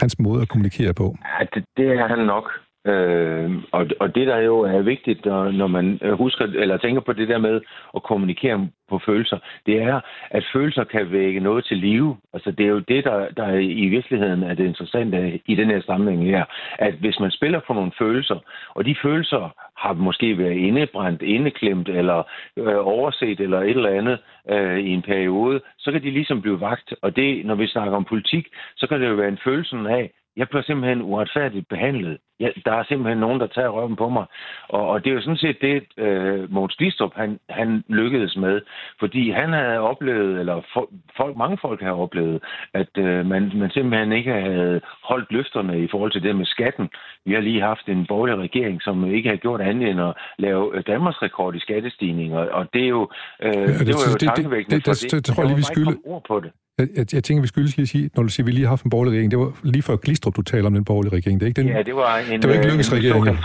Hans 0.00 0.18
måde 0.18 0.42
at 0.42 0.48
kommunikere 0.48 0.94
på? 0.94 1.16
Ja, 1.24 1.46
det, 1.54 1.64
det 1.76 1.86
er 1.86 2.08
han 2.08 2.18
nok. 2.18 2.46
Øh, 2.86 3.50
og, 3.72 3.86
og 4.00 4.14
det, 4.14 4.26
der 4.26 4.36
jo 4.36 4.60
er 4.60 4.82
vigtigt, 4.82 5.24
når 5.24 5.66
man 5.66 5.98
øh, 6.02 6.12
husker 6.12 6.44
eller 6.44 6.76
tænker 6.76 7.00
på 7.00 7.12
det 7.12 7.28
der 7.28 7.38
med 7.38 7.60
at 7.94 8.02
kommunikere 8.02 8.68
på 8.88 9.00
følelser, 9.06 9.38
det 9.66 9.82
er, 9.82 10.00
at 10.30 10.44
følelser 10.52 10.84
kan 10.84 11.12
vække 11.12 11.40
noget 11.40 11.64
til 11.64 11.76
live. 11.76 12.16
Altså, 12.32 12.50
det 12.50 12.64
er 12.66 12.70
jo 12.70 12.78
det, 12.78 13.04
der, 13.04 13.28
der 13.36 13.54
i 13.54 13.86
virkeligheden 13.88 14.42
er 14.42 14.54
det 14.54 14.66
interessante 14.66 15.40
i 15.46 15.54
den 15.54 15.70
her 15.70 15.82
sammenhæng 15.82 16.24
her. 16.24 16.44
At 16.78 16.94
hvis 16.94 17.20
man 17.20 17.30
spiller 17.30 17.60
på 17.66 17.72
nogle 17.72 17.92
følelser, 17.98 18.38
og 18.74 18.84
de 18.84 18.96
følelser 19.02 19.54
har 19.76 19.92
måske 19.92 20.38
været 20.38 20.56
indebrændt, 20.56 21.22
indeklemt 21.22 21.88
eller 21.88 22.22
øh, 22.56 22.86
overset 22.86 23.40
eller 23.40 23.60
et 23.60 23.70
eller 23.70 23.98
andet 23.98 24.18
øh, 24.50 24.78
i 24.78 24.88
en 24.88 25.02
periode, 25.02 25.60
så 25.78 25.92
kan 25.92 26.02
de 26.02 26.10
ligesom 26.10 26.42
blive 26.42 26.60
vagt. 26.60 26.94
Og 27.02 27.16
det, 27.16 27.46
når 27.46 27.54
vi 27.54 27.66
snakker 27.66 27.96
om 27.96 28.04
politik, 28.04 28.46
så 28.76 28.86
kan 28.86 29.00
det 29.00 29.08
jo 29.08 29.14
være 29.14 29.28
en 29.28 29.44
følelse 29.44 29.76
af, 29.76 30.10
jeg 30.36 30.48
bliver 30.48 30.62
simpelthen 30.62 31.02
uretfærdigt 31.02 31.68
behandlet. 31.68 32.18
Ja, 32.40 32.48
der 32.64 32.72
er 32.72 32.84
simpelthen 32.84 33.18
nogen, 33.18 33.40
der 33.40 33.46
tager 33.46 33.68
røven 33.68 33.96
på 33.96 34.08
mig. 34.08 34.24
Og, 34.68 34.88
og 34.88 35.04
det 35.04 35.10
er 35.10 35.14
jo 35.14 35.20
sådan 35.20 35.36
set 35.36 35.58
det, 35.60 36.04
øh, 36.04 36.52
Mogens 36.52 36.76
Glistrup, 36.76 37.12
han, 37.16 37.38
han 37.48 37.84
lykkedes 37.88 38.36
med. 38.36 38.60
Fordi 39.00 39.30
han 39.30 39.52
havde 39.52 39.78
oplevet, 39.78 40.40
eller 40.40 40.60
for, 40.72 40.90
folk, 41.16 41.36
mange 41.36 41.58
folk 41.60 41.80
har 41.82 41.92
oplevet, 41.92 42.42
at 42.74 42.98
øh, 42.98 43.26
man, 43.26 43.52
man 43.54 43.70
simpelthen 43.70 44.12
ikke 44.12 44.32
havde 44.32 44.80
holdt 45.04 45.32
løfterne 45.32 45.84
i 45.84 45.88
forhold 45.90 46.12
til 46.12 46.22
det 46.22 46.36
med 46.36 46.46
skatten. 46.46 46.88
Vi 47.24 47.32
har 47.32 47.40
lige 47.40 47.60
haft 47.60 47.88
en 47.88 48.06
borgerlig 48.06 48.38
regering, 48.38 48.82
som 48.82 49.14
ikke 49.14 49.28
har 49.28 49.36
gjort 49.36 49.60
andet 49.60 49.88
end 49.90 50.00
at 50.00 50.14
lave 50.38 50.76
øh, 50.76 50.82
Danmarks 50.86 51.22
rekord 51.22 51.54
i 51.54 51.60
skattestigninger. 51.60 52.38
Og 52.38 52.68
det 52.72 52.84
er 52.84 52.88
jo, 52.88 53.08
øh, 53.42 53.52
ja, 53.52 53.60
det, 53.62 53.86
det 53.86 53.94
var 53.94 54.06
jo 54.10 54.18
det, 54.20 54.28
tankevækkende, 54.28 54.76
det, 54.76 54.86
det, 54.86 54.94
det, 54.94 55.02
det, 55.02 55.12
det, 55.12 55.26
det, 55.26 55.34
tror 55.34 55.42
jeg 55.42 55.48
lige, 55.48 55.56
vi 55.56 55.62
skylder. 55.62 55.92
ord 56.04 56.24
på 56.28 56.40
det. 56.40 56.52
Jeg, 56.80 56.88
jeg, 56.96 57.06
jeg 57.16 57.22
tænker, 57.24 57.40
vi 57.46 57.52
skyldes 57.54 57.76
lige 57.76 57.86
sige, 57.94 58.10
når 58.16 58.22
du 58.22 58.28
siger, 58.28 58.44
at 58.44 58.46
vi 58.48 58.52
lige 58.52 58.66
har 58.66 58.74
haft 58.76 58.84
en 58.84 58.90
borgerlig 58.94 59.12
regering, 59.12 59.30
det 59.34 59.38
var 59.38 59.50
lige 59.74 59.84
før 59.88 59.96
Glistrup, 60.04 60.36
du 60.36 60.42
taler 60.42 60.66
om 60.66 60.74
den 60.74 60.84
borgerlige 60.90 61.14
regering. 61.18 61.36
Det 61.40 61.44
er 61.46 61.50
ikke 61.52 61.62
den, 61.62 61.68
ja, 61.68 61.82
det 61.90 61.96
var 62.02 62.12
en, 62.32 62.40
det 62.40 62.48
var 62.48 62.54
ikke 62.54 62.70
Lykkes 62.70 62.92
regering. 62.92 63.28
En 63.28 63.38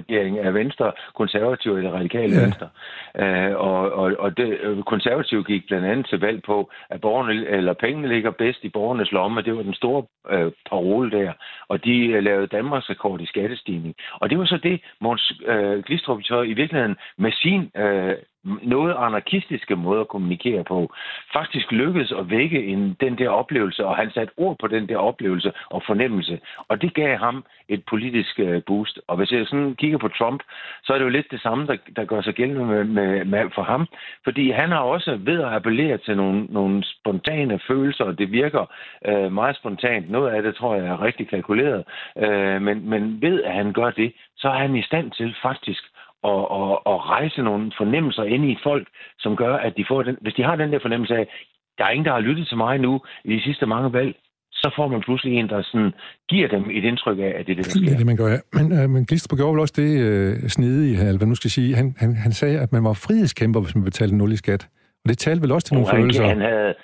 regering 0.00 0.38
af 0.38 0.54
Venstre, 0.54 0.92
Konservative 1.20 1.78
eller 1.78 1.90
Radikale 1.90 2.32
ja. 2.34 2.42
Venstre. 2.42 2.68
Uh, 3.22 3.52
og 3.68 3.80
og, 4.02 4.06
og 4.18 4.36
det, 4.36 4.48
konservative 4.86 5.44
gik 5.44 5.62
blandt 5.68 5.86
andet 5.86 6.06
til 6.10 6.18
valg 6.20 6.40
på, 6.46 6.70
at 6.90 7.00
borgerne, 7.00 7.32
eller 7.56 7.72
pengene 7.84 8.08
ligger 8.08 8.30
bedst 8.30 8.64
i 8.64 8.68
borgernes 8.68 9.12
lomme. 9.12 9.42
Det 9.42 9.56
var 9.56 9.62
den 9.62 9.74
store 9.74 10.00
uh, 10.34 10.52
parole 10.70 11.10
der. 11.10 11.32
Og 11.68 11.84
de 11.84 11.96
uh, 12.16 12.24
lavede 12.24 12.46
Danmarks 12.46 12.90
rekord 12.90 13.20
i 13.20 13.26
skattestigning. 13.26 13.94
Og 14.20 14.30
det 14.30 14.38
var 14.38 14.44
så 14.44 14.58
det, 14.62 14.80
Måns 15.00 15.32
uh, 15.52 15.82
Glistrup 15.86 16.20
så 16.22 16.42
i 16.42 16.52
virkeligheden 16.52 16.96
med 17.18 17.32
sin 17.42 17.62
uh, 17.84 18.14
noget 18.62 18.94
anarkistiske 18.98 19.76
måde 19.76 20.00
at 20.00 20.08
kommunikere 20.08 20.64
på, 20.64 20.94
faktisk 21.32 21.72
lykkedes 21.72 22.12
at 22.12 22.30
vække 22.30 22.66
en, 22.66 22.96
den 23.00 23.18
der 23.18 23.28
oplevelse, 23.28 23.86
og 23.86 23.96
han 23.96 24.10
satte 24.10 24.32
ord 24.36 24.56
på 24.58 24.66
den 24.66 24.88
der 24.88 24.96
oplevelse 24.96 25.52
og 25.70 25.82
fornemmelse. 25.86 26.40
Og 26.68 26.82
det 26.82 26.94
gav 26.94 27.16
ham 27.16 27.44
et 27.68 27.82
politisk 27.90 28.40
øh, 28.40 28.62
boost. 28.66 29.00
Og 29.08 29.16
hvis 29.16 29.32
jeg 29.32 29.46
sådan 29.46 29.74
kigger 29.74 29.98
på 29.98 30.08
Trump, 30.08 30.42
så 30.84 30.92
er 30.92 30.98
det 30.98 31.04
jo 31.04 31.10
lidt 31.10 31.30
det 31.30 31.40
samme, 31.40 31.66
der, 31.66 31.76
der 31.96 32.04
gør 32.04 32.22
sig 32.22 32.34
gældende 32.34 32.64
med, 32.64 32.84
med, 32.84 33.24
med, 33.24 33.50
for 33.54 33.62
ham. 33.62 33.86
Fordi 34.24 34.50
han 34.50 34.70
har 34.70 34.80
også 34.80 35.16
ved 35.16 35.40
at 35.42 35.52
appellere 35.52 35.98
til 35.98 36.16
nogle, 36.16 36.44
nogle 36.44 36.84
spontane 36.84 37.60
følelser, 37.68 38.04
og 38.04 38.18
det 38.18 38.32
virker 38.32 38.72
øh, 39.06 39.32
meget 39.32 39.56
spontant. 39.56 40.10
Noget 40.10 40.30
af 40.30 40.42
det 40.42 40.54
tror 40.54 40.74
jeg 40.76 40.86
er 40.86 41.02
rigtig 41.02 41.28
kalkuleret. 41.28 41.84
Øh, 42.18 42.62
men, 42.62 42.90
men 42.90 43.22
ved 43.22 43.42
at 43.42 43.54
han 43.54 43.72
gør 43.72 43.90
det, 43.90 44.12
så 44.36 44.48
er 44.48 44.58
han 44.58 44.76
i 44.76 44.82
stand 44.82 45.10
til 45.10 45.34
faktisk 45.42 45.84
og, 46.30 46.40
og, 46.60 46.86
og 46.90 46.96
rejse 47.14 47.40
nogle 47.42 47.72
fornemmelser 47.80 48.24
ind 48.34 48.44
i 48.52 48.56
folk, 48.68 48.86
som 49.18 49.36
gør, 49.36 49.54
at 49.66 49.72
de 49.76 49.84
får 49.90 50.02
den, 50.02 50.16
hvis 50.20 50.34
de 50.34 50.42
har 50.48 50.56
den 50.56 50.72
der 50.72 50.78
fornemmelse 50.82 51.14
af, 51.20 51.24
der 51.78 51.84
er 51.84 51.90
ingen, 51.90 52.06
der 52.08 52.12
har 52.12 52.20
lyttet 52.28 52.48
til 52.48 52.56
mig 52.56 52.78
nu 52.78 52.92
i 53.24 53.36
de 53.36 53.42
sidste 53.42 53.66
mange 53.66 53.92
valg, 53.92 54.12
så 54.52 54.68
får 54.76 54.88
man 54.88 55.00
pludselig 55.00 55.32
en, 55.38 55.48
der 55.48 55.62
sådan 55.62 55.92
giver 56.28 56.48
dem 56.48 56.64
et 56.70 56.84
indtryk 56.84 57.18
af, 57.18 57.32
at 57.38 57.46
det 57.46 57.52
er 57.52 57.56
det, 57.56 57.64
der 57.64 57.70
sker. 57.70 57.80
Det 57.80 57.92
er 57.92 57.96
det, 57.96 58.06
man 58.06 58.16
gør, 58.16 58.28
ja. 58.34 58.38
Men, 58.52 58.66
øh, 58.78 58.90
men 58.90 59.06
Glistrup 59.06 59.38
gjorde 59.38 59.52
vel 59.52 59.60
også 59.60 59.74
det 59.76 59.90
øh, 60.06 60.48
snedige, 60.48 60.94
eller 60.98 61.18
hvad 61.18 61.28
nu 61.28 61.34
skal 61.34 61.50
sige. 61.50 61.76
Han, 61.76 61.94
han, 61.98 62.16
han 62.16 62.32
sagde, 62.32 62.60
at 62.60 62.72
man 62.72 62.84
var 62.84 62.92
frihedskæmper, 62.92 63.60
hvis 63.60 63.74
man 63.74 63.84
betalte 63.84 64.16
nul 64.16 64.32
i 64.32 64.36
skat. 64.36 64.68
Og 65.02 65.08
det 65.08 65.18
talte 65.18 65.42
vel 65.42 65.52
også 65.52 65.66
til 65.66 65.74
nogle 65.74 65.88
han, 65.90 66.00
følelser? 66.00 66.26
Han 66.26 66.40
havde, 66.40 66.74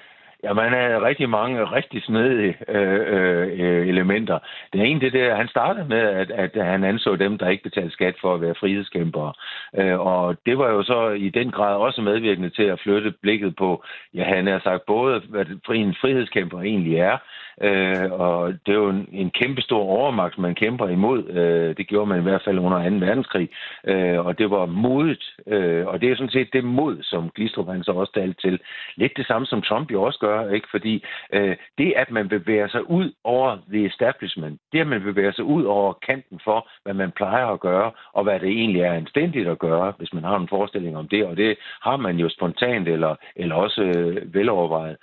Ja, 0.42 0.52
man 0.52 0.74
er 0.74 1.04
rigtig 1.04 1.28
mange 1.28 1.64
rigtig 1.64 2.02
snedige 2.02 2.56
øh, 2.68 3.00
øh, 3.06 3.88
elementer. 3.88 4.38
Det 4.72 4.80
er 4.80 4.84
en 4.84 5.00
det 5.00 5.12
der, 5.12 5.34
han 5.34 5.48
startede 5.48 5.88
med, 5.88 5.98
at, 5.98 6.30
at 6.30 6.64
han 6.64 6.84
anså 6.84 7.16
dem, 7.16 7.38
der 7.38 7.48
ikke 7.48 7.62
betalte 7.62 7.90
skat 7.90 8.14
for 8.20 8.34
at 8.34 8.40
være 8.40 8.54
frihedskæmpere. 8.54 9.32
Øh, 9.78 10.00
og 10.00 10.36
det 10.46 10.58
var 10.58 10.70
jo 10.70 10.82
så 10.82 11.08
i 11.08 11.28
den 11.28 11.50
grad 11.50 11.76
også 11.76 12.02
medvirkende 12.02 12.50
til 12.50 12.62
at 12.62 12.80
flytte 12.80 13.14
blikket 13.22 13.56
på, 13.56 13.84
ja, 14.14 14.24
han 14.24 14.46
har 14.46 14.60
sagt 14.64 14.86
både, 14.86 15.22
hvad 15.28 15.46
en 15.74 15.94
frihedskæmper 16.00 16.60
egentlig 16.60 16.96
er, 16.96 17.18
øh, 17.60 18.12
og 18.12 18.54
det 18.66 18.72
er 18.72 18.80
jo 18.84 18.88
en, 18.88 19.08
en 19.12 19.30
kæmpe 19.30 19.62
stor 19.62 19.82
overmagt, 19.82 20.38
man 20.38 20.54
kæmper 20.54 20.88
imod. 20.88 21.28
Øh, 21.28 21.76
det 21.76 21.86
gjorde 21.88 22.06
man 22.06 22.20
i 22.20 22.22
hvert 22.22 22.42
fald 22.44 22.58
under 22.58 22.90
2. 22.90 22.96
verdenskrig, 23.06 23.48
øh, 23.84 24.26
og 24.26 24.38
det 24.38 24.50
var 24.50 24.66
modigt, 24.66 25.24
øh, 25.46 25.86
og 25.86 26.00
det 26.00 26.10
er 26.10 26.16
sådan 26.16 26.30
set 26.30 26.52
det 26.52 26.64
mod, 26.64 27.02
som 27.02 27.30
Glistrup 27.34 27.68
han 27.68 27.84
så 27.84 27.92
også 27.92 28.12
talte 28.12 28.40
til. 28.40 28.60
Lidt 28.96 29.16
det 29.16 29.26
samme, 29.26 29.46
som 29.46 29.62
Trump 29.62 29.92
jo 29.92 30.02
også 30.02 30.18
gør, 30.18 30.50
ikke? 30.50 30.68
fordi 30.70 31.04
øh, 31.32 31.56
det, 31.78 31.92
at 31.96 32.10
man 32.10 32.28
bevæger 32.28 32.68
sig 32.68 32.90
ud 32.90 33.12
over 33.24 33.58
the 33.72 33.86
establishment, 33.86 34.60
det, 34.72 34.80
at 34.80 34.86
man 34.86 35.02
bevæger 35.02 35.32
sig 35.32 35.44
ud 35.44 35.64
over 35.64 35.92
kanten 35.92 36.40
for, 36.44 36.68
hvad 36.82 36.94
man 36.94 37.10
plejer 37.10 37.46
at 37.46 37.60
gøre, 37.60 37.90
og 38.12 38.24
hvad 38.24 38.40
det 38.40 38.48
egentlig 38.48 38.82
er 38.82 38.92
anstændigt 38.92 39.48
at 39.48 39.58
gøre, 39.58 39.92
hvis 39.98 40.12
man 40.12 40.24
har 40.24 40.36
en 40.36 40.48
forestilling 40.48 40.96
om 40.96 41.08
det, 41.08 41.24
og 41.26 41.36
det 41.36 41.56
har 41.82 41.96
man 41.96 42.16
jo 42.16 42.28
spontant 42.28 42.88
eller, 42.88 43.14
eller 43.36 43.54
også 43.54 43.82
øh, 43.82 44.34
velovervejet. 44.34 44.96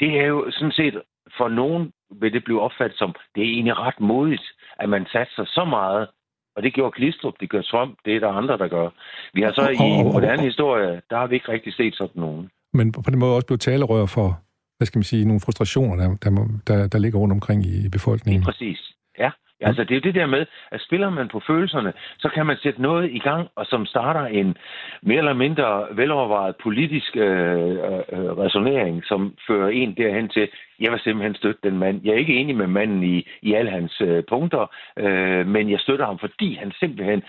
Det 0.00 0.20
er 0.20 0.26
jo 0.26 0.50
sådan 0.50 0.72
set, 0.72 1.02
for 1.38 1.48
nogen 1.48 1.92
vil 2.20 2.32
det 2.32 2.44
blive 2.44 2.60
opfattet 2.60 2.98
som, 2.98 3.14
det 3.34 3.40
er 3.42 3.52
egentlig 3.56 3.78
ret 3.78 4.00
modigt, 4.00 4.46
at 4.80 4.88
man 4.88 5.06
satser 5.12 5.44
så 5.44 5.64
meget 5.64 6.08
og 6.56 6.62
det 6.62 6.74
gjorde 6.74 6.92
Klistrup, 6.92 7.34
det 7.40 7.50
gør 7.50 7.62
Trump, 7.62 7.98
det 8.04 8.16
er 8.16 8.20
der 8.20 8.28
andre, 8.28 8.58
der 8.58 8.68
gør. 8.68 8.88
Vi 9.34 9.42
har 9.42 9.52
så 9.52 9.68
i 9.70 10.02
moderne 10.02 10.42
historie, 10.42 11.02
der 11.10 11.16
har 11.16 11.26
vi 11.26 11.34
ikke 11.34 11.52
rigtig 11.52 11.74
set 11.74 11.94
sådan 11.96 12.20
nogen. 12.20 12.50
Men 12.72 12.92
på 12.92 13.10
den 13.10 13.18
måde 13.18 13.34
også 13.34 13.46
blevet 13.46 13.60
talerør 13.60 14.06
for, 14.06 14.28
hvad 14.76 14.86
skal 14.86 14.98
man 14.98 15.04
sige, 15.04 15.24
nogle 15.24 15.40
frustrationer, 15.40 15.96
der, 15.96 16.16
der, 16.22 16.30
der, 16.66 16.88
der 16.88 16.98
ligger 16.98 17.18
rundt 17.18 17.32
omkring 17.32 17.66
i 17.66 17.88
befolkningen. 17.88 18.40
Det 18.40 18.48
er 18.48 18.52
præcis. 18.52 18.92
Ja, 19.18 19.30
Ja, 19.62 19.66
altså 19.66 19.84
det 19.84 19.96
er 19.96 20.00
det 20.00 20.14
der 20.14 20.26
med, 20.26 20.46
at 20.70 20.80
spiller 20.80 21.10
man 21.10 21.28
på 21.28 21.40
følelserne, 21.46 21.92
så 22.18 22.28
kan 22.34 22.46
man 22.46 22.56
sætte 22.62 22.82
noget 22.82 23.10
i 23.10 23.18
gang, 23.18 23.48
og 23.56 23.66
som 23.66 23.86
starter 23.86 24.26
en 24.26 24.56
mere 25.02 25.18
eller 25.18 25.34
mindre 25.34 25.86
velovervejet 25.92 26.54
politisk 26.62 27.16
øh, 27.16 27.70
øh, 28.14 28.32
resonering, 28.44 29.04
som 29.04 29.34
fører 29.46 29.68
en 29.68 29.94
derhen 29.96 30.28
til, 30.28 30.48
jeg 30.80 30.92
vil 30.92 31.00
simpelthen 31.00 31.34
støtte 31.34 31.60
den 31.68 31.78
mand. 31.78 32.00
Jeg 32.04 32.12
er 32.12 32.18
ikke 32.18 32.36
enig 32.40 32.56
med 32.56 32.66
manden 32.66 33.02
i, 33.02 33.26
i 33.42 33.52
alle 33.54 33.70
hans 33.70 34.00
øh, 34.00 34.22
punkter, 34.28 34.64
øh, 34.98 35.46
men 35.46 35.70
jeg 35.70 35.80
støtter 35.80 36.06
ham, 36.06 36.18
fordi 36.18 36.54
han 36.54 36.72
simpelthen 36.80 37.22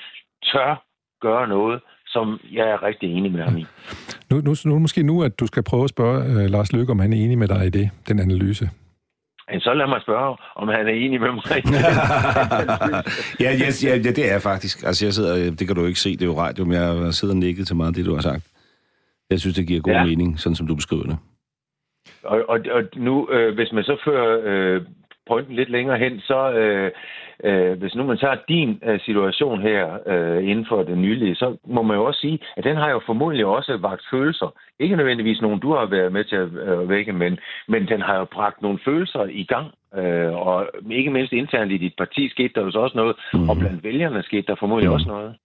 tør 0.52 0.84
gøre 1.22 1.48
noget, 1.48 1.82
som 2.08 2.40
jeg 2.52 2.70
er 2.70 2.84
rigtig 2.84 3.18
enig 3.18 3.32
med 3.32 3.42
ham 3.42 3.58
i. 3.58 3.66
Nu, 4.32 4.42
nu, 4.42 4.54
nu 4.66 4.80
måske 4.80 5.04
nu, 5.04 5.24
at 5.24 5.40
du 5.40 5.46
skal 5.48 5.64
prøve 5.64 5.84
at 5.84 5.90
spørge 5.90 6.18
øh, 6.24 6.50
Lars 6.50 6.74
Løkke, 6.74 6.92
om 6.92 7.00
han 7.00 7.14
er 7.14 7.18
enig 7.18 7.38
med 7.38 7.48
dig 7.48 7.66
i 7.66 7.70
det, 7.70 7.90
den 8.08 8.20
analyse. 8.20 8.70
Så 9.60 9.74
lad 9.74 9.88
mig 9.88 10.02
spørge, 10.02 10.38
om 10.56 10.68
han 10.68 10.88
er 10.88 10.92
enig 10.92 11.22
med 11.22 11.32
mig. 11.32 11.44
ja, 13.44 13.52
ja, 13.62 13.70
ja, 13.84 13.98
det 13.98 14.26
er 14.28 14.32
jeg 14.32 14.42
faktisk. 14.42 14.84
Altså, 14.86 15.06
jeg 15.06 15.14
sidder, 15.14 15.52
det 15.52 15.68
kan 15.68 15.76
du 15.76 15.86
ikke 15.86 16.00
se, 16.00 16.12
det 16.12 16.22
er 16.22 16.26
jo 16.26 16.40
radio, 16.40 16.66
men 16.66 16.74
jeg 16.74 17.14
sidder 17.14 17.36
nikket 17.36 17.68
til 17.68 17.76
meget 17.76 17.88
af 17.88 17.94
det, 17.94 18.06
du 18.06 18.14
har 18.14 18.22
sagt. 18.22 18.48
Jeg 19.30 19.40
synes, 19.40 19.56
det 19.56 19.68
giver 19.68 19.82
god 19.82 19.94
ja. 19.94 20.06
mening, 20.06 20.40
sådan 20.40 20.56
som 20.56 20.68
du 20.68 20.76
beskriver 20.76 21.04
det. 21.04 21.18
Og, 22.24 22.50
og, 22.50 22.60
og 22.72 22.84
nu, 22.96 23.30
øh, 23.32 23.56
hvis 23.56 23.72
man 23.72 23.84
så 23.84 23.98
fører 24.06 24.42
øh, 24.44 24.82
pointen 25.28 25.56
lidt 25.56 25.70
længere 25.70 25.98
hen, 25.98 26.20
så 26.20 26.52
øh, 26.52 26.92
øh, 27.44 27.80
hvis 27.80 27.96
nu 27.96 28.04
man 28.04 28.18
tager 28.18 28.38
din 28.48 28.80
øh, 28.84 29.00
situation 29.00 29.62
her 29.62 29.98
øh, 30.08 30.50
inden 30.50 30.66
for 30.70 30.84
det 30.84 30.98
nylige, 30.98 31.36
så 31.36 31.58
må 31.68 31.82
man 31.82 31.98
jo 31.98 32.06
også 32.06 32.20
sige, 32.20 32.40
at 32.58 32.64
den 32.64 32.76
har 32.76 32.90
jo 32.90 33.02
formodentlig 33.06 33.46
også 33.46 33.78
vagt 33.78 34.04
følelser. 34.12 34.56
Ikke 34.80 34.96
nødvendigvis 34.96 35.42
nogen, 35.42 35.60
du 35.60 35.74
har 35.74 35.86
været 35.86 36.12
med 36.12 36.24
til 36.24 36.36
at 36.36 36.50
øh, 36.54 36.90
vække, 36.90 37.14
men, 37.14 37.40
men 37.68 37.88
den 37.88 38.02
har 38.02 38.18
jo 38.18 38.26
bragt 38.26 38.62
nogle 38.62 38.80
følelser 38.86 39.24
i 39.24 39.44
gang. 39.44 39.68
Øh, 39.96 40.34
og 40.48 40.70
ikke 40.92 41.12
mindst 41.12 41.34
internt 41.34 41.72
i 41.72 41.78
dit 41.78 41.94
parti 41.98 42.30
skete 42.30 42.54
der 42.56 42.62
jo 42.62 42.72
så 42.72 42.80
også 42.80 42.98
noget, 42.98 43.16
mm. 43.34 43.50
og 43.50 43.58
blandt 43.58 43.84
vælgerne 43.84 44.24
skete 44.24 44.48
der 44.48 44.56
formodentlig 44.60 44.90
mm. 44.90 44.94
også 44.94 45.08
noget. 45.08 45.36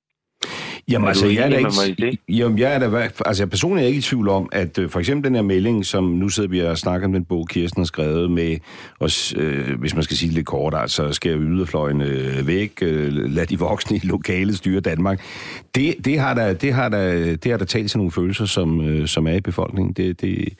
Jamen, 0.90 1.08
altså, 1.08 1.26
jeg 1.26 1.44
er, 1.44 1.48
da 1.48 1.56
ikke, 1.96 2.18
jamen, 2.28 2.58
jeg 2.58 2.74
er 2.74 2.78
da, 2.78 3.08
altså, 3.26 3.46
personligt 3.46 3.78
er 3.78 3.82
jeg 3.82 3.88
ikke 3.88 3.98
i 3.98 4.02
tvivl 4.02 4.28
om, 4.28 4.48
at 4.52 4.78
øh, 4.78 4.90
for 4.90 4.98
eksempel 4.98 5.28
den 5.28 5.34
her 5.34 5.42
melding, 5.42 5.86
som 5.86 6.04
nu 6.04 6.28
sidder 6.28 6.48
vi 6.48 6.60
og 6.60 6.78
snakker 6.78 7.06
om 7.06 7.12
den 7.12 7.24
bog, 7.24 7.48
Kirsten 7.48 7.80
har 7.80 7.84
skrevet 7.84 8.30
med, 8.30 8.56
os, 9.00 9.34
øh, 9.36 9.80
hvis 9.80 9.94
man 9.94 10.02
skal 10.02 10.16
sige 10.16 10.28
det 10.28 10.34
lidt 10.34 10.46
kort, 10.46 10.74
altså 10.74 11.12
skal 11.12 11.40
yderfløjene 11.40 12.06
væk, 12.46 12.72
øh, 12.82 13.12
lad 13.12 13.46
de 13.46 13.58
voksne 13.58 13.96
i 13.96 14.00
lokale 14.04 14.56
styre 14.56 14.80
Danmark. 14.80 15.20
Det, 15.74 16.04
det, 16.04 16.18
har 16.18 16.34
der, 16.34 16.52
det, 16.52 16.72
har 16.72 16.88
der, 16.88 17.36
det 17.36 17.50
har 17.50 17.58
der 17.58 17.64
talt 17.64 17.90
til 17.90 17.98
nogle 17.98 18.12
følelser, 18.12 18.44
som, 18.44 18.88
øh, 18.88 19.06
som 19.06 19.26
er 19.26 19.34
i 19.34 19.40
befolkningen. 19.40 19.92
Det, 19.92 20.20
det, 20.20 20.58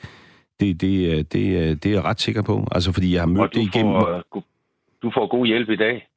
det, 0.59 0.81
det, 0.81 1.33
det, 1.33 1.83
det 1.83 1.89
er 1.89 1.93
jeg 1.93 2.03
ret 2.03 2.21
sikker 2.21 2.41
på. 2.41 2.67
Altså, 2.71 2.91
fordi 2.91 3.13
jeg 3.13 3.21
har 3.21 3.27
mødt 3.27 3.53
det 3.53 3.61
igennem... 3.61 3.93
Får, 3.93 4.43
du 5.01 5.11
får 5.13 5.27
god 5.27 5.45
hjælp 5.45 5.69
i 5.69 5.75
dag. 5.75 6.08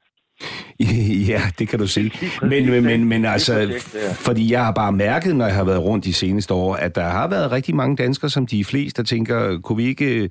Ja, 1.33 1.43
det 1.59 1.69
kan 1.69 1.79
du 1.79 1.87
sige. 1.87 2.13
Men, 2.43 2.71
men, 2.71 2.85
men, 2.85 3.05
men 3.05 3.25
altså, 3.25 3.73
fordi 4.15 4.53
jeg 4.53 4.65
har 4.65 4.73
bare 4.73 4.93
mærket, 4.93 5.37
når 5.37 5.47
jeg 5.47 5.55
har 5.55 5.65
været 5.65 5.83
rundt 5.83 6.05
de 6.05 6.13
seneste 6.13 6.55
år, 6.55 6.75
at 6.75 6.95
der 6.95 7.09
har 7.09 7.29
været 7.29 7.53
rigtig 7.53 7.75
mange 7.75 7.97
danskere, 7.97 8.31
som 8.31 8.47
de 8.47 8.65
fleste, 8.65 9.03
der 9.03 9.07
tænker, 9.07 9.59
kunne 9.59 9.77
vi 9.77 9.85
ikke 9.85 10.31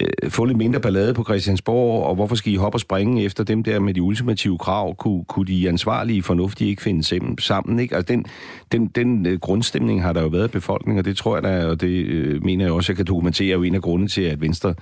øh, 0.00 0.30
få 0.30 0.44
lidt 0.44 0.58
mindre 0.58 0.80
ballade 0.80 1.14
på 1.14 1.24
Christiansborg, 1.24 2.04
og 2.04 2.14
hvorfor 2.14 2.36
skal 2.36 2.52
I 2.52 2.56
hoppe 2.56 2.76
og 2.76 2.80
springe 2.80 3.24
efter 3.24 3.44
dem 3.44 3.62
der 3.62 3.78
med 3.78 3.94
de 3.94 4.02
ultimative 4.02 4.58
krav? 4.58 4.96
Kunne, 4.96 5.24
kunne 5.24 5.46
de 5.46 5.68
ansvarlige 5.68 6.22
fornuftige 6.22 6.70
ikke 6.70 6.82
finde 6.82 7.34
sammen? 7.40 7.78
Ikke? 7.78 7.96
Altså, 7.96 8.12
den, 8.12 8.24
den, 8.72 8.86
den 8.86 9.26
øh, 9.26 9.38
grundstemning 9.38 10.02
har 10.02 10.12
der 10.12 10.22
jo 10.22 10.28
været 10.28 10.48
i 10.48 10.52
befolkningen, 10.52 10.98
og 10.98 11.04
det 11.04 11.16
tror 11.16 11.36
jeg 11.36 11.42
da, 11.42 11.66
og 11.66 11.80
det 11.80 12.04
øh, 12.04 12.44
mener 12.44 12.64
jeg 12.64 12.72
også, 12.72 12.92
jeg 12.92 12.96
kan 12.96 13.06
dokumentere, 13.06 13.48
er 13.48 13.56
jo 13.56 13.62
en 13.62 13.74
af 13.74 13.82
grundene 13.82 14.08
til, 14.08 14.22
at 14.22 14.40
Venstre, 14.40 14.74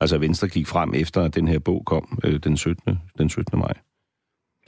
altså 0.00 0.18
Venstre 0.18 0.48
gik 0.48 0.66
frem 0.66 0.94
efter, 0.94 1.22
at 1.22 1.34
den 1.34 1.48
her 1.48 1.58
bog 1.58 1.82
kom 1.86 2.18
øh, 2.24 2.40
den, 2.44 2.56
17. 2.56 2.98
den 3.18 3.28
17. 3.28 3.58
maj. 3.58 3.72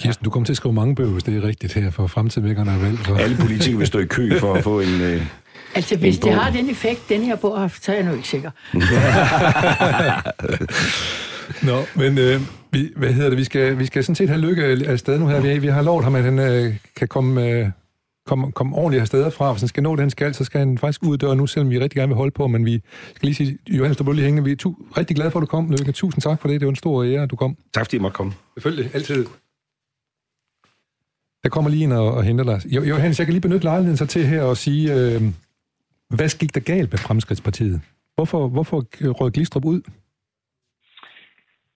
Kirsten, 0.03 0.24
du 0.24 0.30
kommer 0.30 0.44
til 0.44 0.53
at 0.53 0.57
skrive 0.57 0.74
mange 0.74 0.94
bøger, 0.94 1.11
hvis 1.11 1.24
det 1.24 1.36
er 1.36 1.49
rigtigt 1.49 1.72
her, 1.72 1.90
for 1.90 2.07
fremtidsvækkerne 2.07 2.70
er 2.70 2.78
valgt. 2.78 3.07
Så. 3.07 3.14
Alle 3.14 3.36
politikere 3.36 3.78
vil 3.78 3.86
stå 3.86 3.99
i 3.99 4.05
kø 4.05 4.38
for 4.38 4.55
at 4.55 4.64
få 4.64 4.80
en... 4.80 5.01
Øh, 5.01 5.26
altså, 5.74 5.96
hvis 5.96 6.18
en 6.18 6.22
det 6.22 6.32
har 6.32 6.51
den 6.51 6.70
effekt, 6.70 7.09
den 7.09 7.22
her 7.22 7.36
bog 7.36 7.61
har 7.61 7.68
så 7.80 7.92
er 7.92 7.96
jeg 7.96 8.05
nu 8.05 8.14
ikke 8.14 8.28
sikker. 8.28 8.51
Nå, 11.66 11.82
men 11.94 12.18
øh, 12.18 12.40
vi, 12.72 12.92
hvad 12.96 13.12
hedder 13.12 13.28
det? 13.28 13.38
Vi 13.38 13.44
skal, 13.44 13.78
vi 13.78 13.86
skal 13.86 14.05
sådan 14.05 14.14
set 14.14 14.28
have 14.28 14.40
lykke 14.40 14.64
afsted 14.64 15.18
nu 15.18 15.26
her. 15.26 15.40
Vi, 15.40 15.59
vi 15.59 15.66
har 15.66 15.82
lovet 15.82 16.05
ham, 16.05 16.14
at 16.14 16.24
han 16.24 16.38
øh, 16.38 16.74
kan 16.96 17.09
komme, 17.09 17.49
øh, 17.49 17.68
komme, 18.26 18.53
komme 18.53 18.76
ordentligt 18.76 19.01
afsted 19.01 19.30
fra. 19.30 19.53
Hvis 19.53 19.62
han 19.62 19.68
skal 19.68 19.82
nå 19.82 19.92
det, 19.92 20.01
han 20.01 20.11
skal, 20.11 20.34
så 20.34 20.44
skal 20.44 20.59
han 20.59 20.78
faktisk 20.78 21.03
ud 21.03 21.12
af 21.12 21.18
døren 21.18 21.38
nu, 21.38 21.46
selvom 21.46 21.70
vi 21.70 21.78
rigtig 21.78 21.96
gerne 21.96 22.09
vil 22.09 22.16
holde 22.16 22.30
på. 22.30 22.46
Men 22.46 22.64
vi 22.64 22.82
skal 23.14 23.26
lige 23.26 23.34
sige, 23.34 23.59
Johannes, 23.68 23.96
du 23.96 24.12
lige 24.12 24.24
hængende. 24.24 24.44
Vi 24.44 24.53
er 24.53 24.57
tu, 24.57 24.74
rigtig 24.96 25.16
glade 25.16 25.30
for, 25.30 25.38
at 25.38 25.42
du 25.42 25.46
kom, 25.46 25.70
Lykke. 25.70 25.92
Tusind 25.92 26.22
tak 26.22 26.40
for 26.40 26.49
det. 26.49 26.61
Det 26.61 26.66
var 26.66 26.72
en 26.72 26.76
stor 26.76 27.05
ære, 27.05 27.22
at 27.22 27.30
du 27.30 27.36
kom. 27.36 27.57
Tak 27.74 27.86
fordi 27.86 27.96
jeg 27.96 28.03
måtte 28.03 28.14
komme. 28.14 28.32
Selvfølgelig, 28.57 28.90
altid. 28.94 29.26
Jeg 31.49 31.53
kommer 31.53 31.70
lige 31.70 31.84
ind 31.84 31.92
og, 31.92 32.09
og 32.16 32.22
henter 32.24 32.44
dig. 32.44 32.59
Jo, 32.74 32.80
Johannes, 32.92 33.18
jeg 33.18 33.26
kan 33.26 33.32
lige 33.32 33.49
benytte 33.49 33.64
lejligheden 33.64 33.96
så 33.96 34.07
til 34.07 34.24
her 34.32 34.42
og 34.42 34.57
sige, 34.57 34.84
øh, 34.96 35.20
hvad 36.16 36.38
gik 36.40 36.55
der 36.55 36.61
galt 36.72 36.90
med 36.92 36.99
Fremskridtspartiet? 37.07 37.80
Hvorfor, 38.16 38.49
hvorfor 38.49 38.78
rød 39.20 39.30
Glistrup 39.30 39.64
ud? 39.64 39.80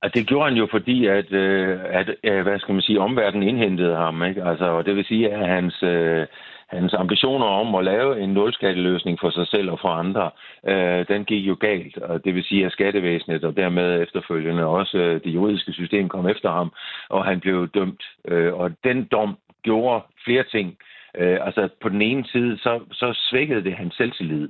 Altså, 0.02 0.14
det 0.18 0.26
gjorde 0.28 0.48
han 0.48 0.58
jo, 0.58 0.66
fordi 0.70 1.06
at, 1.06 1.32
øh, 1.32 1.78
at 1.98 2.08
øh, 2.24 2.42
hvad 2.42 2.58
skal 2.58 2.72
man 2.74 2.82
sige, 2.82 3.00
omverdenen 3.00 3.48
indhentede 3.48 3.96
ham. 3.96 4.22
Ikke? 4.22 4.44
Altså, 4.44 4.64
og 4.64 4.84
det 4.86 4.96
vil 4.96 5.04
sige, 5.04 5.32
at 5.34 5.48
hans, 5.48 5.82
øh, 5.82 6.26
hans 6.68 6.94
ambitioner 6.94 7.46
om 7.46 7.74
at 7.74 7.84
lave 7.84 8.20
en 8.20 8.30
nulskatteløsning 8.30 9.18
for 9.20 9.30
sig 9.30 9.46
selv 9.46 9.70
og 9.70 9.78
for 9.82 9.88
andre, 9.88 10.30
øh, 10.68 11.06
den 11.08 11.24
gik 11.24 11.44
jo 11.48 11.56
galt. 11.60 11.96
Og 11.98 12.24
det 12.24 12.34
vil 12.34 12.44
sige, 12.44 12.66
at 12.66 12.72
skattevæsenet 12.72 13.44
og 13.44 13.56
dermed 13.56 14.02
efterfølgende 14.02 14.64
også 14.64 14.98
øh, 14.98 15.20
det 15.24 15.34
juridiske 15.34 15.72
system 15.72 16.08
kom 16.08 16.28
efter 16.28 16.50
ham, 16.50 16.72
og 17.08 17.24
han 17.24 17.40
blev 17.40 17.68
dømt. 17.68 18.02
Øh, 18.28 18.54
og 18.54 18.70
den 18.84 19.04
dom 19.12 19.36
gjorde 19.62 20.02
flere 20.24 20.44
ting. 20.44 20.76
Øh, 21.18 21.38
altså 21.46 21.68
på 21.82 21.88
den 21.88 22.02
ene 22.02 22.24
side, 22.24 22.58
så, 22.58 22.80
så 22.92 23.12
svækkede 23.30 23.64
det 23.64 23.74
hans 23.74 23.94
selvtillid. 23.94 24.48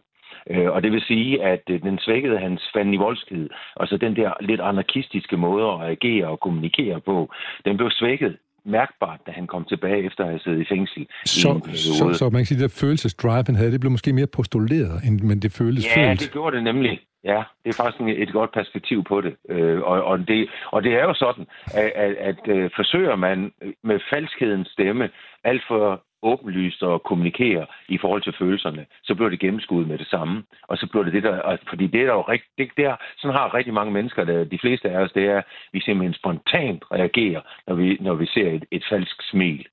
Øh, 0.50 0.70
og 0.70 0.82
det 0.82 0.92
vil 0.92 1.02
sige, 1.02 1.42
at 1.42 1.62
øh, 1.70 1.82
den 1.82 1.98
svækkede 1.98 2.38
hans 2.38 2.70
fandenivoldskhed. 2.74 3.50
Altså 3.76 3.96
den 3.96 4.16
der 4.16 4.32
lidt 4.40 4.60
anarkistiske 4.60 5.36
måde 5.36 5.66
at 5.66 5.90
agere 5.90 6.26
og 6.26 6.40
kommunikere 6.40 7.00
på, 7.00 7.30
den 7.64 7.76
blev 7.76 7.90
svækket 7.90 8.36
mærkbart, 8.64 9.20
da 9.26 9.30
han 9.32 9.46
kom 9.46 9.64
tilbage 9.64 10.04
efter 10.04 10.24
at 10.24 10.30
have 10.30 10.40
siddet 10.40 10.60
i 10.60 10.66
fængsel. 10.74 11.06
Så, 11.24 11.60
i 11.72 11.76
så, 11.76 12.14
så 12.14 12.24
man 12.24 12.38
kan 12.40 12.46
sige, 12.46 12.58
at 12.58 12.62
det 12.62 12.80
følelsesdrive, 12.80 13.44
han 13.46 13.54
havde, 13.54 13.72
det 13.72 13.80
blev 13.80 13.90
måske 13.90 14.12
mere 14.12 14.26
postuleret, 14.26 15.04
end, 15.06 15.20
men 15.20 15.38
det 15.42 15.52
føltes 15.52 15.84
Ja, 15.96 16.10
følt. 16.10 16.20
det 16.20 16.32
gjorde 16.32 16.56
det 16.56 16.64
nemlig. 16.64 17.00
Ja, 17.24 17.42
det 17.64 17.68
er 17.70 17.82
faktisk 17.82 18.02
et 18.24 18.32
godt 18.32 18.52
perspektiv 18.52 19.04
på 19.04 19.20
det. 19.20 19.34
Øh, 19.48 19.80
og, 19.80 20.04
og, 20.04 20.18
det 20.28 20.48
og 20.66 20.82
det 20.82 20.92
er 20.92 21.04
jo 21.04 21.14
sådan, 21.14 21.46
at, 21.74 21.92
at, 22.04 22.12
at 22.30 22.40
øh, 22.48 22.70
forsøger 22.76 23.16
man 23.16 23.52
med 23.84 24.00
falskhedens 24.12 24.68
stemme 24.68 25.10
alt 25.44 25.62
for 25.68 26.02
åbenlyst 26.22 26.82
og 26.82 27.02
kommunikere 27.02 27.66
i 27.88 27.98
forhold 27.98 28.22
til 28.22 28.34
følelserne, 28.38 28.86
så 29.02 29.14
bliver 29.14 29.30
det 29.30 29.40
gennemskuddet 29.40 29.88
med 29.88 29.98
det 29.98 30.06
samme. 30.06 30.44
Og 30.62 30.78
så 30.78 30.86
bliver 30.86 31.04
det 31.04 31.12
det 31.12 31.22
der, 31.22 31.56
fordi 31.68 31.86
det 31.86 32.00
er 32.00 32.06
der 32.06 32.12
jo 32.12 32.20
rigtig, 32.20 32.48
det 32.58 32.70
der, 32.76 32.96
sådan 33.18 33.36
har 33.36 33.54
rigtig 33.54 33.74
mange 33.74 33.92
mennesker, 33.92 34.24
der, 34.24 34.44
de 34.44 34.58
fleste 34.58 34.90
af 34.90 34.98
os, 35.02 35.12
det 35.12 35.24
er, 35.26 35.38
at 35.38 35.44
vi 35.72 35.80
simpelthen 35.80 36.14
spontant 36.14 36.82
reagerer, 36.92 37.40
når 37.66 37.74
vi, 37.74 37.96
når 38.00 38.14
vi 38.14 38.26
ser 38.26 38.50
et, 38.50 38.64
et 38.70 38.84
falsk 38.90 39.22
smil. 39.30 39.66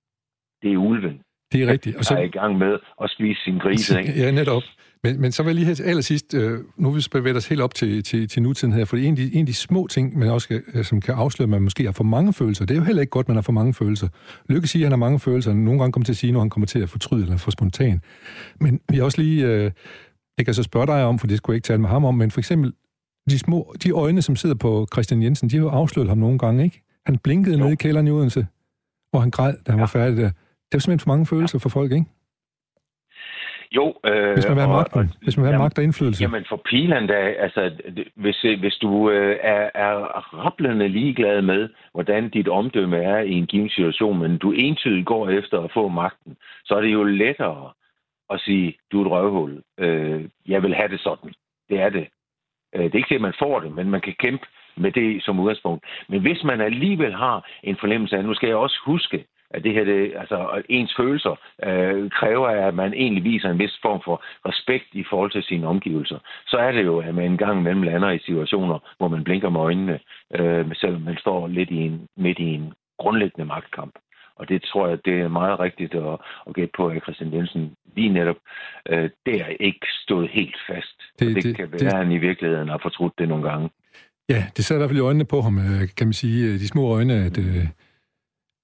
Det 0.61 0.73
er 0.73 0.77
ulven. 0.77 1.21
Det 1.51 1.63
er 1.63 1.67
rigtigt. 1.67 1.95
Og 1.95 2.05
så 2.05 2.13
er 2.13 2.23
i 2.23 2.27
gang 2.27 2.57
med 2.57 2.77
at 3.03 3.09
spise 3.09 3.41
sin 3.43 3.57
grise, 3.57 3.99
ikke? 3.99 4.13
Ja, 4.21 4.31
netop. 4.31 4.63
Men, 5.03 5.21
men 5.21 5.31
så 5.31 5.43
vil 5.43 5.49
jeg 5.49 5.55
lige 5.55 5.65
her 5.65 5.73
til 5.73 5.83
allersidst, 5.83 6.33
øh, 6.33 6.59
nu 6.77 6.91
vil 6.91 7.03
vi 7.03 7.07
bevæge 7.11 7.35
os 7.35 7.47
helt 7.47 7.61
op 7.61 7.73
til, 7.73 8.03
til, 8.03 8.27
til 8.27 8.41
nutiden 8.41 8.73
her, 8.73 8.85
for 8.85 8.97
en 8.97 9.05
af, 9.05 9.15
de, 9.15 9.33
en 9.33 9.39
af 9.39 9.45
de 9.45 9.53
små 9.53 9.87
ting, 9.87 10.17
man 10.17 10.29
også 10.29 10.47
kan, 10.47 10.63
øh, 10.73 10.83
som 10.83 11.01
kan 11.01 11.15
afsløre, 11.15 11.45
at 11.45 11.49
man 11.49 11.61
måske 11.61 11.85
har 11.85 11.91
for 11.91 12.03
mange 12.03 12.33
følelser, 12.33 12.65
det 12.65 12.73
er 12.75 12.79
jo 12.79 12.85
heller 12.85 13.01
ikke 13.01 13.11
godt, 13.11 13.27
man 13.27 13.37
har 13.37 13.41
for 13.41 13.51
mange 13.51 13.73
følelser. 13.73 14.07
Lykke 14.49 14.67
siger, 14.67 14.83
at 14.83 14.85
han 14.85 14.91
har 14.91 15.05
mange 15.07 15.19
følelser, 15.19 15.53
nogle 15.53 15.79
gange 15.79 15.91
kommer 15.91 16.05
til 16.05 16.13
at 16.13 16.17
sige, 16.17 16.31
når 16.31 16.39
han 16.39 16.49
kommer 16.49 16.67
til 16.67 16.79
at 16.79 16.89
fortryde 16.89 17.23
eller 17.23 17.37
for 17.37 17.51
spontan. 17.51 18.01
Men 18.59 18.81
vi 18.89 18.97
har 18.97 19.03
også 19.03 19.21
lige, 19.21 19.45
øh, 19.45 19.71
jeg 20.37 20.45
kan 20.45 20.53
så 20.53 20.63
spørge 20.63 20.87
dig 20.87 21.03
om, 21.03 21.19
for 21.19 21.27
det 21.27 21.37
skulle 21.37 21.53
jeg 21.53 21.57
ikke 21.57 21.65
tale 21.65 21.81
med 21.81 21.89
ham 21.89 22.05
om, 22.05 22.15
men 22.15 22.31
for 22.31 22.39
eksempel 22.39 22.73
de, 23.29 23.39
små, 23.39 23.73
de 23.83 23.91
øjne, 23.91 24.21
som 24.21 24.35
sidder 24.35 24.55
på 24.55 24.87
Christian 24.93 25.23
Jensen, 25.23 25.49
de 25.49 25.55
har 25.55 25.63
jo 25.63 25.69
afsløret 25.69 26.09
ham 26.09 26.17
nogle 26.17 26.39
gange, 26.39 26.63
ikke? 26.63 26.83
Han 27.05 27.17
blinkede 27.17 27.57
jo. 27.57 27.63
ned 27.63 27.71
i 27.71 27.75
kælderen 27.75 28.07
i 28.07 28.11
Odense, 28.11 28.47
og 29.13 29.21
han 29.21 29.31
græd, 29.31 29.53
da 29.67 29.71
han 29.71 29.79
ja. 29.79 29.81
var 29.81 29.87
færdig 29.87 30.17
der. 30.17 30.31
Det 30.71 30.75
er 30.77 30.79
simpelthen 30.79 31.03
for 31.03 31.13
mange 31.13 31.25
følelser 31.25 31.59
ja. 31.59 31.63
for 31.63 31.69
folk, 31.69 31.91
ikke? 31.91 32.05
Jo. 33.71 33.93
Øh, 34.05 34.33
hvis 34.33 34.47
man 34.47 34.55
vil 34.55 34.63
have 34.63 34.73
magten. 34.73 34.99
Og, 34.99 35.05
hvis 35.21 35.37
man 35.37 35.43
vil 35.43 35.51
have 35.53 35.63
magt 35.63 35.77
og 35.77 35.83
indflydelse. 35.83 36.23
Jamen 36.23 36.45
for 36.49 36.61
Pilan 36.65 37.07
da, 37.07 37.13
altså, 37.45 37.71
hvis, 38.15 38.41
hvis 38.41 38.75
du 38.75 39.09
øh, 39.09 39.37
er, 39.41 39.69
er 39.75 39.93
rablende 40.45 40.87
ligeglad 40.87 41.41
med, 41.41 41.69
hvordan 41.93 42.29
dit 42.29 42.47
omdømme 42.47 42.97
er 42.97 43.19
i 43.19 43.31
en 43.31 43.45
given 43.45 43.69
situation, 43.69 44.19
men 44.19 44.37
du 44.37 44.51
entydigt 44.51 45.05
går 45.05 45.29
efter 45.29 45.61
at 45.61 45.71
få 45.73 45.87
magten, 45.87 46.37
så 46.65 46.75
er 46.75 46.81
det 46.81 46.93
jo 46.93 47.03
lettere 47.03 47.71
at 48.29 48.39
sige, 48.39 48.77
du 48.91 49.01
er 49.01 49.05
et 49.05 49.11
røvhul. 49.11 49.61
Øh, 49.77 50.25
jeg 50.47 50.63
vil 50.63 50.75
have 50.75 50.89
det 50.89 50.99
sådan. 50.99 51.33
Det 51.69 51.79
er 51.81 51.89
det. 51.89 52.07
Øh, 52.75 52.83
det 52.83 52.93
er 52.93 52.97
ikke 52.97 53.13
det, 53.13 53.21
man 53.21 53.33
får 53.39 53.59
det, 53.59 53.71
men 53.75 53.89
man 53.89 54.01
kan 54.01 54.15
kæmpe 54.19 54.45
med 54.77 54.91
det 54.91 55.23
som 55.23 55.39
udgangspunkt. 55.39 55.85
Men 56.09 56.21
hvis 56.21 56.43
man 56.43 56.61
alligevel 56.61 57.13
har 57.13 57.47
en 57.63 57.77
fornemmelse 57.79 58.17
af, 58.17 58.25
nu 58.25 58.33
skal 58.33 58.47
jeg 58.47 58.57
også 58.57 58.79
huske, 58.85 59.25
at 59.51 59.63
det 59.63 59.73
her, 59.73 59.83
det, 59.83 60.13
altså 60.17 60.61
ens 60.69 60.93
følelser 60.99 61.35
øh, 61.63 62.09
kræver, 62.09 62.47
at 62.47 62.73
man 62.73 62.93
egentlig 62.93 63.23
viser 63.23 63.49
en 63.49 63.59
vis 63.59 63.79
form 63.81 64.01
for 64.05 64.23
respekt 64.45 64.87
i 64.91 65.03
forhold 65.09 65.31
til 65.31 65.43
sine 65.43 65.67
omgivelser. 65.67 66.19
Så 66.47 66.57
er 66.57 66.71
det 66.71 66.85
jo, 66.85 66.99
at 66.99 67.15
man 67.15 67.31
en 67.31 67.37
gang 67.37 67.59
imellem 67.59 67.83
lander 67.83 68.09
i 68.09 68.19
situationer, 68.19 68.93
hvor 68.97 69.07
man 69.07 69.23
blinker 69.23 69.49
med 69.49 69.59
øjnene, 69.59 69.99
øh, 70.35 70.65
selvom 70.75 71.01
man 71.01 71.17
står 71.17 71.47
lidt 71.47 71.69
i 71.69 71.77
en, 71.77 72.07
midt 72.17 72.39
i 72.39 72.53
en 72.53 72.73
grundlæggende 72.99 73.45
magtkamp. 73.45 73.95
Og 74.35 74.49
det 74.49 74.61
tror 74.63 74.87
jeg, 74.87 74.97
det 75.05 75.21
er 75.21 75.27
meget 75.27 75.59
rigtigt 75.59 75.95
at, 75.95 76.17
at 76.47 76.53
gætte 76.55 76.73
på, 76.77 76.87
at 76.87 77.03
Christian 77.03 77.33
Jensen 77.33 77.73
lige 77.95 78.09
netop 78.09 78.35
øh, 78.89 79.09
der 79.25 79.45
ikke 79.59 79.87
stået 80.03 80.29
helt 80.29 80.57
fast. 80.69 80.97
Det, 81.19 81.35
det, 81.35 81.43
det 81.43 81.55
kan 81.55 81.71
være, 81.71 81.79
det, 81.79 81.87
at 81.87 81.97
han 81.97 82.11
i 82.11 82.17
virkeligheden 82.17 82.69
har 82.69 82.79
fortrudt 82.81 83.13
det 83.19 83.29
nogle 83.29 83.49
gange. 83.49 83.69
Ja, 84.29 84.43
det 84.57 84.65
sad 84.65 84.75
i 84.75 84.79
hvert 84.79 84.89
fald 84.89 84.97
i 84.97 85.07
øjnene 85.09 85.25
på 85.25 85.41
ham, 85.41 85.57
øh, 85.57 85.81
kan 85.97 86.07
man 86.07 86.13
sige, 86.13 86.53
de 86.53 86.67
små 86.67 86.93
øjne, 86.95 87.13
at, 87.13 87.37
øh, 87.37 87.65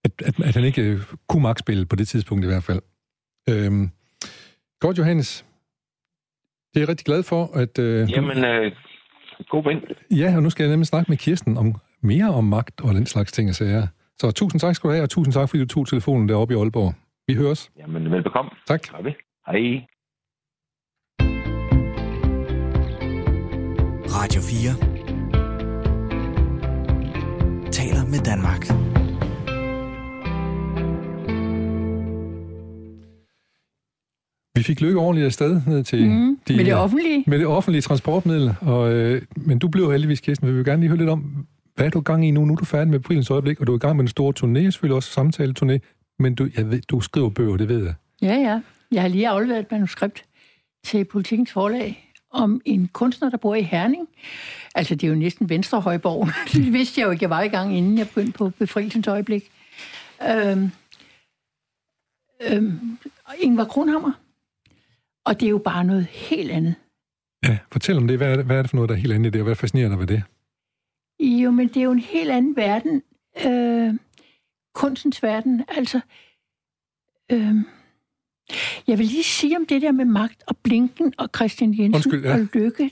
at, 0.05 0.11
at, 0.27 0.45
at 0.47 0.55
han 0.55 0.63
ikke 0.63 0.81
øh, 0.81 0.99
kunne 1.29 1.43
magtspille 1.43 1.85
på 1.85 1.95
det 1.95 2.07
tidspunkt 2.07 2.43
i 2.43 2.47
hvert 2.47 2.63
fald. 2.63 2.81
Øhm, 3.49 3.89
godt, 4.79 4.97
Johannes. 4.97 5.45
Det 6.73 6.79
er 6.79 6.81
jeg 6.81 6.89
rigtig 6.89 7.05
glad 7.05 7.23
for, 7.23 7.49
at... 7.53 7.79
Øh, 7.79 8.11
Jamen, 8.11 8.45
øh, 8.45 8.71
god 9.49 9.63
vind. 9.69 9.81
Ja, 10.19 10.35
og 10.35 10.43
nu 10.43 10.49
skal 10.49 10.63
jeg 10.63 10.69
nemlig 10.69 10.87
snakke 10.87 11.11
med 11.11 11.17
Kirsten 11.17 11.57
om 11.57 11.75
mere 12.01 12.29
om 12.33 12.43
magt 12.43 12.81
og 12.81 12.93
den 12.93 13.05
slags 13.05 13.31
ting 13.31 13.49
og 13.49 13.55
sager. 13.55 13.87
Så 14.21 14.31
tusind 14.31 14.59
tak 14.59 14.75
skal 14.75 14.87
du 14.87 14.91
have, 14.93 15.03
og 15.03 15.09
tusind 15.09 15.33
tak, 15.33 15.49
fordi 15.49 15.63
du 15.63 15.67
tog 15.67 15.87
telefonen 15.87 16.29
deroppe 16.29 16.53
i 16.53 16.57
Aalborg. 16.57 16.93
Vi 17.27 17.33
høres. 17.33 17.71
Jamen, 17.77 18.11
velbekomme. 18.11 18.51
Tak. 18.67 18.81
Hej. 18.91 19.01
Hej. 19.47 19.81
Radio 24.17 24.41
4 24.41 24.73
taler 27.71 28.05
med 28.05 28.19
Danmark. 28.25 28.94
Vi 34.55 34.63
fik 34.63 34.81
lykke 34.81 34.99
ordentligt 34.99 35.25
afsted 35.25 35.61
ned 35.67 35.83
til... 35.83 36.09
Mm, 36.09 36.39
de, 36.47 36.55
med 36.55 36.65
det 36.65 36.73
offentlige. 36.73 37.23
Med 37.27 37.39
det 37.39 37.47
offentlige 37.47 37.81
transportmiddel. 37.81 38.55
Og, 38.61 38.93
øh, 38.93 39.21
men 39.35 39.59
du 39.59 39.67
blev 39.67 39.91
heldigvis, 39.91 40.19
Kirsten. 40.19 40.47
Vi 40.47 40.53
vil 40.53 40.65
gerne 40.65 40.81
lige 40.81 40.89
høre 40.89 40.97
lidt 40.97 41.09
om, 41.09 41.47
hvad 41.75 41.85
er 41.85 41.89
du 41.89 42.01
gang 42.01 42.27
i 42.27 42.31
nu? 42.31 42.45
Nu 42.45 42.53
er 42.53 42.57
du 42.57 42.65
færdig 42.65 42.87
med 42.87 42.99
Brilens 42.99 43.29
Øjeblik, 43.29 43.61
og 43.61 43.67
du 43.67 43.71
er 43.71 43.75
i 43.75 43.79
gang 43.79 43.95
med 43.95 44.03
en 44.03 44.07
stor 44.07 44.31
turné, 44.31 44.59
selvfølgelig 44.59 44.95
også 44.95 45.11
samtale-turné. 45.11 45.77
Men 46.19 46.35
du, 46.35 46.47
jeg 46.57 46.71
ved, 46.71 46.81
du 46.81 47.01
skriver 47.01 47.29
bøger, 47.29 47.57
det 47.57 47.69
ved 47.69 47.83
jeg. 47.83 47.93
Ja, 48.21 48.35
ja. 48.35 48.61
Jeg 48.91 49.01
har 49.01 49.09
lige 49.09 49.27
afleveret 49.27 49.59
et 49.59 49.71
manuskript 49.71 50.25
til 50.83 51.05
Politikens 51.05 51.51
Forlag 51.51 52.13
om 52.31 52.61
en 52.65 52.89
kunstner, 52.93 53.29
der 53.29 53.37
bor 53.37 53.55
i 53.55 53.61
Herning. 53.61 54.07
Altså, 54.75 54.95
det 54.95 55.03
er 55.03 55.11
jo 55.11 55.15
næsten 55.15 55.49
Venstre 55.49 55.81
Højborg. 55.81 56.27
det 56.53 56.73
vidste 56.73 57.01
jeg 57.01 57.05
jo 57.05 57.11
ikke, 57.11 57.23
jeg 57.23 57.29
var 57.29 57.41
i 57.41 57.47
gang, 57.47 57.77
inden 57.77 57.97
jeg 57.97 58.07
begyndte 58.07 58.37
på 58.37 58.49
Befrielsens 58.49 59.07
Øjeblik. 59.07 59.43
Øhm, 60.29 60.71
øhm, 62.51 62.97
Ingvar 63.39 63.65
Kronhammer. 63.65 64.11
Og 65.25 65.39
det 65.39 65.45
er 65.45 65.49
jo 65.49 65.57
bare 65.57 65.83
noget 65.83 66.05
helt 66.05 66.51
andet. 66.51 66.75
Ja, 67.43 67.57
fortæl 67.71 67.97
om 67.97 68.07
det. 68.07 68.17
Hvad 68.17 68.31
er 68.31 68.35
det, 68.35 68.45
hvad 68.45 68.57
er 68.57 68.61
det 68.61 68.69
for 68.69 68.77
noget, 68.77 68.89
der 68.89 68.95
er 68.95 68.99
helt 68.99 69.13
andet 69.13 69.27
i 69.27 69.31
det, 69.31 69.41
og 69.41 69.45
hvad 69.45 69.55
fascinerer 69.55 69.89
dig 69.89 69.99
ved 69.99 70.07
det? 70.07 70.23
Jo, 71.19 71.51
men 71.51 71.67
det 71.67 71.77
er 71.77 71.83
jo 71.83 71.91
en 71.91 71.99
helt 71.99 72.31
anden 72.31 72.55
verden. 72.55 73.03
Øh, 73.45 73.93
kunstens 74.75 75.23
verden. 75.23 75.65
Altså, 75.67 75.99
øh, 77.31 77.55
jeg 78.87 78.97
vil 78.97 79.05
lige 79.05 79.23
sige 79.23 79.57
om 79.57 79.65
det 79.65 79.81
der 79.81 79.91
med 79.91 80.05
magt 80.05 80.43
og 80.47 80.57
Blinken 80.57 81.13
og 81.17 81.29
Christian 81.35 81.69
Jensen 81.69 81.95
Undskyld, 81.95 82.25
ja. 82.25 82.33
og 82.33 82.47
Lykke. 82.53 82.91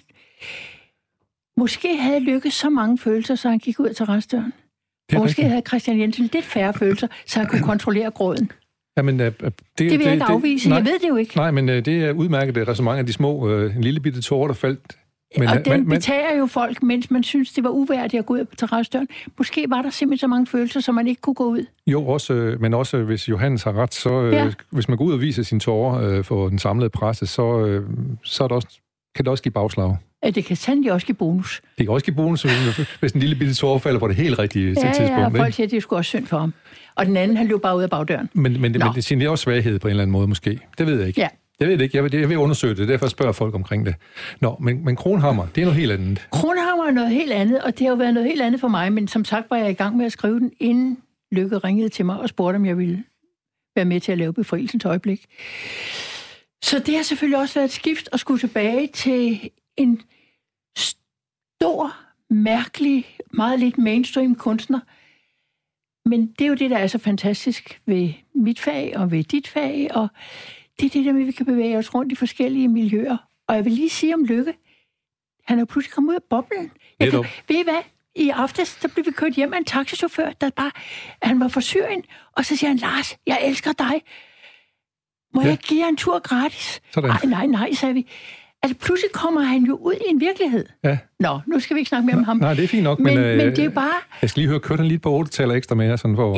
Måske 1.57 1.97
havde 1.97 2.19
Lykke 2.19 2.51
så 2.51 2.69
mange 2.69 2.97
følelser, 2.97 3.35
så 3.35 3.49
han 3.49 3.59
gik 3.59 3.79
ud 3.79 3.93
til. 3.93 4.07
Og 4.07 4.15
måske 4.15 5.23
rigtigt. 5.23 5.47
havde 5.47 5.61
Christian 5.67 5.99
Jensen 5.99 6.29
lidt 6.33 6.45
færre 6.45 6.73
følelser, 6.73 7.07
så 7.25 7.39
han 7.39 7.47
kunne 7.47 7.63
kontrollere 7.63 8.11
gråden. 8.11 8.51
Jamen, 8.97 9.19
uh, 9.19 9.25
det, 9.25 9.35
det 9.77 9.89
vil 9.91 9.91
jeg 9.91 9.99
det, 9.99 10.13
ikke 10.13 10.23
afvise. 10.25 10.69
Nej, 10.69 10.77
jeg 10.77 10.85
ved 10.85 10.99
det 10.99 11.09
jo 11.09 11.15
ikke. 11.15 11.37
Nej, 11.37 11.51
men 11.51 11.69
uh, 11.69 11.75
det 11.75 11.87
er 11.87 12.11
udmærket 12.11 12.67
resonemang 12.67 12.99
af 12.99 13.05
de 13.05 13.13
små, 13.13 13.47
uh, 13.47 13.75
en 13.75 13.81
lille 13.81 13.99
bitte 13.99 14.21
tårer, 14.21 14.47
der 14.47 14.53
faldt 14.53 14.97
men, 15.37 15.47
og 15.47 15.65
den 15.65 15.79
men, 15.79 15.89
betager 15.89 16.37
jo 16.37 16.45
folk, 16.45 16.83
mens 16.83 17.11
man 17.11 17.23
synes, 17.23 17.53
det 17.53 17.63
var 17.63 17.69
uværdigt 17.69 18.19
at 18.19 18.25
gå 18.25 18.33
ud 18.33 18.45
på 18.45 18.55
terrassedøren. 18.55 19.07
Måske 19.37 19.65
var 19.69 19.81
der 19.81 19.89
simpelthen 19.89 20.19
så 20.19 20.27
mange 20.27 20.47
følelser, 20.47 20.79
så 20.79 20.91
man 20.91 21.07
ikke 21.07 21.21
kunne 21.21 21.33
gå 21.33 21.45
ud. 21.45 21.65
Jo, 21.87 22.07
også, 22.07 22.57
men 22.59 22.73
også 22.73 23.03
hvis 23.03 23.29
Johannes 23.29 23.63
har 23.63 23.73
ret, 23.73 23.93
så 23.93 24.21
ja. 24.21 24.45
øh, 24.45 24.53
hvis 24.69 24.87
man 24.87 24.97
går 24.97 25.05
ud 25.05 25.13
og 25.13 25.21
viser 25.21 25.43
sine 25.43 25.59
tårer 25.59 26.01
øh, 26.01 26.23
for 26.23 26.49
den 26.49 26.59
samlede 26.59 26.89
presse, 26.89 27.25
så, 27.25 27.65
øh, 27.65 27.89
så 28.23 28.43
er 28.43 28.47
det 28.47 28.55
også, 28.55 28.67
kan 29.15 29.25
det 29.25 29.31
også 29.31 29.43
give 29.43 29.51
bagslag. 29.51 29.97
Ja, 30.23 30.29
det 30.29 30.45
kan 30.45 30.55
sandelig 30.55 30.91
også 30.91 31.07
give 31.07 31.15
bonus. 31.15 31.61
Det 31.77 31.85
kan 31.85 31.93
også 31.93 32.05
give 32.05 32.15
bonus, 32.15 32.43
hvis 32.99 33.11
en 33.11 33.19
lille 33.19 33.35
bitte 33.35 33.53
tårer 33.53 33.79
falder 33.79 33.99
på 33.99 34.07
det 34.07 34.15
helt 34.15 34.39
rigtige 34.39 34.67
ja, 34.67 34.73
tidspunkt. 34.73 35.11
Ja, 35.11 35.25
og 35.25 35.31
folk 35.35 35.53
siger, 35.53 35.67
at 35.67 35.71
det 35.71 35.81
skulle 35.81 35.99
også 35.99 36.09
synd 36.09 36.27
for 36.27 36.39
ham. 36.39 36.53
Og 36.95 37.05
den 37.05 37.17
anden, 37.17 37.37
han 37.37 37.47
løb 37.47 37.61
bare 37.61 37.77
ud 37.77 37.83
af 37.83 37.89
bagdøren. 37.89 38.29
Men, 38.33 38.61
men, 38.61 38.71
men 38.71 38.81
det 38.95 39.03
signerer 39.03 39.29
også 39.29 39.43
svaghed 39.43 39.79
på 39.79 39.87
en 39.87 39.89
eller 39.89 40.03
anden 40.03 40.11
måde, 40.11 40.27
måske. 40.27 40.59
Det 40.77 40.87
ved 40.87 40.99
jeg 40.99 41.07
ikke. 41.07 41.21
Ja. 41.21 41.27
Jeg 41.59 41.67
ved 41.67 41.77
det 41.77 41.83
ikke. 41.83 41.97
Jeg 41.97 42.03
vil, 42.03 42.19
jeg 42.19 42.29
vil 42.29 42.37
undersøge 42.37 42.75
det. 42.75 42.87
Derfor 42.87 43.07
spørger 43.07 43.31
folk 43.31 43.55
omkring 43.55 43.85
det. 43.85 43.95
Nå, 44.41 44.57
men, 44.59 44.85
men 44.85 44.95
Kronhammer, 44.95 45.47
det 45.55 45.61
er 45.61 45.65
noget 45.65 45.79
helt 45.79 45.91
andet. 45.91 46.27
Kronhammer 46.31 46.85
er 46.85 46.91
noget 46.91 47.09
helt 47.09 47.31
andet, 47.31 47.61
og 47.61 47.79
det 47.79 47.87
har 47.87 47.89
jo 47.89 47.95
været 47.95 48.13
noget 48.13 48.29
helt 48.29 48.41
andet 48.41 48.61
for 48.61 48.67
mig. 48.67 48.93
Men 48.93 49.07
som 49.07 49.25
sagt 49.25 49.49
var 49.49 49.57
jeg 49.57 49.69
i 49.69 49.73
gang 49.73 49.97
med 49.97 50.05
at 50.05 50.11
skrive 50.11 50.39
den, 50.39 50.51
inden 50.59 50.97
Lykke 51.31 51.57
ringede 51.57 51.89
til 51.89 52.05
mig 52.05 52.19
og 52.19 52.29
spurgte, 52.29 52.55
om 52.55 52.65
jeg 52.65 52.77
ville 52.77 53.03
være 53.75 53.85
med 53.85 53.99
til 53.99 54.11
at 54.11 54.17
lave 54.17 54.33
befrielsens 54.33 54.85
øjeblik. 54.85 55.25
Så 56.63 56.79
det 56.79 56.95
har 56.95 57.03
selvfølgelig 57.03 57.39
også 57.39 57.53
været 57.53 57.65
et 57.65 57.71
skift 57.71 58.09
at 58.11 58.19
skulle 58.19 58.39
tilbage 58.39 58.87
til 58.87 59.49
en 59.77 60.01
stor, 60.75 61.95
mærkelig, 62.29 63.17
meget 63.31 63.59
lidt 63.59 63.77
mainstream 63.77 64.35
kunstner. 64.35 64.79
Men 66.05 66.27
det 66.27 66.45
er 66.45 66.49
jo 66.49 66.55
det, 66.55 66.69
der 66.69 66.77
er 66.77 66.87
så 66.87 66.97
fantastisk 66.97 67.81
ved 67.85 68.13
mit 68.35 68.59
fag 68.59 68.97
og 68.97 69.11
ved 69.11 69.23
dit 69.23 69.47
fag, 69.47 69.87
og 69.91 70.07
det 70.79 70.85
er 70.85 70.89
det 70.89 71.05
der 71.05 71.13
med, 71.13 71.21
at 71.21 71.27
vi 71.27 71.31
kan 71.31 71.45
bevæge 71.45 71.77
os 71.77 71.93
rundt 71.93 72.11
i 72.11 72.15
forskellige 72.15 72.67
miljøer. 72.67 73.17
Og 73.47 73.55
jeg 73.55 73.65
vil 73.65 73.73
lige 73.73 73.89
sige 73.89 74.13
om 74.13 74.23
Lykke, 74.23 74.53
han 75.45 75.59
er 75.59 75.65
pludselig 75.65 75.93
kommet 75.93 76.09
ud 76.09 76.15
af 76.15 76.23
boblen. 76.29 76.71
Jeg 76.99 77.11
kan, 77.11 77.19
ved 77.47 77.55
I 77.55 77.63
hvad? 77.63 77.81
I 78.15 78.29
aftes, 78.29 78.75
der 78.75 78.87
blev 78.87 79.05
vi 79.05 79.11
kørt 79.11 79.33
hjem 79.33 79.53
af 79.53 79.57
en 79.57 79.65
taxichauffør, 79.65 80.31
der 80.31 80.49
bare, 80.49 80.71
han 81.21 81.39
var 81.39 81.47
fra 81.47 81.61
Syrien, 81.61 82.03
og 82.31 82.45
så 82.45 82.55
siger 82.55 82.67
han, 82.67 82.77
Lars, 82.77 83.17
jeg 83.27 83.39
elsker 83.43 83.71
dig. 83.71 84.01
Må 85.33 85.41
ja. 85.41 85.47
jeg 85.47 85.57
give 85.57 85.81
jer 85.81 85.87
en 85.87 85.97
tur 85.97 86.19
gratis? 86.19 86.81
Sådan. 86.91 87.09
Nej, 87.09 87.25
nej, 87.25 87.45
nej, 87.45 87.71
sagde 87.71 87.93
vi. 87.93 88.07
Altså, 88.63 88.77
pludselig 88.77 89.11
kommer 89.11 89.41
han 89.41 89.63
jo 89.63 89.75
ud 89.75 89.93
i 89.93 90.09
en 90.09 90.19
virkelighed. 90.19 90.65
Ja. 90.83 90.97
Nå, 91.19 91.39
nu 91.47 91.59
skal 91.59 91.75
vi 91.75 91.79
ikke 91.79 91.89
snakke 91.89 92.05
mere 92.05 92.15
om 92.15 92.23
ham. 92.23 92.37
Nej, 92.37 92.53
det 92.53 92.63
er 92.63 92.67
fint 92.67 92.83
nok, 92.83 92.99
men... 92.99 93.15
Men, 93.15 93.23
øh, 93.23 93.37
men 93.37 93.55
det 93.55 93.59
er 93.59 93.69
bare... 93.69 93.93
Jeg 94.21 94.29
skal 94.29 94.39
lige 94.39 94.49
høre, 94.49 94.59
kørte 94.59 94.79
han 94.79 94.87
lige 94.87 94.99
på 94.99 95.11
8 95.11 95.31
taler 95.31 95.53
ekstra 95.55 95.75
med 95.75 95.85
jer, 95.85 95.95
sådan 95.95 96.15
for... 96.15 96.37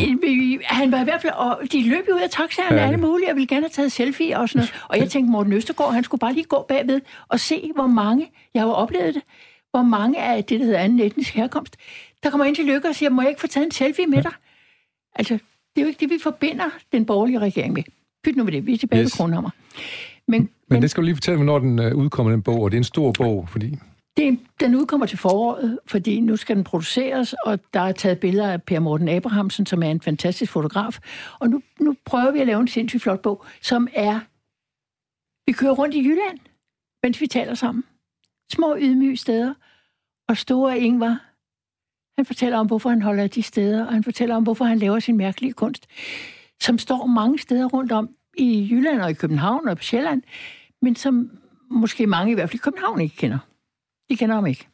Han 0.74 0.92
var 0.92 1.02
i 1.02 1.04
hvert 1.04 1.22
fald... 1.22 1.34
Og 1.34 1.60
de 1.72 1.90
løb 1.90 2.04
jo 2.10 2.16
ud 2.16 2.22
af 2.22 2.30
taxaerne 2.30 2.76
ja. 2.76 2.86
alle 2.88 2.98
mulige, 2.98 3.28
Jeg 3.28 3.36
ville 3.36 3.48
gerne 3.48 3.62
have 3.62 3.70
taget 3.70 3.92
selfie 3.92 4.40
og 4.40 4.50
sådan 4.50 4.60
noget. 4.60 4.74
Og 4.90 5.00
jeg 5.00 5.10
tænkte, 5.10 5.32
Morten 5.32 5.54
Østergaard, 5.54 5.94
han 5.94 6.04
skulle 6.04 6.20
bare 6.20 6.34
lige 6.34 6.44
gå 6.44 6.66
bagved 6.70 7.02
og 7.28 7.40
se, 7.40 7.72
hvor 7.76 7.88
mange... 7.88 8.32
Jeg 8.54 8.62
har 8.62 8.68
jo 8.68 8.74
oplevet 8.74 9.16
det. 9.16 9.24
Hvor 9.72 9.84
mange 9.84 10.22
af 10.22 10.44
det, 10.44 10.60
der 10.60 10.66
hedder 10.66 10.80
anden 10.80 11.00
etnisk 11.00 11.34
herkomst, 11.34 11.78
der 12.24 12.30
kommer 12.30 12.46
ind 12.46 12.56
til 12.56 12.66
Lykke 12.66 12.88
og 12.88 12.96
siger, 12.96 13.10
må 13.10 13.22
jeg 13.22 13.30
ikke 13.30 13.42
få 13.42 13.48
taget 13.48 13.66
en 13.66 13.72
selfie 13.72 14.08
med 14.08 14.24
dig? 14.24 14.32
Altså, 15.16 15.34
det 15.34 15.78
er 15.78 15.82
jo 15.82 15.88
ikke 15.88 16.00
det, 16.00 16.10
vi 16.10 16.18
forbinder 16.24 16.66
den 16.92 17.06
borgerlige 17.06 17.40
regering 17.40 17.74
med. 17.74 17.84
Pyt 18.24 18.36
nu 18.36 18.44
med 18.44 18.52
det. 18.52 18.66
Vi 18.66 18.74
er 18.74 18.78
tilbage 18.78 19.04
yes. 19.04 19.14
Kronhammer. 19.14 19.50
Men, 20.28 20.42
men, 20.42 20.50
men 20.70 20.82
det 20.82 20.92
skal 20.92 21.02
du 21.02 21.06
lige 21.06 21.16
fortælle 21.16 21.38
mig, 21.38 21.46
når 21.46 21.60
den 21.60 21.80
uh, 21.80 21.92
udkommer, 21.92 22.32
den 22.32 22.42
bog, 22.42 22.62
og 22.62 22.72
det 22.72 22.78
er 22.78 22.80
en 22.80 22.84
stor 22.84 23.12
bog, 23.12 23.50
fordi... 23.50 23.78
Det, 24.18 24.40
den 24.60 24.76
udkommer 24.76 25.06
til 25.06 25.18
foråret, 25.18 25.80
fordi 25.88 26.20
nu 26.20 26.36
skal 26.36 26.56
den 26.56 26.64
produceres, 26.64 27.36
og 27.46 27.60
der 27.74 27.80
er 27.80 27.92
taget 27.92 28.20
billeder 28.20 28.52
af 28.52 28.64
Per 28.64 28.80
Morten 28.80 29.10
Abrahamsen, 29.10 29.66
som 29.66 29.84
er 29.84 29.92
en 29.92 30.02
fantastisk 30.02 30.52
fotograf. 30.52 31.00
Og 31.40 31.50
nu, 31.50 31.62
nu 31.80 31.96
prøver 32.06 32.32
vi 32.32 32.40
at 32.40 32.48
lave 32.48 32.62
en 32.62 32.68
sindssygt 32.68 33.04
flot 33.04 33.22
bog, 33.22 33.46
som 33.62 33.88
er... 33.94 34.20
Vi 35.48 35.54
kører 35.54 35.72
rundt 35.72 35.96
i 35.96 36.00
Jylland, 36.00 36.40
mens 37.04 37.22
vi 37.22 37.28
taler 37.28 37.54
sammen. 37.54 37.84
Små 38.52 38.78
ydmyge 38.80 39.18
steder, 39.18 39.54
og 40.30 40.38
store 40.38 40.80
Ingvar, 40.80 41.22
han 42.18 42.26
fortæller 42.26 42.58
om, 42.58 42.68
hvorfor 42.68 42.90
han 42.90 43.02
holder 43.02 43.28
de 43.28 43.44
steder, 43.44 43.86
og 43.86 43.94
han 43.94 44.04
fortæller 44.04 44.36
om, 44.36 44.44
hvorfor 44.44 44.66
han 44.66 44.80
laver 44.80 45.00
sin 45.00 45.18
mærkelige 45.18 45.54
kunst, 45.54 45.88
som 46.62 46.78
står 46.78 47.06
mange 47.06 47.40
steder 47.40 47.66
rundt 47.66 47.92
om 47.92 48.10
i 48.38 48.68
Jylland 48.72 49.02
og 49.02 49.10
i 49.10 49.14
København 49.14 49.68
og 49.68 49.78
på 49.78 49.84
Sjælland, 49.84 50.22
men 50.82 50.96
som 50.96 51.30
måske 51.72 52.08
mange, 52.08 52.32
i 52.32 52.34
hvert 52.36 52.50
fald 52.50 52.56
i 52.60 52.64
København, 52.64 53.02
ikke 53.02 53.16
kender. 53.16 53.38
De 54.10 54.16
kender 54.18 54.36
ham 54.36 54.46
ikke. 54.46 54.68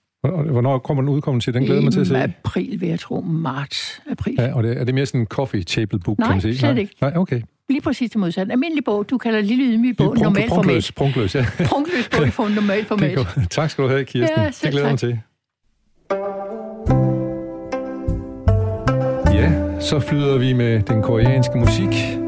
Hvornår 0.52 0.78
kommer 0.80 1.02
den 1.04 1.10
udkommet 1.10 1.44
til? 1.44 1.54
Den 1.54 1.64
glæder 1.64 1.82
mig 1.82 1.94
til 1.94 2.00
at 2.00 2.08
se. 2.08 2.18
april, 2.18 2.82
vil 2.82 2.90
jeg 2.90 3.00
tro. 3.00 3.22
Marts, 3.22 4.02
april. 4.12 4.36
Ja, 4.40 4.56
og 4.56 4.64
det, 4.64 4.78
er 4.82 4.84
det 4.84 4.96
mere 4.96 5.06
sådan 5.06 5.22
en 5.22 5.28
coffee 5.28 5.64
table 5.64 6.00
book, 6.00 6.18
Nej, 6.18 6.28
kan 6.28 6.34
man 6.36 6.42
sige? 6.42 6.58
slet 6.58 6.78
ikke. 6.78 6.96
Nej, 7.02 7.14
okay. 7.16 7.42
Lige 7.70 7.82
præcis 7.82 8.10
det 8.12 8.20
modsatte. 8.20 8.52
Almindelig 8.52 8.84
bog, 8.84 9.10
du 9.10 9.18
kalder 9.18 9.42
lille 9.42 9.64
ydmyg 9.64 9.98
bog, 9.98 10.08
Prunk- 10.18 10.24
normalt 10.24 10.50
prunkløs, 10.50 10.92
format. 10.92 10.96
prunkløs, 11.14 11.36
ja. 11.36 11.46
Prunkløs 11.66 12.10
bog 12.18 12.28
i 12.28 12.30
form 12.30 12.52
normalt 12.52 12.88
format. 12.88 13.20
tak 13.50 13.70
skal 13.70 13.84
du 13.84 13.90
have, 13.90 14.06
Kirsten. 14.06 14.40
Ja, 14.40 14.46
det 14.64 14.72
glæder 14.72 14.90
mig 14.90 15.00
tak. 15.00 15.10
til. 15.10 15.20
Ja, 19.34 19.80
så 19.80 20.00
flyder 20.00 20.38
vi 20.38 20.54
med 20.54 20.82
den 20.82 21.02
koreanske 21.02 21.58
musik 21.58 22.21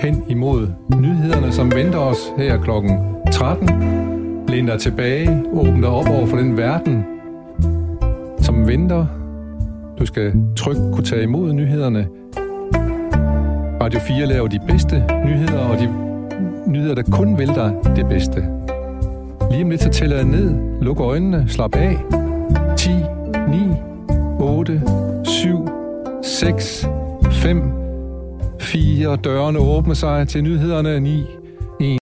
hen 0.00 0.24
imod 0.28 0.68
nyhederne, 0.96 1.52
som 1.52 1.72
venter 1.74 1.98
os 1.98 2.32
her 2.38 2.58
klokken 2.58 2.98
13. 3.32 3.68
Læn 4.48 4.66
dig 4.66 4.80
tilbage, 4.80 5.44
åbn 5.52 5.80
dig 5.80 5.90
op 5.90 6.08
over 6.08 6.26
for 6.26 6.36
den 6.36 6.56
verden, 6.56 7.04
som 8.38 8.68
venter. 8.68 9.06
Du 9.98 10.06
skal 10.06 10.32
trygt 10.56 10.80
kunne 10.92 11.04
tage 11.04 11.22
imod 11.22 11.52
nyhederne. 11.52 12.06
Radio 13.82 14.00
4 14.00 14.26
laver 14.26 14.48
de 14.48 14.58
bedste 14.68 15.04
nyheder, 15.24 15.58
og 15.58 15.78
de 15.78 15.88
nyheder, 16.66 16.94
der 16.94 17.02
kun 17.02 17.38
vil 17.38 17.48
det 17.96 18.08
bedste. 18.08 18.44
Lige 19.50 19.64
om 19.64 19.70
lidt, 19.70 19.82
så 19.82 19.88
tæller 19.88 20.16
jeg 20.16 20.24
ned. 20.24 20.54
Luk 20.80 21.00
øjnene. 21.00 21.44
Slap 21.48 21.76
af. 21.76 21.96
10, 22.76 22.90
9, 23.48 23.58
8, 24.40 24.82
7, 25.24 25.68
6, 26.22 26.88
5, 27.30 27.62
4. 28.60 29.16
Dørene 29.16 29.58
åbner 29.58 29.94
sig 29.94 30.28
til 30.28 30.42
nyhederne. 30.42 31.00
9, 31.00 31.24